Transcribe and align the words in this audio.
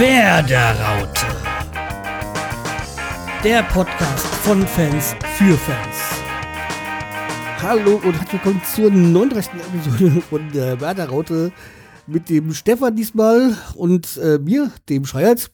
Werderaute. 0.00 1.26
Der 3.44 3.62
Podcast 3.64 4.26
von 4.36 4.66
Fans 4.66 5.14
für 5.36 5.58
Fans. 5.58 5.96
Hallo 7.60 7.96
und 7.96 8.14
herzlich 8.14 8.32
willkommen 8.32 8.62
zur 8.64 8.90
39. 8.90 9.52
Episode 9.60 10.22
von 10.22 10.52
der 10.52 10.80
Werderaute 10.80 11.52
mit 12.06 12.30
dem 12.30 12.54
Stefan 12.54 12.96
diesmal 12.96 13.54
und 13.74 14.16
äh, 14.16 14.38
mir, 14.38 14.72
dem 14.88 15.04
Schreierz, 15.04 15.50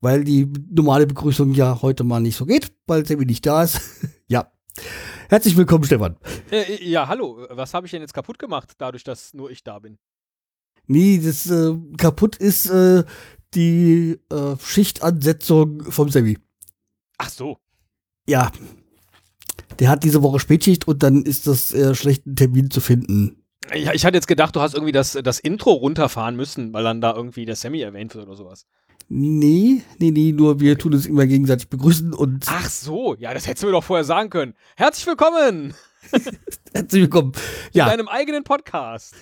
weil 0.00 0.24
die 0.24 0.52
normale 0.72 1.06
Begrüßung 1.06 1.52
ja 1.52 1.80
heute 1.80 2.02
mal 2.02 2.18
nicht 2.18 2.34
so 2.34 2.46
geht, 2.46 2.72
weil 2.88 3.06
Sammy 3.06 3.26
nicht 3.26 3.46
da 3.46 3.62
ist. 3.62 3.80
ja. 4.26 4.50
Herzlich 5.28 5.56
willkommen, 5.56 5.84
Stefan. 5.84 6.16
Äh, 6.50 6.82
ja, 6.84 7.06
hallo. 7.06 7.46
Was 7.50 7.74
habe 7.74 7.86
ich 7.86 7.92
denn 7.92 8.00
jetzt 8.00 8.12
kaputt 8.12 8.40
gemacht, 8.40 8.72
dadurch, 8.78 9.04
dass 9.04 9.34
nur 9.34 9.52
ich 9.52 9.62
da 9.62 9.78
bin? 9.78 9.98
Nee, 10.88 11.20
das 11.22 11.48
äh, 11.50 11.74
kaputt 11.98 12.36
ist 12.36 12.70
äh, 12.70 13.04
die 13.54 14.18
äh, 14.30 14.56
Schichtansetzung 14.62 15.90
vom 15.90 16.10
Sammy. 16.10 16.38
Ach 17.18 17.30
so. 17.30 17.58
Ja. 18.28 18.52
Der 19.78 19.88
hat 19.88 20.04
diese 20.04 20.22
Woche 20.22 20.40
Spätschicht 20.40 20.88
und 20.88 21.02
dann 21.02 21.22
ist 21.22 21.46
das 21.46 21.72
äh, 21.72 21.94
schlecht, 21.94 22.26
einen 22.26 22.36
Termin 22.36 22.70
zu 22.70 22.80
finden. 22.80 23.44
Ja, 23.74 23.92
ich 23.92 24.04
hatte 24.04 24.16
jetzt 24.16 24.28
gedacht, 24.28 24.56
du 24.56 24.60
hast 24.60 24.74
irgendwie 24.74 24.92
das, 24.92 25.12
das 25.12 25.38
Intro 25.38 25.72
runterfahren 25.72 26.36
müssen, 26.36 26.72
weil 26.72 26.84
dann 26.84 27.00
da 27.00 27.14
irgendwie 27.14 27.44
der 27.44 27.56
Sammy 27.56 27.80
erwähnt 27.80 28.14
wird 28.14 28.26
oder 28.26 28.36
sowas. 28.36 28.66
Nee, 29.08 29.82
nee, 29.98 30.10
nee, 30.10 30.32
nur 30.32 30.60
wir 30.60 30.78
tun 30.78 30.94
uns 30.94 31.06
immer 31.06 31.26
gegenseitig 31.26 31.68
begrüßen 31.68 32.12
und. 32.12 32.44
Ach 32.48 32.68
so, 32.68 33.14
ja, 33.14 33.32
das 33.32 33.46
hättest 33.46 33.62
du 33.62 33.68
mir 33.68 33.72
doch 33.72 33.84
vorher 33.84 34.04
sagen 34.04 34.30
können. 34.30 34.54
Herzlich 34.76 35.06
willkommen! 35.06 35.74
Herzlich 36.72 37.02
willkommen. 37.02 37.32
Ja. 37.72 37.84
In 37.84 37.90
deinem 37.90 38.08
eigenen 38.08 38.44
Podcast. 38.44 39.14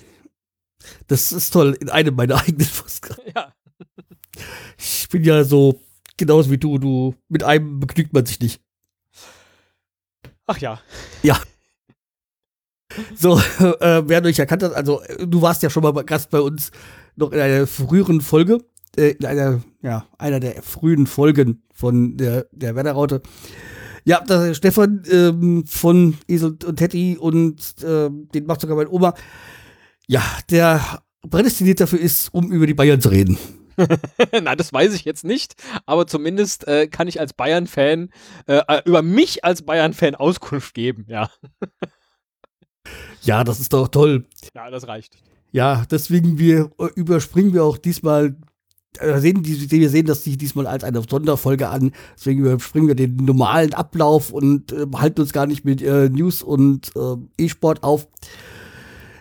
Das 1.06 1.32
ist 1.32 1.50
toll, 1.50 1.76
in 1.80 1.88
einem 1.88 2.14
meiner 2.14 2.36
eigenen 2.40 2.68
Podcasts. 2.68 3.22
Ja. 3.34 3.52
Ich 4.78 5.08
bin 5.08 5.24
ja 5.24 5.44
so 5.44 5.80
genauso 6.16 6.50
wie 6.50 6.58
du, 6.58 6.78
du, 6.78 7.14
mit 7.28 7.42
einem 7.42 7.80
begnügt 7.80 8.12
man 8.12 8.26
sich 8.26 8.40
nicht. 8.40 8.60
Ach 10.46 10.58
ja. 10.58 10.80
Ja. 11.22 11.40
So, 13.14 13.38
äh, 13.58 14.02
wer 14.06 14.24
euch 14.24 14.38
erkannt 14.38 14.62
hat, 14.62 14.74
also 14.74 15.02
du 15.18 15.42
warst 15.42 15.62
ja 15.62 15.70
schon 15.70 15.82
mal 15.82 15.92
Gast 16.04 16.30
bei 16.30 16.40
uns 16.40 16.70
noch 17.16 17.32
in 17.32 17.40
einer 17.40 17.66
früheren 17.66 18.20
Folge, 18.20 18.64
äh, 18.96 19.10
in 19.10 19.26
einer, 19.26 19.62
ja, 19.82 20.06
einer 20.18 20.40
der 20.40 20.62
frühen 20.62 21.06
Folgen 21.06 21.62
von 21.72 22.16
der, 22.16 22.46
der 22.52 22.74
Werderaute. 22.74 23.22
Ja, 24.04 24.22
das 24.24 24.50
ist 24.50 24.58
Stefan 24.58 25.02
ähm, 25.10 25.64
von 25.66 26.16
Esel 26.28 26.56
und 26.64 26.76
Teddy 26.76 27.18
und 27.18 27.82
äh, 27.82 28.08
den 28.08 28.46
macht 28.46 28.60
sogar 28.60 28.76
mein 28.76 28.86
Oma. 28.86 29.14
Ja, 30.06 30.22
der 30.48 31.02
prädestiniert 31.28 31.80
dafür 31.80 31.98
ist, 31.98 32.32
um 32.32 32.52
über 32.52 32.68
die 32.68 32.74
Bayern 32.74 33.00
zu 33.00 33.08
reden. 33.08 33.36
Na, 34.42 34.56
das 34.56 34.72
weiß 34.72 34.94
ich 34.94 35.04
jetzt 35.04 35.24
nicht, 35.24 35.54
aber 35.84 36.06
zumindest 36.06 36.66
äh, 36.66 36.86
kann 36.86 37.08
ich 37.08 37.20
als 37.20 37.32
Bayern-Fan 37.32 38.10
äh, 38.46 38.62
äh 38.66 38.82
über 38.84 39.02
mich 39.02 39.44
als 39.44 39.62
Bayern-Fan 39.62 40.14
Auskunft 40.14 40.74
geben, 40.74 41.04
ja. 41.08 41.30
Ja, 43.22 43.44
das 43.44 43.60
ist 43.60 43.72
doch 43.72 43.88
toll. 43.88 44.26
Ja, 44.54 44.70
das 44.70 44.86
reicht. 44.86 45.16
Ja, 45.52 45.84
deswegen 45.90 46.38
wir 46.38 46.70
äh, 46.78 46.88
überspringen 46.94 47.52
wir 47.52 47.64
auch 47.64 47.78
diesmal 47.78 48.36
äh, 48.98 49.18
sehen, 49.20 49.44
wir 49.44 49.90
sehen 49.90 50.06
das 50.06 50.22
diesmal 50.22 50.66
als 50.66 50.84
eine 50.84 51.02
Sonderfolge 51.02 51.68
an. 51.68 51.92
Deswegen 52.16 52.40
überspringen 52.40 52.88
wir 52.88 52.94
den 52.94 53.16
normalen 53.16 53.74
Ablauf 53.74 54.32
und 54.32 54.72
äh, 54.72 54.86
halten 54.94 55.20
uns 55.20 55.32
gar 55.32 55.46
nicht 55.46 55.64
mit 55.64 55.82
äh, 55.82 56.08
News 56.08 56.42
und 56.42 56.92
äh, 56.96 57.42
E-Sport 57.42 57.82
auf. 57.82 58.08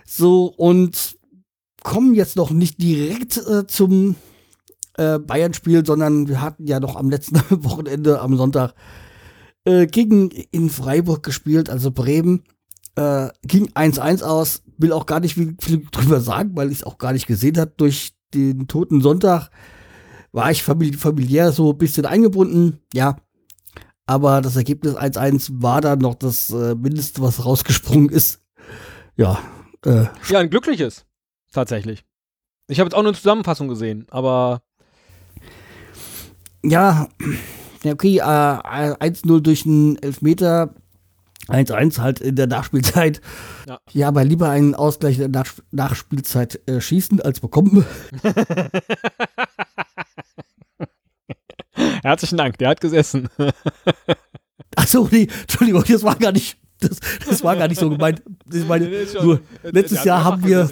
So, 0.06 0.46
und 0.46 1.18
kommen 1.84 2.16
jetzt 2.16 2.36
noch 2.36 2.52
nicht 2.52 2.82
direkt 2.82 3.34
zum 3.68 4.16
äh, 4.98 5.20
Bayern-Spiel, 5.20 5.86
sondern 5.86 6.28
wir 6.28 6.42
hatten 6.42 6.68
ja 6.68 6.80
noch 6.80 6.96
am 6.96 7.10
letzten 7.10 7.40
Wochenende, 7.64 8.22
am 8.22 8.38
Sonntag, 8.38 8.74
äh, 9.66 9.88
gegen 9.88 10.30
in 10.30 10.70
Freiburg 10.70 11.24
gespielt, 11.24 11.70
also 11.70 11.92
Bremen. 11.92 12.44
Äh, 12.96 13.30
ging 13.44 13.68
1-1 13.74 14.24
aus, 14.24 14.64
will 14.78 14.94
auch 14.94 15.06
gar 15.06 15.20
nicht 15.20 15.36
viel, 15.36 15.58
drüber 15.92 16.22
sagen, 16.22 16.52
weil 16.56 16.72
ich 16.72 16.80
es 16.80 16.84
auch 16.84 16.98
gar 16.98 17.12
nicht 17.12 17.28
gesehen 17.28 17.58
habe. 17.58 17.74
Durch 17.76 18.14
den 18.34 18.68
toten 18.68 19.02
Sonntag 19.02 19.50
war 20.32 20.52
ich 20.52 20.64
famili 20.64 20.98
familiär 20.98 21.52
so 21.52 21.72
ein 21.72 21.78
bisschen 21.78 22.06
eingebunden, 22.06 22.80
ja. 22.94 23.18
Aber 24.06 24.42
das 24.42 24.56
Ergebnis 24.56 24.96
1-1 24.96 25.62
war 25.62 25.82
dann 25.82 26.00
noch 26.00 26.16
das 26.16 26.52
äh, 26.52 26.76
Mindeste, 26.76 27.22
was 27.22 27.44
rausgesprungen 27.44 28.10
ist. 28.10 28.40
Ja. 29.18 29.40
Äh, 29.84 30.06
ja, 30.30 30.40
ein 30.40 30.50
glückliches. 30.50 31.06
Tatsächlich. 31.52 32.06
Ich 32.68 32.80
habe 32.80 32.88
jetzt 32.88 32.96
auch 32.96 33.02
nur 33.02 33.12
eine 33.12 33.18
Zusammenfassung 33.18 33.68
gesehen, 33.68 34.06
aber 34.10 34.62
ja, 36.70 37.08
okay, 37.84 38.18
äh, 38.18 38.22
1-0 38.22 39.42
durch 39.42 39.66
einen 39.66 39.98
Elfmeter, 39.98 40.74
1-1 41.48 42.00
halt 42.00 42.22
in 42.22 42.36
der 42.36 42.48
Nachspielzeit. 42.48 43.22
Ja, 43.68 43.80
ja 43.92 44.08
aber 44.08 44.24
lieber 44.24 44.50
einen 44.50 44.74
Ausgleich 44.76 45.20
in 45.20 45.32
der 45.32 45.44
Nach 45.44 45.54
Nachspielzeit 45.72 46.60
äh, 46.68 46.82
schießen 46.82 47.22
als 47.22 47.40
bekommen. 47.40 47.86
Herzlichen 52.04 52.38
Dank, 52.38 52.58
der 52.58 52.70
hat 52.70 52.82
gesessen. 52.82 53.30
Achso, 54.76 55.08
nee, 55.12 55.28
Entschuldigung, 55.42 55.84
das 55.88 56.04
war 56.04 56.16
gar 56.16 56.32
nicht, 56.32 56.58
das, 56.80 57.00
das 57.28 57.44
war 57.44 57.56
gar 57.56 57.68
nicht 57.68 57.80
so 57.80 57.90
gemeint. 57.90 58.22
Ich 58.52 58.68
meine, 58.68 58.90
nur, 59.22 59.42
letztes 59.64 60.04
Jahr 60.04 60.24
haben 60.24 60.44
wir, 60.44 60.70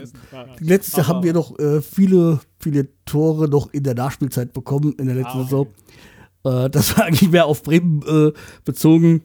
letztes 0.59 0.95
Jahr 0.95 1.07
haben 1.07 1.23
wir 1.23 1.33
noch 1.33 1.57
äh, 1.59 1.81
viele, 1.81 2.39
viele 2.59 2.87
Tore 3.05 3.47
noch 3.47 3.73
in 3.73 3.83
der 3.83 3.95
Nachspielzeit 3.95 4.53
bekommen 4.53 4.93
in 4.97 5.07
der 5.07 5.15
letzten 5.15 5.39
ah, 5.39 5.41
okay. 5.41 5.43
Saison. 5.43 5.67
Äh, 6.65 6.69
das 6.69 6.97
war 6.97 7.05
eigentlich 7.05 7.29
mehr 7.29 7.45
auf 7.45 7.63
Bremen 7.63 8.01
äh, 8.07 8.31
bezogen. 8.65 9.23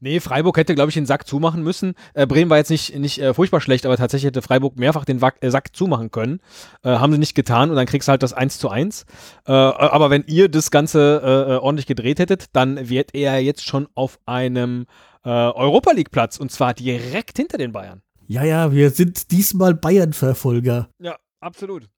Nee, 0.00 0.20
Freiburg 0.20 0.56
hätte, 0.56 0.74
glaube 0.74 0.90
ich, 0.90 0.94
den 0.94 1.06
Sack 1.06 1.26
zumachen 1.26 1.62
müssen. 1.62 1.94
Äh, 2.14 2.26
Bremen 2.26 2.50
war 2.50 2.58
jetzt 2.58 2.70
nicht, 2.70 2.96
nicht 2.98 3.20
äh, 3.20 3.34
furchtbar 3.34 3.60
schlecht, 3.60 3.86
aber 3.86 3.96
tatsächlich 3.96 4.28
hätte 4.28 4.42
Freiburg 4.42 4.78
mehrfach 4.78 5.04
den 5.04 5.20
Wack, 5.20 5.36
äh, 5.40 5.50
Sack 5.50 5.74
zumachen 5.74 6.10
können. 6.10 6.40
Äh, 6.82 6.90
haben 6.90 7.12
sie 7.12 7.18
nicht 7.18 7.34
getan 7.34 7.70
und 7.70 7.76
dann 7.76 7.86
kriegst 7.86 8.08
du 8.08 8.10
halt 8.10 8.22
das 8.22 8.32
1 8.32 8.58
zu 8.58 8.68
1. 8.68 9.06
Äh, 9.46 9.52
aber 9.52 10.10
wenn 10.10 10.24
ihr 10.26 10.48
das 10.48 10.70
Ganze 10.70 11.20
äh, 11.22 11.52
ordentlich 11.56 11.86
gedreht 11.86 12.18
hättet, 12.18 12.46
dann 12.52 12.88
wärt 12.88 13.14
er 13.14 13.40
jetzt 13.40 13.64
schon 13.64 13.88
auf 13.94 14.18
einem 14.26 14.86
Europa 15.28 15.90
League-Platz 15.90 16.36
und 16.36 16.52
zwar 16.52 16.72
direkt 16.72 17.36
hinter 17.36 17.58
den 17.58 17.72
Bayern. 17.72 18.00
Ja, 18.28 18.44
ja, 18.44 18.70
wir 18.72 18.90
sind 18.90 19.32
diesmal 19.32 19.74
Bayern-Verfolger. 19.74 20.88
Ja, 21.00 21.16
absolut. 21.40 21.88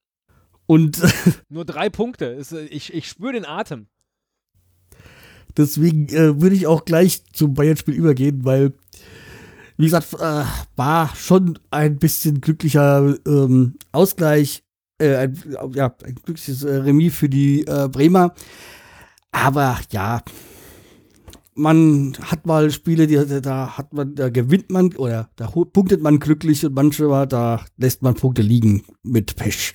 Und 0.66 1.00
nur 1.48 1.64
drei 1.64 1.88
Punkte. 1.90 2.42
Ich, 2.70 2.92
ich 2.92 3.08
spüre 3.08 3.32
den 3.32 3.46
Atem. 3.46 3.88
Deswegen 5.58 6.08
äh, 6.08 6.40
würde 6.40 6.54
ich 6.54 6.68
auch 6.68 6.84
gleich 6.84 7.24
zum 7.32 7.54
Bayern-Spiel 7.54 7.94
übergehen, 7.94 8.44
weil, 8.44 8.72
wie 9.76 9.86
gesagt, 9.86 10.14
äh, 10.14 10.44
war 10.76 11.14
schon 11.16 11.58
ein 11.70 11.98
bisschen 11.98 12.40
glücklicher 12.40 13.16
ähm, 13.26 13.74
Ausgleich, 13.90 14.62
äh, 14.98 15.16
ein, 15.16 15.38
ja, 15.74 15.94
ein 16.04 16.14
glückliches 16.14 16.62
äh, 16.62 16.76
Remis 16.76 17.14
für 17.14 17.28
die 17.28 17.66
äh, 17.66 17.88
Bremer. 17.88 18.34
Aber 19.32 19.78
ja, 19.90 20.22
man 21.54 22.16
hat 22.22 22.46
mal 22.46 22.70
Spiele, 22.70 23.08
die, 23.08 23.42
da 23.42 23.76
hat 23.76 23.92
man, 23.92 24.14
da 24.14 24.30
gewinnt 24.30 24.70
man 24.70 24.94
oder 24.94 25.28
da 25.34 25.48
punktet 25.48 26.00
man 26.00 26.20
glücklich 26.20 26.64
und 26.64 26.74
manchmal 26.74 27.26
da 27.26 27.64
lässt 27.76 28.02
man 28.02 28.14
Punkte 28.14 28.42
liegen 28.42 28.84
mit 29.02 29.34
Pech. 29.34 29.74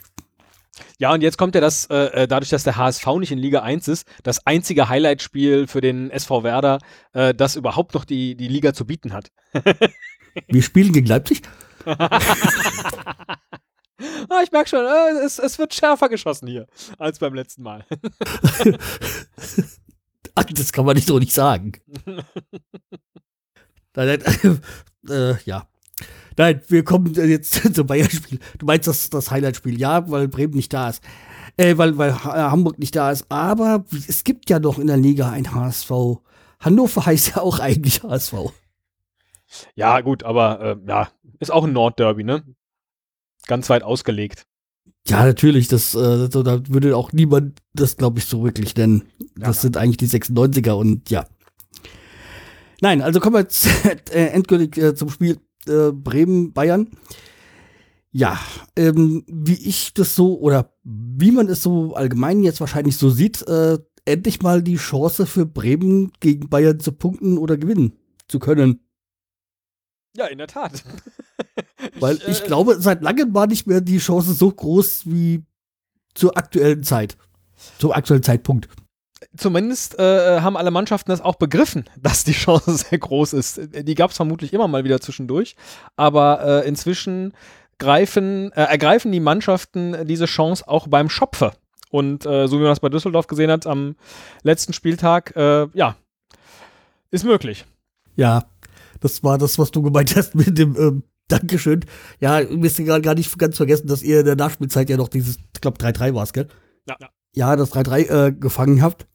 Ja, 0.98 1.14
und 1.14 1.22
jetzt 1.22 1.38
kommt 1.38 1.56
ja 1.56 1.62
das, 1.62 1.86
äh, 1.88 2.24
äh 2.24 2.28
dadurch, 2.28 2.50
dass 2.50 2.64
der 2.64 2.78
HSV 2.78 3.06
nicht 3.20 3.32
in 3.32 3.40
Liga 3.40 3.62
1 3.62 3.88
ist, 3.88 4.08
das 4.24 4.46
einzige 4.46 4.90
Highlight-Spiel 4.90 5.68
für 5.68 5.82
den 5.82 6.10
SV 6.10 6.44
Werder, 6.44 6.80
äh, 7.14 7.34
das 7.34 7.56
überhaupt 7.56 7.94
noch 7.94 8.06
die, 8.06 8.36
die 8.36 8.48
Liga 8.48 8.74
zu 8.74 8.86
bieten 8.86 9.14
hat. 9.14 9.32
Wir 10.48 10.64
spielen 10.64 10.94
gegen 10.94 11.08
Leipzig? 11.08 11.44
ah, 14.30 14.42
ich 14.44 14.52
merke 14.52 14.70
schon, 14.70 14.86
äh, 14.86 15.24
es, 15.24 15.40
es 15.40 15.60
wird 15.60 15.74
schärfer 15.74 16.10
geschossen 16.10 16.48
hier 16.48 16.68
als 16.98 17.20
beim 17.20 17.34
letzten 17.34 17.64
Mal. 17.64 17.86
Ach, 20.36 20.44
das 20.50 20.72
kann 20.72 20.86
man 20.86 20.96
nicht 20.96 21.08
so 21.08 21.20
nicht 21.20 21.34
sagen. 21.34 21.74
äh, 23.98 25.36
ja. 25.46 25.68
Nein, 26.38 26.62
wir 26.68 26.84
kommen 26.84 27.14
jetzt 27.14 27.54
zum 27.76 27.88
Bayern-Spiel. 27.88 28.40
Du 28.58 28.66
meinst 28.66 28.88
das, 28.88 29.10
das 29.10 29.32
Highlight-Spiel, 29.32 29.80
ja, 29.80 30.10
weil 30.10 30.28
Bremen 30.28 30.54
nicht 30.54 30.74
da 30.74 30.90
ist. 30.90 31.04
Äh, 31.58 31.78
weil, 31.78 31.98
weil 31.98 32.24
Hamburg 32.24 32.80
nicht 32.80 32.96
da 32.96 33.12
ist. 33.12 33.26
Aber 33.30 33.86
es 33.92 34.24
gibt 34.24 34.50
ja 34.50 34.60
noch 34.60 34.80
in 34.80 34.88
der 34.88 34.98
Liga 34.98 35.30
ein 35.30 35.54
HSV. 35.54 35.92
Hannover 36.60 37.06
heißt 37.06 37.36
ja 37.36 37.42
auch 37.42 37.60
eigentlich 37.60 38.04
HSV. 38.04 38.34
Ja, 39.76 40.02
gut, 40.02 40.24
aber 40.24 40.62
äh, 40.62 40.78
ja, 40.88 41.10
ist 41.40 41.52
auch 41.52 41.64
ein 41.64 41.74
Nordderby, 41.74 42.24
ne? 42.24 42.44
Ganz 43.46 43.70
weit 43.70 43.84
ausgelegt. 43.84 44.48
Ja, 45.06 45.26
natürlich, 45.26 45.68
das, 45.68 45.94
äh, 45.96 46.30
so, 46.32 46.44
da 46.44 46.62
würde 46.70 46.96
auch 46.96 47.12
niemand 47.12 47.62
das, 47.74 47.98
glaube 47.98 48.20
ich, 48.20 48.26
so 48.26 48.44
wirklich 48.44 48.76
nennen. 48.76 49.04
Ja, 49.38 49.48
das 49.48 49.58
ja. 49.58 49.62
sind 49.64 49.78
eigentlich 49.78 49.98
die 49.98 50.08
96er 50.08 50.72
und 50.72 51.10
ja. 51.10 51.26
Nein, 52.82 53.02
also 53.02 53.20
kommen 53.20 53.36
wir 53.36 53.42
jetzt 53.42 53.68
äh, 54.14 54.28
endgültig 54.28 54.78
äh, 54.78 54.96
zum 54.96 55.10
Spiel 55.10 55.40
äh, 55.68 55.92
Bremen-Bayern. 55.92 56.90
Ja, 58.12 58.40
ähm, 58.76 59.24
wie 59.28 59.68
ich 59.68 59.94
das 59.94 60.16
so 60.16 60.40
oder 60.40 60.74
wie 60.84 61.32
man 61.32 61.48
es 61.48 61.64
so 61.64 61.96
allgemein 61.96 62.44
jetzt 62.44 62.60
wahrscheinlich 62.60 62.98
so 62.98 63.10
sieht, 63.10 63.42
äh, 63.48 63.80
endlich 64.06 64.42
mal 64.42 64.62
die 64.62 64.76
Chance 64.76 65.26
für 65.26 65.46
Bremen 65.46 66.12
gegen 66.20 66.50
Bayern 66.50 66.80
zu 66.80 66.92
punkten 66.92 67.38
oder 67.38 67.58
gewinnen 67.58 67.94
zu 68.28 68.40
können. 68.40 68.82
Ja, 70.16 70.28
in 70.28 70.38
der 70.38 70.48
Tat. 70.48 70.84
Weil 72.00 72.18
ich, 72.18 72.28
ich 72.28 72.44
äh, 72.44 72.48
glaube, 72.48 72.80
seit 72.80 73.02
langem 73.02 73.34
war 73.34 73.48
nicht 73.48 73.66
mehr 73.66 73.82
die 73.82 73.98
Chance 73.98 74.34
so 74.34 74.52
groß 74.52 75.04
wie 75.06 75.44
zur 76.14 76.38
aktuellen 76.38 76.84
Zeit. 76.84 77.18
Zum 77.80 77.92
aktuellen 77.92 78.24
Zeitpunkt. 78.24 78.68
Zumindest 79.36 79.98
äh, 79.98 80.42
haben 80.42 80.58
alle 80.58 80.70
Mannschaften 80.70 81.10
das 81.10 81.22
auch 81.22 81.36
begriffen, 81.36 81.86
dass 82.02 82.24
die 82.24 82.34
Chance 82.34 82.78
sehr 82.78 83.00
groß 83.00 83.34
ist. 83.34 83.62
Die 83.88 83.96
gab 83.96 84.12
es 84.12 84.18
vermutlich 84.18 84.54
immer 84.54 84.68
mal 84.68 84.84
wieder 84.84 85.02
zwischendurch, 85.02 85.56
aber 85.96 86.64
äh, 86.64 86.68
inzwischen 86.68 87.34
greifen, 87.80 88.52
äh, 88.54 88.64
ergreifen 88.64 89.12
die 89.12 89.20
Mannschaften 89.20 90.08
diese 90.08 90.26
Chance 90.26 90.68
auch 90.68 90.88
beim 90.88 91.10
Schopfer. 91.10 91.54
Und 91.90 92.26
äh, 92.26 92.48
so 92.48 92.58
wie 92.58 92.64
man 92.64 92.72
das 92.72 92.80
bei 92.80 92.90
Düsseldorf 92.90 93.28
gesehen 93.28 93.52
hat 93.52 93.68
am 93.68 93.96
letzten 94.42 94.74
Spieltag, 94.74 95.36
äh, 95.36 95.68
ja, 95.74 95.96
ist 97.12 97.24
möglich. 97.24 97.66
Ja, 98.16 98.46
das 99.00 99.24
war 99.24 99.38
das, 99.38 99.60
was 99.60 99.72
du 99.72 99.82
gemeint 99.82 100.16
hast 100.16 100.34
mit 100.36 100.58
dem 100.58 100.76
ähm, 100.76 101.04
Dankeschön. 101.28 101.86
Ja, 102.20 102.42
mir 102.42 102.68
ist 102.68 102.78
gerade 102.78 103.02
gar 103.02 103.16
nicht 103.16 103.38
ganz 103.38 103.58
vergessen, 103.58 103.88
dass 103.88 104.02
ihr 104.02 104.20
in 104.20 104.26
der 104.26 104.36
Nachspielzeit 104.36 104.90
ja 104.90 104.98
noch 104.98 105.08
dieses, 105.08 105.38
ich 105.54 105.62
glaube 105.62 105.78
3-3 105.78 106.14
war 106.14 106.24
es, 106.24 106.34
gell? 106.34 106.48
Ja. 106.88 106.98
Ja, 107.36 107.56
das 107.56 107.72
3-3 107.74 108.28
äh, 108.28 108.32
gefangen 108.32 108.82
habt. 108.82 109.08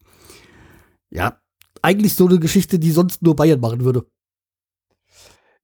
Ja, 1.10 1.40
eigentlich 1.82 2.14
so 2.14 2.26
eine 2.26 2.38
Geschichte, 2.38 2.78
die 2.78 2.90
sonst 2.90 3.22
nur 3.22 3.36
Bayern 3.36 3.60
machen 3.60 3.84
würde. 3.84 4.06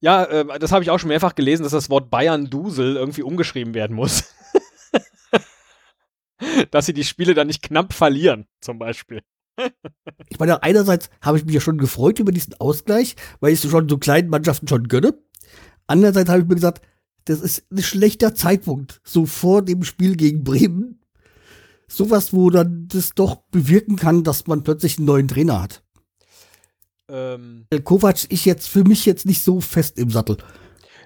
Ja, 0.00 0.25
äh, 0.25 0.58
das 0.58 0.73
habe 0.73 0.85
ich 0.85 0.91
auch 0.91 0.99
schon 0.99 1.08
mehrfach 1.08 1.35
gelesen, 1.35 1.62
dass 1.62 1.73
das 1.73 1.91
Wort 1.91 2.11
Bayern-Dusel 2.11 2.96
irgendwie 2.96 3.23
umgeschrieben 3.23 3.75
werden 3.75 3.96
muss. 3.96 4.25
dass 6.70 6.87
sie 6.87 6.93
die 6.93 7.05
Spiele 7.05 7.35
dann 7.35 7.46
nicht 7.46 7.62
knapp 7.62 7.93
verlieren, 7.93 8.46
zum 8.61 8.79
Beispiel. 8.79 9.23
ich 10.29 10.38
meine, 10.38 10.62
einerseits 10.62 11.11
habe 11.23 11.38
ich 11.38 11.44
mich 11.44 11.55
ja 11.55 11.61
schon 11.61 11.79
gefreut 11.79 12.19
über 12.19 12.32
diesen 12.32 12.55
Ausgleich, 12.61 13.17
weil 13.41 13.52
ich 13.52 13.64
es 13.64 13.70
schon 13.70 13.88
so 13.88 13.99
kleinen 13.99 14.29
Mannschaften 14.29 14.69
schon 14.69 14.88
gönne. 14.88 15.19
Andererseits 15.87 16.29
habe 16.29 16.43
ich 16.43 16.49
mir 16.49 16.55
gesagt, 16.55 16.82
das 17.25 17.41
ist 17.41 17.64
ein 17.70 17.82
schlechter 17.82 18.35
Zeitpunkt, 18.35 19.00
so 19.05 19.26
vor 19.26 19.62
dem 19.62 19.85
Spiel 19.85 20.17
gegen 20.17 20.44
Bremen. 20.44 21.00
Sowas, 21.88 22.32
wo 22.32 22.50
dann 22.50 22.88
das 22.88 23.10
doch 23.14 23.36
bewirken 23.50 23.96
kann, 23.96 24.25
dass 24.25 24.46
man 24.46 24.62
plötzlich 24.62 24.98
einen 24.98 25.06
neuen 25.06 25.28
Trainer 25.28 25.62
hat. 25.62 25.82
Ähm. 27.08 27.66
Kovac 27.84 28.25
ist 28.31 28.44
jetzt 28.44 28.69
für 28.69 28.84
mich 28.84 29.04
jetzt 29.06 29.26
nicht 29.26 29.42
so 29.42 29.60
fest 29.60 29.98
im 29.98 30.10
Sattel. 30.10 30.38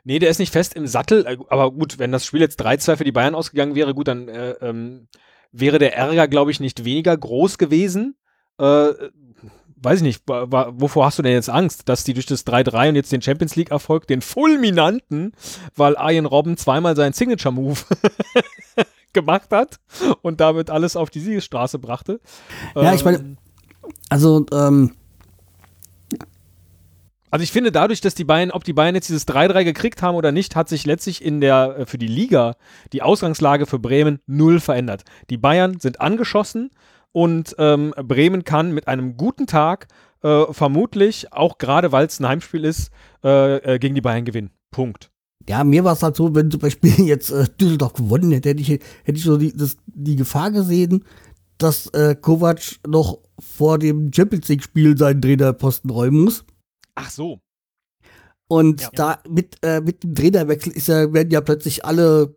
Nee, 0.05 0.19
der 0.19 0.31
ist 0.31 0.39
nicht 0.39 0.53
fest 0.53 0.75
im 0.75 0.87
Sattel, 0.87 1.27
äh, 1.27 1.37
aber 1.49 1.73
gut, 1.73 1.99
wenn 1.99 2.13
das 2.13 2.25
Spiel 2.25 2.41
jetzt 2.41 2.61
3-2 2.63 2.97
für 2.97 3.05
die 3.05 3.13
Bayern 3.13 3.35
ausgegangen 3.35 3.75
wäre, 3.75 3.95
gut, 3.95 4.09
dann 4.09 4.29
äh, 4.29 4.53
ähm, 4.61 5.09
wäre 5.53 5.79
der 5.79 5.97
Ärger, 5.97 6.29
glaube 6.29 6.51
ich, 6.51 6.61
nicht 6.61 6.85
weniger 6.85 7.17
groß 7.17 7.59
gewesen. 7.59 8.17
Äh, 8.59 8.93
weiß 9.83 9.99
ich 9.99 10.03
nicht, 10.03 10.23
wovor 10.27 11.07
hast 11.07 11.19
du 11.19 11.23
denn 11.23 11.33
jetzt 11.33 11.51
Angst, 11.51 11.89
dass 11.89 12.05
die 12.05 12.15
durch 12.15 12.27
das 12.27 12.47
3-3 12.47 12.89
und 12.91 12.97
jetzt 12.97 13.13
den 13.13 13.23
Champions 13.23 13.55
League-Erfolg, 13.55 14.07
den 14.07 14.23
fulminanten, 14.23 15.33
weil 15.77 15.97
Arjen 15.97 16.27
Robben 16.27 16.57
zweimal 16.57 16.97
seinen 16.97 17.13
Signature-Move 17.13 17.79
gemacht 19.19 19.51
hat 19.51 19.79
und 20.23 20.41
damit 20.41 20.71
alles 20.71 20.97
auf 20.97 21.11
die 21.11 21.21
Siegesstraße 21.21 21.79
brachte. 21.79 22.21
Ja, 22.75 22.95
ich 22.95 23.05
meine, 23.05 23.19
ähm, 23.19 23.39
also, 24.09 24.47
ähm, 24.53 24.93
also 27.31 27.43
ich 27.43 27.53
finde, 27.53 27.73
dadurch, 27.73 28.01
dass 28.01 28.15
die 28.15 28.25
Bayern, 28.25 28.51
ob 28.51 28.65
die 28.65 28.73
Bayern 28.73 28.95
jetzt 28.95 29.09
dieses 29.09 29.27
3-3 29.29 29.65
gekriegt 29.65 30.03
haben 30.03 30.17
oder 30.17 30.33
nicht, 30.33 30.57
hat 30.57 30.69
sich 30.69 30.87
letztlich 30.87 31.23
in 31.23 31.41
der, 31.41 31.77
äh, 31.81 31.87
für 31.87 31.99
die 31.99 32.07
Liga 32.07 32.57
die 32.93 33.03
Ausgangslage 33.03 33.67
für 33.67 33.79
Bremen 33.79 34.21
null 34.27 34.61
verändert. 34.61 35.05
Die 35.31 35.37
Bayern 35.37 35.79
sind 35.81 36.01
angeschossen 36.01 36.71
und 37.13 37.55
ähm, 37.59 37.93
Bremen 37.97 38.45
kann 38.45 38.73
mit 38.73 38.89
einem 38.89 39.17
guten 39.17 39.47
Tag 39.47 39.89
äh, 40.23 40.45
vermutlich, 40.53 41.33
auch 41.33 41.59
gerade 41.59 41.93
weil 41.93 42.07
es 42.07 42.19
ein 42.21 42.29
Heimspiel 42.29 42.65
ist, 42.65 42.91
äh, 43.23 43.57
äh, 43.75 43.79
gegen 43.79 43.95
die 43.95 44.01
Bayern 44.01 44.25
gewinnen. 44.25 44.51
Punkt. 44.71 45.11
Ja, 45.47 45.65
mir 45.65 45.85
war 45.85 45.93
es 45.93 46.03
halt 46.03 46.17
so, 46.17 46.35
wenn 46.35 46.51
zum 46.51 46.61
Beispiel 46.61 46.93
jetzt 47.07 47.31
äh, 47.31 47.47
Düsseldorf 47.61 47.95
gewonnen 47.95 48.33
hätte, 48.33 48.51
hätte 48.51 48.61
ich, 48.61 48.69
hätte 48.69 48.83
ich 49.05 49.23
so 49.23 49.37
die, 49.37 49.57
das, 49.57 49.77
die 49.87 50.17
Gefahr 50.17 50.51
gesehen, 50.51 51.05
dass 51.59 51.87
äh, 51.89 52.15
Kovac 52.15 52.61
noch 52.87 53.19
vor 53.39 53.79
dem 53.79 54.13
Champions 54.13 54.49
League-Spiel 54.49 54.97
seinen 54.97 55.21
Trainerposten 55.21 55.91
räumen 55.91 56.25
muss. 56.25 56.45
Ach 56.95 57.11
so. 57.11 57.41
Und 58.49 58.81
ja. 58.81 58.91
da 58.95 59.23
mit, 59.29 59.57
äh, 59.63 59.81
mit 59.81 60.03
dem 60.03 60.15
Trainerwechsel 60.15 60.73
ist 60.73 60.89
ja, 60.89 61.13
werden 61.13 61.31
ja 61.31 61.41
plötzlich 61.41 61.85
alle 61.85 62.37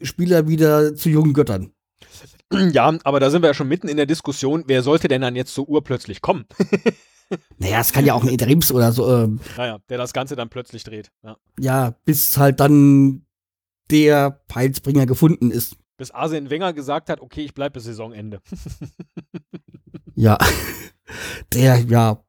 Spieler 0.00 0.48
wieder 0.48 0.94
zu 0.94 1.10
jungen 1.10 1.34
Göttern. 1.34 1.72
Ja, 2.52 2.98
aber 3.04 3.20
da 3.20 3.30
sind 3.30 3.42
wir 3.42 3.48
ja 3.48 3.54
schon 3.54 3.68
mitten 3.68 3.88
in 3.88 3.96
der 3.96 4.06
Diskussion, 4.06 4.64
wer 4.66 4.82
sollte 4.82 5.06
denn 5.06 5.20
dann 5.20 5.36
jetzt 5.36 5.54
so 5.54 5.64
urplötzlich 5.64 6.20
kommen? 6.20 6.46
naja, 7.58 7.80
es 7.80 7.92
kann 7.92 8.04
ja 8.04 8.14
auch 8.14 8.22
ein 8.22 8.28
Interims 8.28 8.72
oder 8.72 8.92
so. 8.92 9.10
Ähm, 9.12 9.40
naja, 9.56 9.78
der 9.88 9.98
das 9.98 10.12
Ganze 10.12 10.36
dann 10.36 10.48
plötzlich 10.48 10.84
dreht. 10.84 11.10
Ja, 11.22 11.36
ja 11.58 11.94
bis 12.04 12.36
halt 12.36 12.60
dann 12.60 13.26
der 13.90 14.30
Peilsbringer 14.48 15.06
gefunden 15.06 15.50
ist. 15.50 15.76
Bis 15.96 16.10
Arsene 16.10 16.48
Wenger 16.50 16.72
gesagt 16.72 17.10
hat, 17.10 17.20
okay, 17.20 17.42
ich 17.42 17.54
bleibe 17.54 17.74
bis 17.74 17.84
Saisonende. 17.84 18.40
ja, 20.14 20.38
der, 21.52 21.80
ja, 21.80 22.22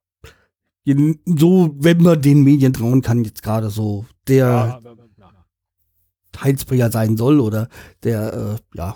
so, 1.25 1.75
wenn 1.77 2.01
man 2.01 2.21
den 2.21 2.43
Medien 2.43 2.73
trauen 2.73 3.01
kann, 3.01 3.23
jetzt 3.23 3.43
gerade 3.43 3.69
so, 3.69 4.05
der 4.27 4.79
ja, 4.79 4.81
Heilsbringer 6.41 6.91
sein 6.91 7.17
soll 7.17 7.39
oder 7.39 7.69
der, 8.03 8.33
äh, 8.33 8.77
ja, 8.77 8.95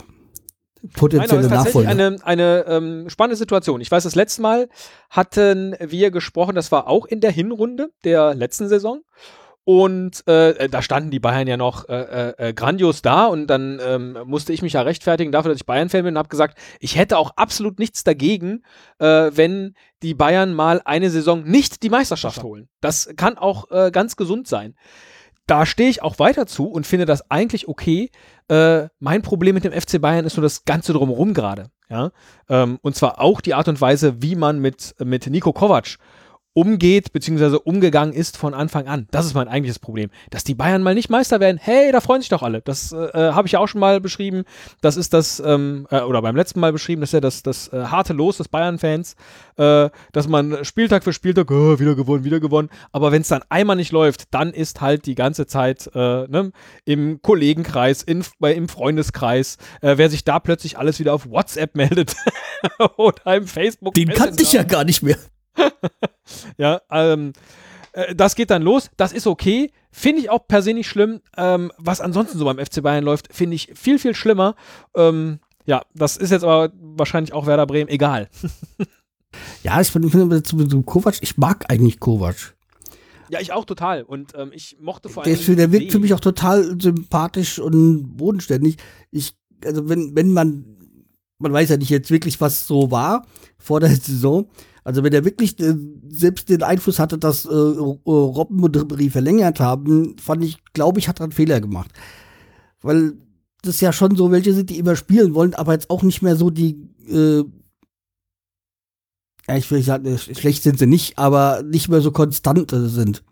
potenzielle 0.93 1.41
Nein, 1.47 1.51
Nachfolger. 1.51 1.89
Eine, 1.89 2.17
eine 2.23 2.65
ähm, 2.67 3.09
spannende 3.09 3.35
Situation. 3.35 3.81
Ich 3.81 3.91
weiß, 3.91 4.03
das 4.03 4.15
letzte 4.15 4.41
Mal 4.41 4.69
hatten 5.09 5.75
wir 5.79 6.11
gesprochen, 6.11 6.55
das 6.55 6.71
war 6.71 6.87
auch 6.87 7.05
in 7.05 7.21
der 7.21 7.31
Hinrunde 7.31 7.89
der 8.03 8.35
letzten 8.35 8.67
Saison. 8.67 9.01
Und 9.67 10.27
äh, 10.27 10.69
da 10.69 10.83
standen 10.83 11.09
die 11.09 11.19
Bayern 11.19 11.47
ja 11.47 11.57
noch 11.57 11.89
äh, 11.89 12.33
äh, 12.37 12.53
grandios 12.53 13.01
da 13.01 13.25
und 13.25 13.47
dann 13.47 13.81
ähm, 13.83 14.15
musste 14.25 14.53
ich 14.53 14.61
mich 14.61 14.73
ja 14.73 14.83
rechtfertigen 14.83 15.31
dafür, 15.31 15.49
dass 15.49 15.59
ich 15.59 15.65
Bayern-Fan 15.65 16.03
bin 16.03 16.13
und 16.13 16.19
habe 16.19 16.29
gesagt, 16.29 16.59
ich 16.79 16.95
hätte 16.95 17.17
auch 17.17 17.31
absolut 17.35 17.79
nichts 17.79 18.03
dagegen, 18.03 18.61
äh, 18.99 19.31
wenn 19.33 19.73
die 20.03 20.13
Bayern 20.13 20.53
mal 20.53 20.83
eine 20.85 21.09
Saison 21.09 21.43
nicht 21.43 21.81
die 21.81 21.89
Meisterschaft 21.89 22.43
holen. 22.43 22.69
Das 22.79 23.09
kann 23.17 23.39
auch 23.39 23.71
äh, 23.71 23.89
ganz 23.89 24.15
gesund 24.15 24.47
sein. 24.47 24.75
Da 25.47 25.65
stehe 25.65 25.89
ich 25.89 26.01
auch 26.01 26.19
weiter 26.19 26.47
zu 26.47 26.67
und 26.67 26.87
finde 26.87 27.05
das 27.05 27.29
eigentlich 27.29 27.67
okay. 27.67 28.09
Äh, 28.47 28.87
mein 28.99 29.21
Problem 29.21 29.55
mit 29.55 29.63
dem 29.63 29.73
FC 29.73 30.01
Bayern 30.01 30.25
ist 30.25 30.37
nur 30.37 30.43
das 30.43 30.65
Ganze 30.65 30.93
drumherum 30.93 31.33
gerade. 31.33 31.69
Ja? 31.89 32.11
Ähm, 32.49 32.79
und 32.81 32.95
zwar 32.95 33.19
auch 33.19 33.41
die 33.41 33.53
Art 33.53 33.67
und 33.67 33.79
Weise, 33.79 34.21
wie 34.21 34.35
man 34.35 34.59
mit, 34.59 34.95
mit 35.03 35.27
Nico 35.27 35.53
Kovac 35.53 35.97
umgeht 36.55 37.11
bzw. 37.11 37.57
umgegangen 37.63 38.13
ist 38.13 38.37
von 38.37 38.53
Anfang 38.53 38.87
an. 38.87 39.07
Das 39.11 39.25
ist 39.25 39.33
mein 39.33 39.49
eigentliches 39.49 39.77
Problem. 39.77 40.09
Dass 40.29 40.45
die 40.45 40.55
Bayern 40.55 40.81
mal 40.81 40.95
nicht 40.95 41.09
Meister 41.09 41.39
werden, 41.41 41.59
hey, 41.61 41.91
da 41.91 41.99
freuen 41.99 42.21
sich 42.21 42.29
doch 42.29 42.41
alle. 42.41 42.61
Das 42.61 42.93
äh, 42.93 42.97
äh 42.97 43.33
habe 43.33 43.47
ich 43.47 43.51
ja 43.51 43.59
auch 43.59 43.67
schon 43.67 43.81
mal 43.81 43.99
beschrieben. 43.99 44.45
Das 44.81 44.95
ist 44.95 45.13
das, 45.13 45.41
ähm, 45.45 45.85
äh, 45.91 45.99
oder 45.99 46.21
beim 46.21 46.35
letzten 46.35 46.61
Mal 46.61 46.71
beschrieben, 46.71 47.01
das 47.01 47.09
ist 47.09 47.13
ja 47.13 47.19
das, 47.19 47.43
das 47.43 47.67
äh, 47.73 47.83
harte 47.83 48.13
Los 48.13 48.37
des 48.37 48.47
Bayern-Fans, 48.47 49.17
äh, 49.57 49.89
dass 50.13 50.29
man 50.29 50.63
Spieltag 50.63 51.03
für 51.03 51.11
Spieltag, 51.11 51.51
oh, 51.51 51.77
wieder 51.77 51.93
gewonnen, 51.93 52.23
wieder 52.23 52.39
gewonnen. 52.39 52.69
Aber 52.93 53.11
wenn 53.11 53.21
es 53.21 53.27
dann 53.27 53.41
einmal 53.49 53.75
nicht 53.75 53.91
läuft, 53.91 54.33
dann 54.33 54.53
ist 54.53 54.79
halt 54.79 55.05
die 55.07 55.15
ganze 55.15 55.47
Zeit 55.47 55.91
äh, 55.93 55.99
ne, 55.99 56.51
im 56.85 57.21
Kollegenkreis, 57.21 58.01
in, 58.01 58.23
im 58.39 58.69
Freundeskreis, 58.69 59.57
wer 59.81 60.09
sich 60.09 60.23
da 60.23 60.39
plötzlich 60.39 60.77
alles 60.77 60.99
wieder 60.99 61.13
auf 61.13 61.29
WhatsApp 61.29 61.75
meldet 61.75 62.15
oder 62.97 63.35
im 63.35 63.45
Facebook. 63.45 63.93
Den 63.93 64.09
kannte 64.09 64.41
ich 64.41 64.53
ja 64.53 64.63
gar 64.63 64.85
nicht 64.85 65.03
mehr. 65.03 65.17
ja, 66.57 66.81
ähm, 66.91 67.33
äh, 67.93 68.15
das 68.15 68.35
geht 68.35 68.49
dann 68.49 68.61
los. 68.61 68.89
Das 68.97 69.11
ist 69.13 69.27
okay. 69.27 69.71
Finde 69.91 70.21
ich 70.21 70.29
auch 70.29 70.47
per 70.47 70.61
se 70.61 70.73
nicht 70.73 70.87
schlimm. 70.87 71.21
Ähm, 71.37 71.71
was 71.77 72.01
ansonsten 72.01 72.37
so 72.37 72.45
beim 72.45 72.59
FC 72.59 72.81
Bayern 72.83 73.03
läuft, 73.03 73.33
finde 73.33 73.55
ich 73.55 73.71
viel, 73.75 73.99
viel 73.99 74.15
schlimmer. 74.15 74.55
Ähm, 74.95 75.39
ja, 75.65 75.81
das 75.93 76.17
ist 76.17 76.31
jetzt 76.31 76.43
aber 76.43 76.71
wahrscheinlich 76.79 77.33
auch 77.33 77.47
Werder 77.47 77.65
Bremen 77.65 77.89
egal. 77.89 78.29
ja, 79.63 79.81
ich 79.81 79.89
finde 79.89 80.43
zu, 80.43 80.65
zu 80.65 80.83
Kovac, 80.83 81.17
ich 81.21 81.37
mag 81.37 81.65
eigentlich 81.69 81.99
Kovac. 81.99 82.55
Ja, 83.29 83.39
ich 83.39 83.51
auch 83.51 83.65
total. 83.65 84.03
Und 84.03 84.33
ähm, 84.35 84.51
ich 84.53 84.77
mochte 84.79 85.09
vor 85.09 85.23
allem. 85.23 85.37
Der, 85.45 85.55
der 85.55 85.71
wirkt 85.71 85.91
für 85.91 85.99
mich 85.99 86.13
auch 86.13 86.19
total 86.19 86.79
sympathisch 86.79 87.59
und 87.59 88.17
bodenständig. 88.17 88.77
Ich, 89.11 89.33
also 89.63 89.89
wenn, 89.89 90.15
wenn 90.15 90.31
man, 90.31 90.65
man 91.39 91.53
weiß 91.53 91.69
ja 91.69 91.77
nicht 91.77 91.89
jetzt 91.89 92.11
wirklich, 92.11 92.39
was 92.39 92.67
so 92.67 92.91
war 92.91 93.25
vor 93.57 93.79
der 93.79 93.89
Saison, 93.95 94.47
also 94.85 95.03
wenn 95.03 95.11
er 95.11 95.25
wirklich 95.25 95.59
äh, 95.59 95.75
selbst 96.07 96.47
den 96.47 96.63
Einfluss 96.63 96.99
hatte, 96.99 97.17
dass 97.17 97.43
äh, 97.43 97.49
Robben 97.49 98.63
und 98.63 98.77
Ribéry 98.77 99.09
verlängert 99.09 99.59
haben, 99.59 100.15
fand 100.17 100.43
ich, 100.43 100.63
glaube 100.73 100.99
ich, 100.99 101.09
hat 101.09 101.19
er 101.19 101.25
einen 101.25 101.33
Fehler 101.33 101.59
gemacht. 101.59 101.91
Weil 102.81 103.13
das 103.63 103.81
ja 103.81 103.91
schon 103.91 104.15
so 104.15 104.31
welche 104.31 104.53
sind, 104.53 104.69
die 104.69 104.77
immer 104.77 104.95
spielen 104.95 105.33
wollen, 105.33 105.55
aber 105.55 105.73
jetzt 105.73 105.89
auch 105.89 106.03
nicht 106.03 106.21
mehr 106.21 106.35
so 106.35 106.51
die 106.51 106.77
äh, 107.09 107.43
ja, 109.47 109.57
ich 109.57 109.69
will 109.69 109.81
sagen, 109.81 110.17
schlecht 110.17 110.63
sind 110.63 110.79
sie 110.79 110.87
nicht, 110.87 111.17
aber 111.17 111.61
nicht 111.63 111.89
mehr 111.89 112.01
so 112.01 112.11
konstant 112.11 112.71
sind. 112.71 113.23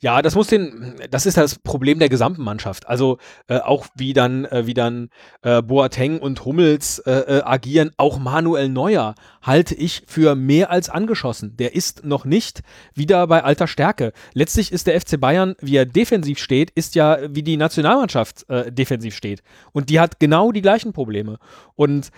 Ja, 0.00 0.22
das 0.22 0.34
muss 0.34 0.48
den, 0.48 0.96
das 1.10 1.26
ist 1.26 1.36
das 1.36 1.58
Problem 1.58 1.98
der 1.98 2.08
gesamten 2.08 2.42
Mannschaft. 2.42 2.88
Also 2.88 3.18
äh, 3.48 3.58
auch 3.58 3.86
wie 3.94 4.12
dann, 4.12 4.44
äh, 4.46 4.66
wie 4.66 4.74
dann 4.74 5.10
äh, 5.42 5.62
Boateng 5.62 6.18
und 6.18 6.44
Hummels 6.44 6.98
äh, 7.00 7.12
äh, 7.12 7.42
agieren, 7.42 7.90
auch 7.96 8.18
Manuel 8.18 8.68
Neuer 8.68 9.14
halte 9.42 9.74
ich 9.74 10.02
für 10.06 10.34
mehr 10.34 10.70
als 10.70 10.88
angeschossen. 10.88 11.56
Der 11.56 11.74
ist 11.74 12.04
noch 12.04 12.24
nicht 12.24 12.62
wieder 12.94 13.26
bei 13.26 13.42
alter 13.42 13.66
Stärke. 13.66 14.12
Letztlich 14.34 14.72
ist 14.72 14.86
der 14.86 15.00
FC 15.00 15.20
Bayern, 15.20 15.54
wie 15.60 15.76
er 15.76 15.86
defensiv 15.86 16.38
steht, 16.38 16.70
ist 16.70 16.94
ja 16.94 17.18
wie 17.28 17.42
die 17.42 17.56
Nationalmannschaft 17.56 18.48
äh, 18.48 18.72
defensiv 18.72 19.14
steht. 19.14 19.42
Und 19.72 19.90
die 19.90 20.00
hat 20.00 20.20
genau 20.20 20.52
die 20.52 20.62
gleichen 20.62 20.92
Probleme. 20.92 21.38
Und 21.74 22.10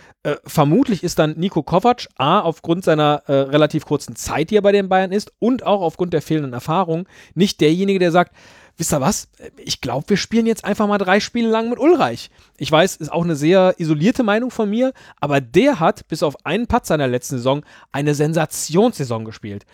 vermutlich 0.45 1.05
ist 1.05 1.19
dann 1.19 1.39
Nico 1.39 1.63
Kovac 1.63 2.09
A 2.17 2.41
aufgrund 2.41 2.85
seiner 2.85 3.23
relativ 3.27 3.85
kurzen 3.85 4.17
Zeit, 4.17 4.51
die 4.51 4.57
er 4.57 4.63
bei 4.63 4.73
den 4.73 4.89
Bayern 4.89 5.13
ist, 5.13 5.33
und 5.39 5.65
auch 5.65 5.83
aufgrund 5.83 6.13
der 6.13 6.23
fehlenden 6.23 6.53
Erfahrung 6.53 7.07
nicht 7.35 7.42
derjenige, 7.49 7.99
der 7.99 8.13
sagt, 8.13 8.35
wisst 8.77 8.93
ihr 8.93 9.01
was? 9.01 9.29
Ich 9.57 9.81
glaube, 9.81 10.11
wir 10.11 10.17
spielen 10.17 10.47
jetzt 10.47 10.65
einfach 10.65 10.87
mal 10.87 10.99
drei 10.99 11.21
Spiele 11.21 11.49
lang 11.49 11.71
mit 11.71 11.79
Ulreich. 11.79 12.31
Ich 12.59 12.71
weiß, 12.71 12.97
ist 12.97 13.13
auch 13.13 13.25
eine 13.25 13.37
sehr 13.37 13.75
isolierte 13.79 14.23
Meinung 14.23 14.51
von 14.51 14.71
mir, 14.71 14.93
aber 15.21 15.41
der 15.41 15.81
hat 15.81 16.09
bis 16.09 16.23
auf 16.23 16.47
einen 16.47 16.67
Patzer 16.67 16.95
in 16.95 17.01
der 17.01 17.09
letzten 17.09 17.37
Saison 17.37 17.63
eine 17.91 18.15
Sensationssaison 18.15 19.25
gespielt. 19.25 19.67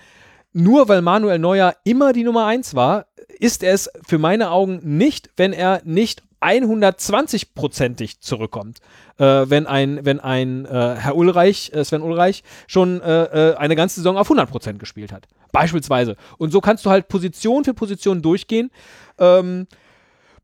Nur 0.53 0.89
weil 0.89 1.03
Manuel 1.03 1.39
Neuer 1.39 1.77
immer 1.85 2.13
die 2.13 2.25
Nummer 2.25 2.47
1 2.47 2.75
war, 2.75 3.07
ist 3.39 3.63
er 3.63 3.75
es 3.75 3.91
für 4.07 4.19
meine 4.19 4.51
Augen 4.51 4.81
nicht, 4.83 5.31
wenn 5.37 5.53
er 5.53 5.83
nicht 5.85 6.23
120-prozentig 6.41 8.21
zurückkommt. 8.21 8.79
Äh, 9.19 9.51
wenn 9.51 9.67
ein, 9.67 10.05
wenn 10.05 10.21
ein 10.21 10.65
äh, 10.65 10.97
Herr 10.99 11.17
Ulreich, 11.17 11.73
äh, 11.75 11.85
Sven 11.85 12.03
Ulreich, 12.03 12.43
schon 12.67 13.01
äh, 13.01 13.25
äh, 13.25 13.57
eine 13.57 13.77
ganze 13.77 13.97
Saison 13.97 14.17
auf 14.17 14.31
100% 14.31 14.79
gespielt 14.79 15.13
hat. 15.13 15.27
Beispielsweise. 15.53 16.17
Und 16.39 16.51
so 16.51 16.61
kannst 16.61 16.87
du 16.87 16.91
halt 16.91 17.09
Position 17.09 17.65
für 17.65 17.75
Position 17.75 18.23
durchgehen. 18.23 18.71
Ähm, 19.19 19.67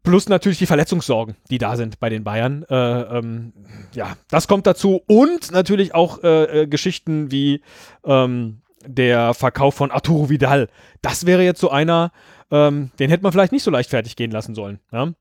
plus 0.03 0.29
natürlich 0.29 0.59
die 0.59 0.67
Verletzungssorgen, 0.67 1.37
die 1.51 1.59
da 1.59 1.77
sind 1.77 2.01
bei 2.01 2.09
den 2.09 2.25
Bayern. 2.25 2.65
Äh, 2.69 2.75
ähm, 3.19 3.53
ja, 3.95 4.17
das 4.29 4.49
kommt 4.49 4.67
dazu. 4.67 5.03
Und 5.07 5.53
natürlich 5.53 5.95
auch 5.95 6.21
Geschichten 6.21 7.31
wie 7.31 7.63
ähm, 8.05 8.61
der 8.87 9.35
Verkauf 9.35 9.75
von 9.75 9.91
Arturo 9.91 10.29
Vidal. 10.29 10.69
Das 11.03 11.27
wäre 11.27 11.43
jetzt 11.43 11.61
so 11.61 11.71
einer, 11.71 12.13
ähm, 12.51 12.91
den 12.99 13.11
hätte 13.11 13.23
man 13.23 13.33
vielleicht 13.33 13.53
nicht 13.53 13.63
so 13.63 13.71
leicht 13.71 13.91
fertig 13.91 14.17
gehen 14.17 14.31
lassen 14.31 14.55
sollen. 14.55 14.81
Ja? 14.93 15.13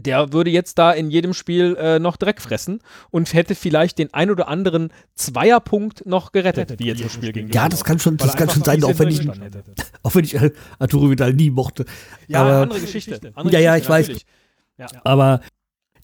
Der 0.00 0.32
würde 0.32 0.50
jetzt 0.50 0.78
da 0.78 0.92
in 0.92 1.10
jedem 1.10 1.34
Spiel 1.34 1.76
äh, 1.78 1.98
noch 1.98 2.16
Dreck 2.16 2.40
fressen 2.40 2.80
und 3.10 3.32
hätte 3.34 3.54
vielleicht 3.54 3.98
den 3.98 4.12
ein 4.14 4.30
oder 4.30 4.48
anderen 4.48 4.92
Zweierpunkt 5.14 6.06
noch 6.06 6.32
gerettet, 6.32 6.78
wie 6.78 6.86
jetzt 6.86 7.04
das 7.04 7.12
Spiel 7.12 7.32
gegen 7.32 7.50
Ja, 7.50 7.68
das 7.68 7.84
kann 7.84 7.98
schon, 7.98 8.16
das 8.16 8.36
kann 8.36 8.50
schon 8.50 8.64
sein, 8.64 8.82
auch 8.84 8.98
wenn, 8.98 9.08
ich, 9.08 9.28
auch 10.02 10.14
wenn 10.14 10.24
ich 10.24 10.34
äh, 10.34 10.50
Arturo 10.78 11.10
Vidal 11.10 11.34
nie 11.34 11.50
mochte. 11.50 11.84
Ja, 12.28 12.42
Aber, 12.42 12.62
andere 12.62 12.80
Geschichte. 12.80 13.20
Andere 13.34 13.54
ja, 13.54 13.60
ja, 13.60 13.76
ich 13.76 13.88
weiß. 13.88 14.10
Ja. 14.78 14.86
Aber 15.04 15.40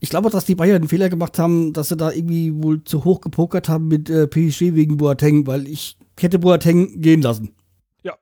ich 0.00 0.10
glaube, 0.10 0.30
dass 0.30 0.44
die 0.44 0.54
Bayern 0.54 0.76
einen 0.76 0.88
Fehler 0.88 1.08
gemacht 1.08 1.38
haben, 1.38 1.72
dass 1.72 1.88
sie 1.88 1.96
da 1.96 2.10
irgendwie 2.10 2.62
wohl 2.62 2.84
zu 2.84 3.04
hoch 3.04 3.20
gepokert 3.20 3.68
haben 3.68 3.88
mit 3.88 4.10
äh, 4.10 4.26
PSG 4.26 4.74
wegen 4.74 4.98
Boateng, 4.98 5.46
weil 5.46 5.66
ich 5.66 5.96
hätte 6.18 6.38
Boateng 6.38 7.00
gehen 7.00 7.22
lassen. 7.22 7.54
Ja. 8.02 8.16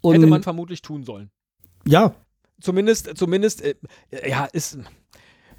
Und 0.00 0.14
hätte 0.14 0.26
man 0.26 0.42
vermutlich 0.42 0.82
tun 0.82 1.04
sollen. 1.04 1.30
Ja, 1.84 2.14
zumindest, 2.62 3.16
zumindest, 3.16 3.62
äh, 3.62 3.74
ja, 4.26 4.46
ist. 4.46 4.78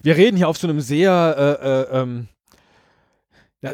Wir 0.01 0.17
reden 0.17 0.35
hier 0.35 0.49
auf 0.49 0.57
so 0.57 0.67
einem 0.67 0.81
sehr, 0.81 1.59
äh, 1.61 1.95
äh, 1.95 2.01
ähm, 2.01 2.27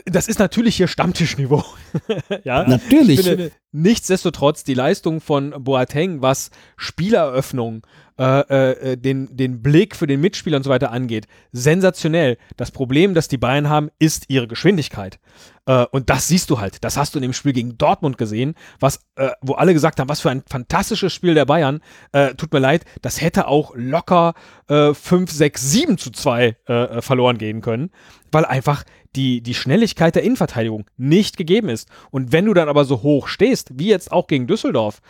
das 0.06 0.28
ist 0.28 0.38
natürlich 0.38 0.76
hier 0.76 0.88
Stammtischniveau. 0.88 1.64
ja, 2.44 2.68
natürlich. 2.68 3.24
Finde, 3.24 3.52
nichtsdestotrotz, 3.72 4.64
die 4.64 4.76
Leistung 4.76 5.20
von 5.20 5.52
Boateng, 5.64 6.22
was 6.22 6.52
Spieleröffnung, 6.78 7.82
äh, 8.20 8.72
äh, 8.92 8.98
den, 8.98 9.36
den 9.36 9.62
Blick 9.62 9.96
für 9.96 10.06
den 10.06 10.20
Mitspieler 10.20 10.58
und 10.58 10.64
so 10.64 10.70
weiter 10.70 10.92
angeht, 10.92 11.26
sensationell. 11.54 12.38
Das 12.58 12.72
Problem, 12.72 13.14
das 13.14 13.30
die 13.30 13.38
Bayern 13.38 13.70
haben, 13.70 13.90
ist 13.98 14.26
ihre 14.28 14.48
Geschwindigkeit. 14.48 15.20
Äh, 15.66 15.86
und 15.92 16.10
das 16.10 16.28
siehst 16.28 16.50
du 16.50 16.60
halt. 16.60 16.84
Das 16.84 16.98
hast 16.98 17.16
du 17.16 17.20
in 17.20 17.24
dem 17.24 17.32
Spiel 17.32 17.54
gegen 17.54 17.78
Dortmund 17.78 18.18
gesehen, 18.18 18.56
was, 18.80 19.00
äh, 19.16 19.30
wo 19.42 19.54
alle 19.54 19.74
gesagt 19.74 20.02
haben, 20.02 20.10
was 20.10 20.20
für 20.20 20.32
ein 20.32 20.44
fantastisches 20.50 21.14
Spiel 21.14 21.34
der 21.34 21.46
Bayern. 21.46 21.80
Äh, 22.12 22.36
tut 22.36 22.52
mir 22.52 22.60
leid, 22.60 22.84
das 23.02 23.22
hätte 23.22 23.48
auch 23.48 23.72
locker 23.76 24.34
5, 24.68 25.32
6, 25.32 25.72
7 25.72 25.98
zu 25.98 26.12
2 26.12 26.58
äh, 26.66 27.02
verloren 27.02 27.40
gehen 27.40 27.62
können, 27.62 27.90
weil 28.32 28.46
einfach 28.46 28.84
die, 29.16 29.42
die 29.42 29.56
Schnelligkeit 29.56 30.14
der 30.14 30.24
Innenverteidigung 30.24 30.86
nicht 30.96 31.38
gegeben 31.38 31.70
ist. 31.70 31.90
Und 32.12 32.32
wenn 32.32 32.46
du 32.46 32.54
dann 32.54 32.70
aber 32.70 32.86
so 32.86 33.02
hoch 33.02 33.28
stehst, 33.28 33.80
wie 33.80 33.88
jetzt 33.88 34.12
auch 34.12 34.28
gegen 34.28 34.46
Düsseldorf, 34.46 35.02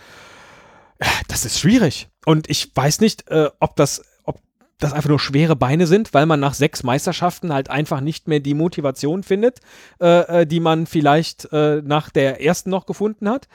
das 1.27 1.45
ist 1.45 1.59
schwierig. 1.59 2.09
Und 2.25 2.49
ich 2.49 2.71
weiß 2.75 3.01
nicht, 3.01 3.29
äh, 3.29 3.49
ob 3.59 3.75
das 3.75 4.01
das 4.79 4.93
einfach 4.93 5.09
nur 5.09 5.19
schwere 5.19 5.55
Beine 5.55 5.87
sind, 5.87 6.13
weil 6.13 6.25
man 6.25 6.39
nach 6.39 6.53
sechs 6.53 6.83
Meisterschaften 6.83 7.53
halt 7.53 7.69
einfach 7.69 7.99
nicht 7.99 8.27
mehr 8.27 8.39
die 8.39 8.53
Motivation 8.53 9.23
findet, 9.23 9.59
äh, 10.01 10.41
äh 10.41 10.45
die 10.45 10.61
man 10.61 10.87
vielleicht 10.87 11.51
äh, 11.51 11.81
nach 11.83 12.09
der 12.09 12.41
ersten 12.41 12.69
noch 12.69 12.85
gefunden 12.85 13.29
hat. 13.29 13.47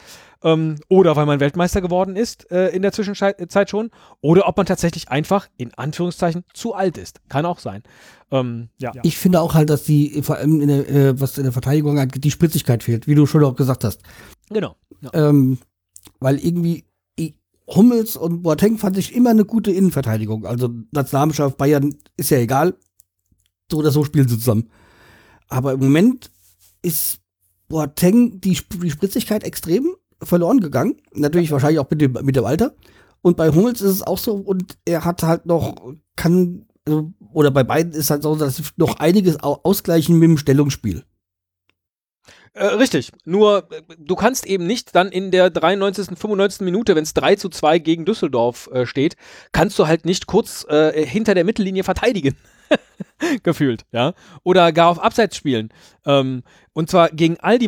Ähm, 0.42 0.76
oder 0.88 1.16
weil 1.16 1.24
man 1.24 1.40
Weltmeister 1.40 1.80
geworden 1.80 2.16
ist 2.16 2.50
äh, 2.52 2.68
in 2.68 2.82
der 2.82 2.92
Zwischenzeit 2.92 3.70
schon. 3.70 3.90
Oder 4.20 4.46
ob 4.46 4.58
man 4.58 4.66
tatsächlich 4.66 5.08
einfach 5.08 5.48
in 5.56 5.72
Anführungszeichen 5.74 6.44
zu 6.52 6.74
alt 6.74 6.98
ist. 6.98 7.22
Kann 7.30 7.46
auch 7.46 7.58
sein. 7.58 7.82
Ähm, 8.30 8.68
ja. 8.78 8.92
Ich 9.02 9.16
finde 9.16 9.40
auch 9.40 9.54
halt, 9.54 9.70
dass 9.70 9.84
die, 9.84 10.20
vor 10.22 10.36
allem 10.36 10.60
in 10.60 10.68
der, 10.68 10.88
äh, 10.90 11.20
was 11.20 11.38
in 11.38 11.44
der 11.44 11.52
Verteidigung 11.52 11.98
angeht, 11.98 12.22
die 12.22 12.30
Spritzigkeit 12.30 12.82
fehlt, 12.82 13.06
wie 13.06 13.14
du 13.14 13.24
schon 13.24 13.42
auch 13.44 13.56
gesagt 13.56 13.84
hast. 13.84 14.02
Genau. 14.50 14.76
Ja. 15.00 15.30
Ähm, 15.30 15.58
weil 16.20 16.38
irgendwie 16.38 16.84
Hummels 17.66 18.16
und 18.16 18.42
Boateng 18.42 18.78
fand 18.78 18.98
ich 18.98 19.14
immer 19.14 19.30
eine 19.30 19.44
gute 19.44 19.70
Innenverteidigung. 19.70 20.44
Also 20.46 20.70
Nationalmannschaft 20.92 21.56
Bayern 21.56 21.94
ist 22.16 22.30
ja 22.30 22.38
egal. 22.38 22.76
So 23.70 23.78
oder 23.78 23.90
so 23.90 24.04
spielen 24.04 24.28
sie 24.28 24.38
zusammen. 24.38 24.70
Aber 25.48 25.72
im 25.72 25.80
Moment 25.80 26.30
ist 26.82 27.20
Boateng 27.68 28.40
die, 28.40 28.58
die 28.82 28.90
Spritzigkeit 28.90 29.44
extrem 29.44 29.94
verloren 30.22 30.60
gegangen. 30.60 30.96
Natürlich 31.14 31.48
ja. 31.48 31.52
wahrscheinlich 31.52 31.78
auch 31.78 31.90
mit 31.90 32.00
dem, 32.00 32.12
mit 32.12 32.36
dem 32.36 32.44
Alter. 32.44 32.74
Und 33.22 33.38
bei 33.38 33.50
Hummels 33.50 33.80
ist 33.80 33.90
es 33.90 34.02
auch 34.02 34.18
so. 34.18 34.34
Und 34.34 34.76
er 34.84 35.04
hat 35.04 35.22
halt 35.22 35.46
noch, 35.46 35.94
kann, 36.16 36.66
also, 36.86 37.12
oder 37.32 37.50
bei 37.50 37.64
beiden 37.64 37.92
ist 37.92 38.10
halt 38.10 38.22
so, 38.22 38.36
dass 38.36 38.60
noch 38.76 38.98
einiges 38.98 39.40
ausgleichen 39.40 40.18
mit 40.18 40.28
dem 40.28 40.38
Stellungsspiel. 40.38 41.04
Äh, 42.54 42.66
richtig. 42.66 43.10
Nur, 43.24 43.68
äh, 43.70 43.82
du 43.98 44.14
kannst 44.14 44.46
eben 44.46 44.66
nicht 44.66 44.94
dann 44.94 45.10
in 45.10 45.30
der 45.32 45.50
93., 45.50 46.16
95. 46.16 46.60
Minute, 46.64 46.94
wenn 46.94 47.02
es 47.02 47.12
3 47.12 47.34
zu 47.36 47.48
2 47.48 47.80
gegen 47.80 48.04
Düsseldorf 48.04 48.70
äh, 48.72 48.86
steht, 48.86 49.16
kannst 49.52 49.78
du 49.78 49.88
halt 49.88 50.04
nicht 50.04 50.26
kurz 50.26 50.64
äh, 50.68 51.04
hinter 51.04 51.34
der 51.34 51.44
Mittellinie 51.44 51.82
verteidigen. 51.82 52.36
Gefühlt, 53.42 53.84
ja. 53.92 54.14
Oder 54.42 54.72
gar 54.72 54.88
auf 54.88 55.02
Abseits 55.02 55.36
spielen. 55.36 55.70
Ähm, 56.04 56.42
und 56.72 56.90
zwar 56.90 57.10
gegen 57.10 57.38
all 57.40 57.58
die 57.58 57.66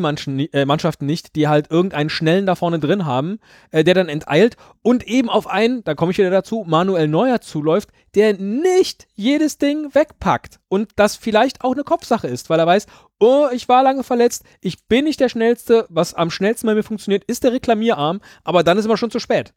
äh, 0.53 0.65
Mannschaften 0.65 1.07
nicht, 1.07 1.37
die 1.37 1.47
halt 1.47 1.71
irgendeinen 1.71 2.11
Schnellen 2.11 2.47
da 2.47 2.57
vorne 2.57 2.79
drin 2.79 3.07
haben, 3.07 3.39
äh, 3.71 3.85
der 3.85 3.95
dann 3.95 4.09
enteilt 4.09 4.57
und 4.83 5.07
eben 5.07 5.29
auf 5.29 5.47
einen, 5.47 5.85
da 5.85 5.95
komme 5.95 6.13
ich 6.13 6.19
wieder 6.19 6.31
dazu, 6.31 6.65
Manuel 6.67 7.07
Neuer 7.07 7.41
zuläuft, 7.41 7.91
der 8.15 8.35
nicht 8.35 9.07
jedes 9.15 9.59
Ding 9.59 9.95
wegpackt. 9.95 10.59
Und 10.69 10.91
das 10.97 11.17
vielleicht 11.17 11.63
auch 11.63 11.73
eine 11.73 11.85
Kopfsache 11.85 12.27
ist, 12.27 12.51
weil 12.51 12.59
er 12.59 12.67
weiß, 12.67 12.87
oh, 13.21 13.47
ich 13.53 13.69
war 13.69 13.83
lange 13.83 14.03
verletzt, 14.03 14.45
ich 14.61 14.85
bin 14.87 15.05
nicht 15.05 15.21
der 15.21 15.29
Schnellste, 15.29 15.87
was 15.89 16.15
am 16.15 16.31
schnellsten 16.31 16.67
bei 16.67 16.75
mir 16.75 16.83
funktioniert, 16.83 17.25
ist 17.25 17.45
der 17.45 17.53
Reklamierarm, 17.53 18.21
aber 18.43 18.65
dann 18.65 18.79
ist 18.79 18.85
immer 18.85 18.97
schon 18.97 19.11
zu 19.11 19.21
spät. 19.21 19.55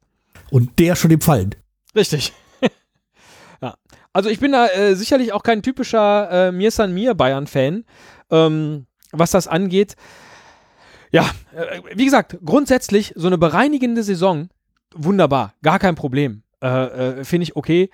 Und 0.51 0.77
der 0.79 0.95
schon 0.95 1.11
im 1.11 1.21
Fallen. 1.21 1.55
Richtig. 1.95 2.33
ja. 3.61 3.75
Also 4.13 4.29
ich 4.29 4.39
bin 4.39 4.51
da 4.51 4.67
äh, 4.67 4.95
sicherlich 4.95 5.33
auch 5.33 5.43
kein 5.43 5.61
typischer 5.61 6.47
äh, 6.47 6.51
Mir 6.51 6.71
San 6.71 6.93
Mir 6.93 7.13
Bayern-Fan, 7.13 7.85
ähm, 8.31 8.85
was 9.11 9.31
das 9.31 9.47
angeht. 9.47 9.95
Ja, 11.11 11.29
äh, 11.55 11.81
wie 11.95 12.05
gesagt, 12.05 12.37
grundsätzlich 12.43 13.13
so 13.15 13.27
eine 13.27 13.37
bereinigende 13.37 14.03
Saison, 14.03 14.49
wunderbar, 14.93 15.53
gar 15.61 15.79
kein 15.79 15.95
Problem. 15.95 16.43
Äh, 16.61 17.19
äh, 17.19 17.23
finde 17.23 17.43
ich 17.43 17.55
okay 17.55 17.89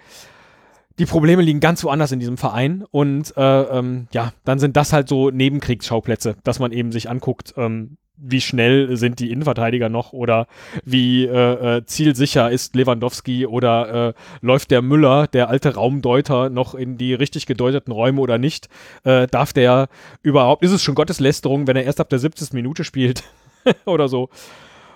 die 0.99 1.05
Probleme 1.05 1.41
liegen 1.41 1.59
ganz 1.59 1.83
woanders 1.83 2.11
in 2.11 2.19
diesem 2.19 2.37
Verein 2.37 2.85
und 2.89 3.35
äh, 3.35 3.61
ähm, 3.63 4.07
ja, 4.13 4.31
dann 4.43 4.59
sind 4.59 4.77
das 4.77 4.93
halt 4.93 5.09
so 5.09 5.29
Nebenkriegsschauplätze, 5.29 6.35
dass 6.43 6.59
man 6.59 6.71
eben 6.71 6.91
sich 6.91 7.09
anguckt, 7.09 7.53
ähm, 7.57 7.97
wie 8.17 8.41
schnell 8.41 8.95
sind 8.97 9.19
die 9.19 9.31
Innenverteidiger 9.31 9.89
noch 9.89 10.13
oder 10.13 10.47
wie 10.83 11.25
äh, 11.25 11.77
äh, 11.77 11.85
zielsicher 11.85 12.51
ist 12.51 12.75
Lewandowski 12.75 13.45
oder 13.45 14.09
äh, 14.09 14.13
läuft 14.41 14.71
der 14.71 14.81
Müller, 14.81 15.27
der 15.27 15.49
alte 15.49 15.75
Raumdeuter, 15.75 16.49
noch 16.49 16.75
in 16.75 16.97
die 16.97 17.13
richtig 17.13 17.45
gedeuteten 17.45 17.91
Räume 17.91 18.21
oder 18.21 18.37
nicht? 18.37 18.69
Äh, 19.03 19.27
darf 19.27 19.53
der 19.53 19.89
überhaupt, 20.21 20.63
ist 20.63 20.71
es 20.71 20.81
schon 20.81 20.95
Gotteslästerung, 20.95 21.67
wenn 21.67 21.75
er 21.75 21.83
erst 21.83 21.99
ab 21.99 22.09
der 22.09 22.19
70. 22.19 22.53
Minute 22.53 22.83
spielt 22.83 23.23
oder 23.85 24.07
so? 24.07 24.29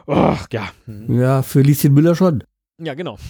Ach, 0.07 0.47
ja. 0.51 0.69
Ja, 1.07 1.43
für 1.43 1.61
Lieschen 1.61 1.93
Müller 1.93 2.15
schon. 2.15 2.43
Ja, 2.81 2.93
genau. 2.93 3.17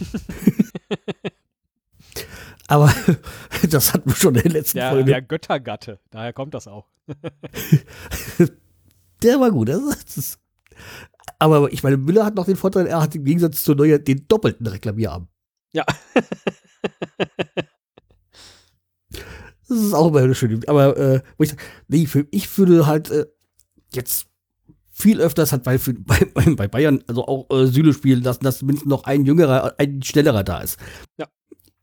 Aber 2.70 2.94
das 3.70 3.94
hatten 3.94 4.10
wir 4.10 4.16
schon 4.16 4.36
in 4.36 4.44
der 4.44 4.52
letzten 4.52 4.78
der, 4.78 4.92
Folge. 4.92 5.06
Der 5.06 5.22
Göttergatte, 5.24 6.00
daher 6.12 6.34
kommt 6.34 6.54
das 6.54 6.68
auch. 6.68 6.86
Der 9.24 9.40
war 9.40 9.52
gut. 9.52 9.70
Ist, 9.70 10.40
Aber 11.40 11.72
ich 11.72 11.84
meine, 11.84 11.98
Müller 11.98 12.26
hat 12.26 12.36
noch 12.36 12.46
den 12.46 12.56
Vorteil, 12.56 12.88
er 12.88 13.02
hat 13.02 13.16
im 13.16 13.24
Gegensatz 13.24 13.64
zu 13.64 13.74
Neuer 13.74 14.00
den 14.00 14.28
doppelten 14.28 14.68
Reklamierarm. 14.68 15.28
Ja. 15.72 15.86
das 19.68 19.78
ist 19.78 19.94
auch 19.94 20.08
immer 20.08 20.20
eine 20.20 20.36
schöne. 20.36 20.60
Aber 20.68 20.98
äh, 20.98 21.22
ich, 21.38 21.56
nee, 21.88 22.06
für, 22.06 22.28
ich 22.32 22.58
würde 22.58 22.88
halt 22.88 23.10
äh, 23.12 23.26
jetzt 23.94 24.28
viel 24.92 25.22
öfters 25.22 25.52
hat 25.52 25.64
bei, 25.64 25.78
bei, 25.78 26.56
bei 26.56 26.68
Bayern 26.68 27.04
also 27.08 27.26
auch 27.26 27.50
äh, 27.52 27.68
Süle 27.68 27.94
spielen 27.94 28.24
lassen, 28.24 28.44
dass 28.44 28.62
mindestens 28.62 28.90
noch 28.90 29.04
ein 29.04 29.26
jüngerer, 29.26 29.76
ein 29.78 30.02
schnellerer 30.02 30.44
da 30.44 30.62
ist. 30.62 30.78
Ja 31.18 31.28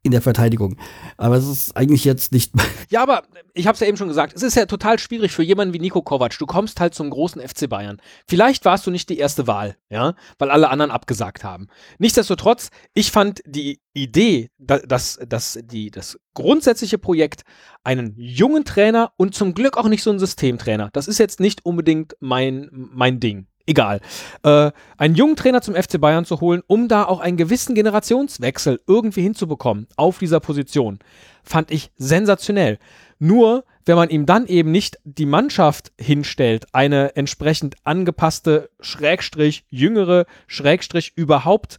in 0.07 0.13
der 0.13 0.23
Verteidigung. 0.23 0.77
Aber 1.17 1.37
es 1.37 1.47
ist 1.47 1.77
eigentlich 1.77 2.05
jetzt 2.05 2.33
nicht. 2.33 2.53
Ja, 2.89 3.03
aber 3.03 3.25
ich 3.53 3.67
habe 3.67 3.75
es 3.75 3.81
ja 3.81 3.89
eben 3.89 3.97
schon 3.97 4.07
gesagt, 4.07 4.33
es 4.37 4.45
ist 4.45 4.55
ja 4.55 4.67
total 4.67 5.01
schwierig 5.01 5.33
für 5.33 5.43
jemanden 5.43 5.75
wie 5.75 5.81
Nico 5.81 6.03
Kovac. 6.03 6.39
Du 6.39 6.47
kommst 6.47 6.79
halt 6.79 6.95
zum 6.95 7.11
großen 7.11 7.43
FC 7.43 7.69
Bayern. 7.69 8.01
Vielleicht 8.29 8.65
warst 8.65 8.87
du 8.87 8.93
nicht 8.93 9.09
die 9.09 9.19
erste 9.19 9.49
Wahl, 9.49 9.77
ja, 9.91 10.15
weil 10.39 10.53
alle 10.53 10.69
anderen 10.69 10.93
abgesagt 10.93 11.43
haben. 11.43 11.67
Nichtsdestotrotz, 11.99 12.71
ich 12.95 13.11
fand 13.11 13.43
die 13.45 13.81
Idee, 13.93 14.51
dass, 14.59 15.19
dass 15.27 15.59
die, 15.65 15.91
das 15.91 16.21
grundsätzliche 16.35 16.99
Projekt 16.99 17.43
einen 17.83 18.15
jungen 18.17 18.65
Trainer 18.65 19.11
und 19.17 19.35
zum 19.35 19.53
Glück 19.53 19.77
auch 19.77 19.89
nicht 19.89 20.05
so 20.05 20.11
einen 20.11 20.21
Systemtrainer, 20.21 20.91
das 20.93 21.09
ist 21.09 21.19
jetzt 21.19 21.41
nicht 21.41 21.65
unbedingt 21.67 22.17
mein, 22.21 22.69
mein 22.71 23.19
Ding 23.19 23.49
egal, 23.67 24.01
äh, 24.43 24.71
einen 24.97 25.15
jungen 25.15 25.37
Trainer 25.37 25.61
zum 25.61 25.75
FC 25.75 26.01
Bayern 26.01 26.25
zu 26.25 26.41
holen, 26.41 26.63
um 26.67 26.89
da 26.89 27.05
auch 27.05 27.21
einen 27.21 27.37
gewissen 27.37 27.75
Generationswechsel 27.75 28.81
irgendwie 28.87 29.23
hinzubekommen 29.23 29.87
auf 29.97 30.19
dieser 30.19 30.41
Position, 30.41 30.99
fand 31.43 31.71
ich 31.71 31.91
sensationell. 31.97 32.79
Nur, 33.19 33.65
wenn 33.85 33.97
man 33.97 34.11
ihm 34.11 34.27
dann 34.27 34.47
eben 34.47 34.71
nicht 34.71 34.99
die 35.05 35.27
Mannschaft 35.27 35.93
hinstellt, 35.99 36.67
eine 36.73 37.17
entsprechend 37.17 37.77
angepasste, 37.85 38.71
Schrägstrich, 38.81 39.65
jüngere, 39.71 40.27
Schrägstrich 40.47 41.13
überhaupt 41.17 41.79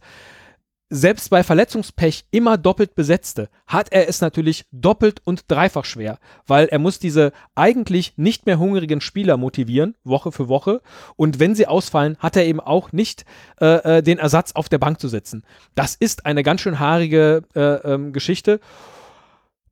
selbst 0.90 1.28
bei 1.30 1.42
Verletzungspech 1.42 2.24
immer 2.30 2.56
doppelt 2.56 2.94
besetzte, 2.94 3.48
hat 3.66 3.92
er 3.92 4.08
es 4.08 4.20
natürlich 4.20 4.64
doppelt 4.72 5.20
und 5.24 5.44
dreifach 5.48 5.84
schwer, 5.84 6.18
weil 6.46 6.66
er 6.68 6.78
muss 6.78 6.98
diese 6.98 7.32
eigentlich 7.54 8.14
nicht 8.16 8.46
mehr 8.46 8.58
hungrigen 8.58 9.00
Spieler 9.00 9.36
motivieren, 9.36 9.94
Woche 10.04 10.32
für 10.32 10.48
Woche. 10.48 10.80
Und 11.16 11.40
wenn 11.40 11.54
sie 11.54 11.66
ausfallen, 11.66 12.16
hat 12.18 12.36
er 12.36 12.46
eben 12.46 12.60
auch 12.60 12.92
nicht 12.92 13.24
äh, 13.60 13.98
äh 13.98 14.02
den 14.02 14.18
Ersatz 14.18 14.52
auf 14.52 14.68
der 14.68 14.78
Bank 14.78 15.00
zu 15.00 15.08
sitzen. 15.08 15.44
Das 15.74 15.94
ist 15.94 16.24
eine 16.24 16.42
ganz 16.42 16.62
schön 16.62 16.78
haarige 16.78 17.42
äh, 17.54 17.60
ähm, 17.60 18.12
Geschichte 18.12 18.60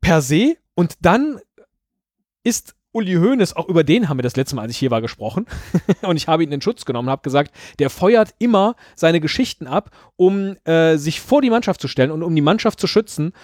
per 0.00 0.20
se. 0.20 0.56
Und 0.74 0.94
dann 1.00 1.40
ist 2.44 2.75
Uli 2.96 3.12
Hoeneß, 3.16 3.54
auch 3.56 3.68
über 3.68 3.84
den 3.84 4.08
haben 4.08 4.16
wir 4.16 4.22
das 4.22 4.36
letzte 4.36 4.56
Mal, 4.56 4.62
als 4.62 4.72
ich 4.72 4.78
hier 4.78 4.90
war, 4.90 5.02
gesprochen. 5.02 5.44
und 6.02 6.16
ich 6.16 6.28
habe 6.28 6.42
ihn 6.42 6.50
in 6.50 6.62
Schutz 6.62 6.86
genommen 6.86 7.08
und 7.08 7.12
habe 7.12 7.22
gesagt, 7.22 7.54
der 7.78 7.90
feuert 7.90 8.34
immer 8.38 8.74
seine 8.94 9.20
Geschichten 9.20 9.66
ab, 9.66 9.90
um 10.16 10.56
äh, 10.64 10.96
sich 10.96 11.20
vor 11.20 11.42
die 11.42 11.50
Mannschaft 11.50 11.82
zu 11.82 11.88
stellen 11.88 12.10
und 12.10 12.22
um 12.22 12.34
die 12.34 12.40
Mannschaft 12.40 12.80
zu 12.80 12.86
schützen. 12.86 13.34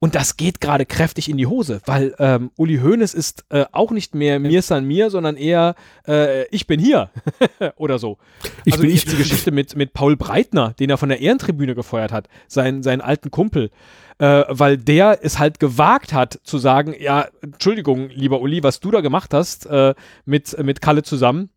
Und 0.00 0.14
das 0.14 0.36
geht 0.36 0.60
gerade 0.60 0.84
kräftig 0.84 1.30
in 1.30 1.38
die 1.38 1.46
Hose, 1.46 1.80
weil 1.86 2.14
ähm, 2.18 2.50
Uli 2.56 2.78
Hoeneß 2.78 3.14
ist 3.14 3.46
äh, 3.48 3.64
auch 3.72 3.90
nicht 3.90 4.14
mehr 4.14 4.38
mir 4.38 4.60
san 4.60 4.84
mir, 4.84 5.08
sondern 5.08 5.36
eher 5.36 5.76
äh, 6.06 6.46
ich 6.48 6.66
bin 6.66 6.78
hier 6.78 7.10
oder 7.76 7.98
so. 7.98 8.18
Ich 8.66 8.74
also 8.74 8.82
bin 8.82 8.90
die, 8.90 8.96
ich. 8.96 9.04
die 9.06 9.16
Geschichte 9.16 9.50
mit, 9.50 9.76
mit 9.76 9.94
Paul 9.94 10.16
Breitner, 10.16 10.74
den 10.78 10.90
er 10.90 10.98
von 10.98 11.08
der 11.08 11.20
Ehrentribüne 11.20 11.74
gefeuert 11.74 12.12
hat, 12.12 12.28
seinen, 12.48 12.82
seinen 12.82 13.00
alten 13.00 13.30
Kumpel 13.30 13.70
äh, 14.18 14.44
weil 14.48 14.78
der 14.78 15.20
es 15.22 15.38
halt 15.38 15.58
gewagt 15.58 16.12
hat 16.12 16.38
zu 16.44 16.58
sagen, 16.58 16.94
ja, 16.98 17.26
Entschuldigung, 17.42 18.10
lieber 18.10 18.40
Uli, 18.40 18.62
was 18.62 18.80
du 18.80 18.90
da 18.90 19.00
gemacht 19.00 19.34
hast 19.34 19.66
äh, 19.66 19.94
mit, 20.24 20.56
mit 20.62 20.80
Kalle 20.80 21.02
zusammen 21.02 21.50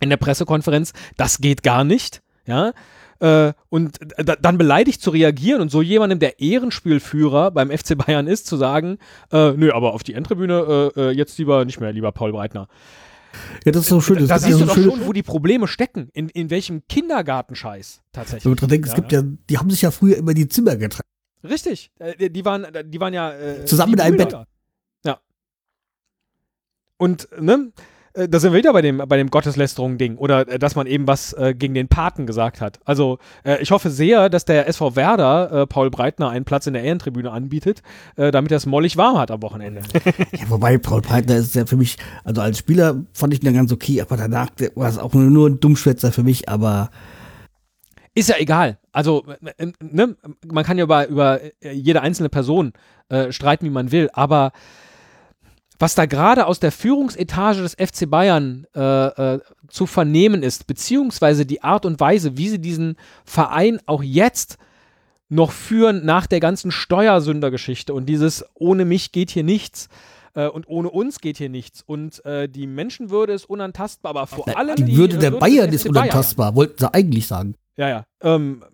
in 0.00 0.10
der 0.10 0.16
Pressekonferenz, 0.16 0.92
das 1.16 1.38
geht 1.38 1.62
gar 1.62 1.84
nicht, 1.84 2.22
ja. 2.46 2.72
Äh, 3.20 3.52
und 3.68 3.98
dann 4.40 4.58
beleidigt 4.58 5.02
zu 5.02 5.10
reagieren 5.10 5.60
und 5.60 5.70
so 5.70 5.82
jemandem, 5.82 6.20
der 6.20 6.40
Ehrenspielführer 6.40 7.50
beim 7.50 7.70
FC 7.70 7.98
Bayern 7.98 8.28
ist, 8.28 8.46
zu 8.46 8.56
sagen, 8.56 8.98
äh, 9.32 9.52
nö, 9.52 9.72
aber 9.72 9.94
auf 9.94 10.04
die 10.04 10.14
Endtribüne 10.14 10.92
äh, 10.96 11.00
äh, 11.00 11.10
jetzt 11.10 11.36
lieber 11.38 11.64
nicht 11.64 11.80
mehr, 11.80 11.92
lieber 11.92 12.12
Paul 12.12 12.32
Breitner. 12.32 12.68
Ja, 13.64 13.72
das 13.72 13.82
ist 13.82 13.88
so 13.88 14.00
schön. 14.00 14.18
Das 14.18 14.28
da 14.28 14.36
ist 14.36 14.44
siehst 14.44 14.60
ja 14.60 14.66
du 14.66 14.70
so 14.72 14.74
doch 14.74 14.74
schön. 14.74 14.90
schon, 14.90 15.06
wo 15.06 15.12
die 15.12 15.22
Probleme 15.22 15.66
stecken, 15.66 16.08
in, 16.12 16.28
in 16.28 16.50
welchem 16.50 16.86
Kindergartenscheiß 16.88 18.02
tatsächlich. 18.12 18.44
Wenn 18.44 18.50
man 18.52 18.56
dran 18.58 18.68
denkt, 18.70 18.88
es 18.88 18.94
gibt 18.94 19.12
ja, 19.12 19.22
die 19.22 19.58
haben 19.58 19.70
sich 19.70 19.82
ja 19.82 19.90
früher 19.90 20.16
immer 20.16 20.34
die 20.34 20.48
Zimmer 20.48 20.76
getrennt. 20.76 21.04
Richtig. 21.44 21.90
Äh, 21.98 22.30
die, 22.30 22.44
waren, 22.44 22.66
die 22.86 23.00
waren 23.00 23.14
ja. 23.14 23.32
Äh, 23.32 23.64
Zusammen 23.64 23.94
in 23.94 24.00
einem 24.00 24.16
Brüder. 24.16 24.46
Ja. 25.04 25.20
Und, 26.96 27.28
ne? 27.40 27.72
Äh, 28.18 28.28
Da 28.28 28.40
sind 28.40 28.52
wir 28.52 28.58
wieder 28.58 28.72
bei 28.72 28.82
dem, 28.82 28.98
bei 28.98 29.16
dem 29.16 29.30
Gotteslästerung-Ding 29.30 30.16
oder 30.16 30.48
äh, 30.48 30.58
dass 30.58 30.74
man 30.74 30.86
eben 30.86 31.06
was 31.06 31.32
äh, 31.32 31.54
gegen 31.54 31.74
den 31.74 31.88
Paten 31.88 32.26
gesagt 32.26 32.60
hat. 32.60 32.80
Also 32.84 33.18
äh, 33.44 33.62
ich 33.62 33.70
hoffe 33.70 33.90
sehr, 33.90 34.28
dass 34.28 34.44
der 34.44 34.68
SV 34.68 34.96
Werder 34.96 35.52
äh, 35.52 35.66
Paul 35.66 35.90
Breitner 35.90 36.30
einen 36.30 36.44
Platz 36.44 36.66
in 36.66 36.74
der 36.74 36.82
Ehrentribüne 36.82 37.30
anbietet, 37.30 37.82
damit 38.16 38.50
er 38.50 38.56
es 38.56 38.66
mollig 38.66 38.96
warm 38.96 39.18
hat 39.18 39.30
am 39.30 39.42
Wochenende. 39.42 39.80
Ja, 40.32 40.48
wobei 40.48 40.78
Paul 40.78 41.00
Breitner 41.00 41.36
ist 41.36 41.54
ja 41.54 41.66
für 41.66 41.76
mich, 41.76 41.96
also 42.24 42.40
als 42.40 42.58
Spieler 42.58 43.04
fand 43.12 43.32
ich 43.32 43.42
ihn 43.42 43.46
ja 43.46 43.52
ganz 43.52 43.72
okay, 43.72 44.00
aber 44.00 44.16
danach 44.16 44.50
war 44.74 44.88
es 44.88 44.98
auch 44.98 45.14
nur, 45.14 45.24
nur 45.24 45.48
ein 45.48 45.60
Dummschwätzer 45.60 46.12
für 46.12 46.22
mich, 46.22 46.48
aber 46.48 46.90
Ist 48.14 48.28
ja 48.28 48.36
egal. 48.38 48.78
Also, 48.92 49.24
ne, 49.80 50.16
man 50.46 50.64
kann 50.64 50.78
ja 50.78 50.84
über, 50.84 51.06
über 51.08 51.40
jede 51.62 52.02
einzelne 52.02 52.28
Person 52.28 52.72
äh, 53.08 53.32
streiten, 53.32 53.64
wie 53.64 53.70
man 53.70 53.92
will, 53.92 54.10
aber 54.12 54.52
was 55.78 55.94
da 55.94 56.06
gerade 56.06 56.46
aus 56.46 56.60
der 56.60 56.72
Führungsetage 56.72 57.62
des 57.62 57.74
FC 57.74 58.10
Bayern 58.10 58.66
äh, 58.74 59.34
äh, 59.34 59.40
zu 59.68 59.86
vernehmen 59.86 60.42
ist, 60.42 60.66
beziehungsweise 60.66 61.46
die 61.46 61.62
Art 61.62 61.86
und 61.86 62.00
Weise, 62.00 62.36
wie 62.36 62.48
sie 62.48 62.60
diesen 62.60 62.96
Verein 63.24 63.78
auch 63.86 64.02
jetzt 64.02 64.58
noch 65.28 65.52
führen 65.52 66.04
nach 66.04 66.26
der 66.26 66.40
ganzen 66.40 66.70
Steuersündergeschichte 66.70 67.92
und 67.92 68.06
dieses 68.06 68.44
ohne 68.54 68.84
mich 68.84 69.12
geht 69.12 69.30
hier 69.30 69.44
nichts 69.44 69.88
äh, 70.34 70.48
und 70.48 70.68
ohne 70.68 70.90
uns 70.90 71.20
geht 71.20 71.36
hier 71.36 71.50
nichts 71.50 71.82
und 71.86 72.24
äh, 72.24 72.48
die 72.48 72.66
Menschenwürde 72.66 73.34
ist 73.34 73.48
unantastbar, 73.48 74.10
aber 74.10 74.26
vor 74.26 74.56
allem 74.56 74.76
die, 74.76 74.96
Würde 74.96 75.18
der 75.18 75.32
Bayern 75.32 75.72
ist 75.72 75.86
unantastbar, 75.86 76.54
wollten 76.54 76.78
sie 76.78 76.92
eigentlich 76.92 77.26
sagen. 77.26 77.54
ja, 77.76 77.88
ja. 77.88 78.04
Ähm, 78.22 78.64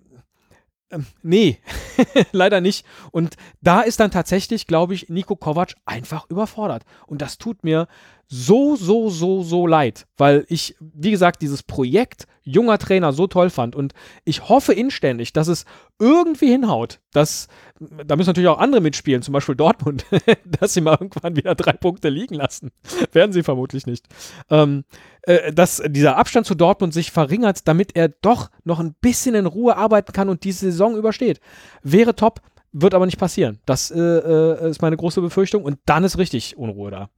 ähm, 0.90 1.06
nee, 1.22 1.58
leider 2.32 2.60
nicht. 2.60 2.86
Und 3.10 3.36
da 3.60 3.80
ist 3.80 4.00
dann 4.00 4.10
tatsächlich, 4.10 4.66
glaube 4.66 4.94
ich, 4.94 5.08
Nico 5.08 5.36
Kovac 5.36 5.74
einfach 5.84 6.28
überfordert. 6.28 6.84
Und 7.06 7.22
das 7.22 7.38
tut 7.38 7.64
mir 7.64 7.88
so, 8.28 8.76
so, 8.76 9.10
so, 9.10 9.42
so 9.42 9.66
leid, 9.66 10.06
weil 10.16 10.44
ich, 10.48 10.76
wie 10.80 11.10
gesagt, 11.10 11.42
dieses 11.42 11.62
Projekt 11.62 12.26
junger 12.44 12.78
Trainer 12.78 13.12
so 13.12 13.26
toll 13.26 13.50
fand. 13.50 13.74
Und 13.74 13.94
ich 14.24 14.48
hoffe 14.48 14.72
inständig, 14.72 15.32
dass 15.32 15.48
es 15.48 15.64
irgendwie 15.98 16.48
hinhaut. 16.48 17.00
Dass, 17.12 17.48
da 17.78 18.16
müssen 18.16 18.28
natürlich 18.28 18.48
auch 18.48 18.58
andere 18.58 18.80
mitspielen, 18.80 19.22
zum 19.22 19.32
Beispiel 19.32 19.54
Dortmund, 19.54 20.04
dass 20.60 20.74
sie 20.74 20.80
mal 20.80 20.96
irgendwann 21.00 21.36
wieder 21.36 21.54
drei 21.54 21.72
Punkte 21.72 22.10
liegen 22.10 22.34
lassen. 22.34 22.70
Werden 23.12 23.32
sie 23.32 23.42
vermutlich 23.42 23.86
nicht. 23.86 24.06
Ähm, 24.50 24.84
äh, 25.22 25.52
dass 25.52 25.82
dieser 25.86 26.16
Abstand 26.16 26.46
zu 26.46 26.54
Dortmund 26.54 26.92
sich 26.92 27.10
verringert, 27.10 27.66
damit 27.66 27.96
er 27.96 28.08
doch 28.08 28.50
noch 28.64 28.78
ein 28.78 28.94
bisschen 29.00 29.34
in 29.34 29.46
Ruhe 29.46 29.76
arbeiten 29.76 30.12
kann 30.12 30.28
und 30.28 30.44
diese 30.44 30.66
Saison 30.66 30.96
übersteht. 30.96 31.40
Wäre 31.82 32.14
top, 32.14 32.40
wird 32.72 32.94
aber 32.94 33.06
nicht 33.06 33.18
passieren. 33.18 33.60
Das 33.64 33.90
äh, 33.90 33.98
äh, 33.98 34.70
ist 34.70 34.82
meine 34.82 34.96
große 34.96 35.20
Befürchtung 35.20 35.64
und 35.64 35.78
dann 35.86 36.04
ist 36.04 36.18
richtig 36.18 36.58
Unruhe 36.58 36.90
da. 36.90 37.08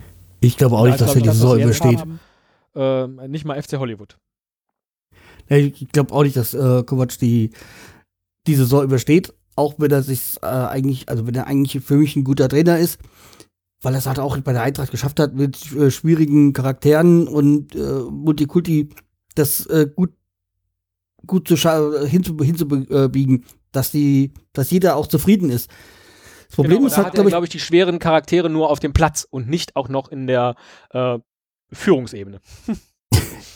Ich 0.40 0.56
glaube 0.56 0.76
auch 0.76 0.86
nicht, 0.86 1.00
Da 1.00 1.06
dass 1.06 1.14
er 1.14 1.22
die 1.22 1.28
Saison 1.28 1.58
übersteht. 1.58 2.04
ähm, 2.74 3.20
nicht 3.28 3.44
mal 3.44 3.60
FC 3.60 3.78
Hollywood. 3.78 4.18
Ja, 5.48 5.56
Ich 5.56 5.88
glaube 5.88 6.12
auch 6.12 6.22
nicht, 6.22 6.36
dass 6.36 6.54
äh, 6.54 6.82
Kovac 6.84 7.18
die, 7.18 7.50
die 8.46 8.54
Saison 8.54 8.84
übersteht, 8.84 9.32
auch 9.54 9.74
wenn 9.78 9.90
er 9.90 10.02
sich 10.02 10.36
äh, 10.42 10.46
eigentlich, 10.46 11.08
also 11.08 11.26
wenn 11.26 11.34
er 11.34 11.46
eigentlich 11.46 11.82
für 11.84 11.96
mich 11.96 12.16
ein 12.16 12.24
guter 12.24 12.48
Trainer 12.48 12.78
ist, 12.78 12.98
weil 13.82 13.94
er 13.94 13.98
es 13.98 14.06
halt 14.06 14.18
auch 14.18 14.36
bei 14.38 14.52
der 14.52 14.62
Eintracht 14.62 14.90
geschafft 14.90 15.20
hat, 15.20 15.34
mit 15.34 15.72
äh, 15.72 15.90
schwierigen 15.90 16.52
Charakteren 16.52 17.28
und 17.28 17.74
äh, 17.74 18.00
Multikulti 18.10 18.88
das 19.34 19.66
äh, 19.66 19.86
gut, 19.94 20.12
gut 21.26 21.46
zu 21.48 21.56
hinzubiegen, 21.56 23.44
dass 23.72 23.90
die, 23.90 24.32
dass 24.52 24.70
jeder 24.70 24.96
auch 24.96 25.06
zufrieden 25.06 25.50
ist. 25.50 25.70
Das 26.46 26.56
Problem 26.56 26.78
genau, 26.78 26.86
ist 26.86 26.96
halt, 26.96 27.06
hat 27.06 27.14
glaube 27.14 27.28
ich, 27.28 27.32
glaube 27.32 27.46
ich, 27.46 27.50
die 27.50 27.60
schweren 27.60 27.98
Charaktere 27.98 28.48
nur 28.50 28.70
auf 28.70 28.78
dem 28.80 28.92
Platz 28.92 29.26
und 29.28 29.48
nicht 29.48 29.76
auch 29.76 29.88
noch 29.88 30.08
in 30.08 30.26
der 30.26 30.54
äh, 30.90 31.18
Führungsebene. 31.72 32.40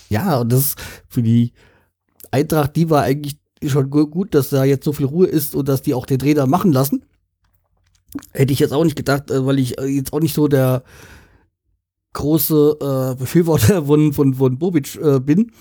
Ja, 0.08 0.40
und 0.40 0.50
das 0.52 0.60
ist 0.60 0.80
für 1.08 1.22
die 1.22 1.52
Eintracht, 2.32 2.74
die 2.74 2.90
war 2.90 3.02
eigentlich 3.04 3.36
schon 3.64 3.90
gu- 3.90 4.08
gut, 4.08 4.34
dass 4.34 4.50
da 4.50 4.64
jetzt 4.64 4.84
so 4.84 4.92
viel 4.92 5.06
Ruhe 5.06 5.28
ist 5.28 5.54
und 5.54 5.68
dass 5.68 5.82
die 5.82 5.94
auch 5.94 6.04
den 6.04 6.18
Trainer 6.18 6.46
machen 6.48 6.72
lassen. 6.72 7.04
Hätte 8.32 8.52
ich 8.52 8.58
jetzt 8.58 8.72
auch 8.72 8.82
nicht 8.82 8.96
gedacht, 8.96 9.30
äh, 9.30 9.46
weil 9.46 9.60
ich 9.60 9.78
äh, 9.78 9.84
jetzt 9.86 10.12
auch 10.12 10.18
nicht 10.18 10.34
so 10.34 10.48
der 10.48 10.82
große 12.12 12.76
äh, 12.80 13.18
Befürworter 13.18 13.84
von, 13.86 14.12
von, 14.12 14.34
von 14.34 14.58
Bobic 14.58 14.96
äh, 14.96 15.20
bin. 15.20 15.52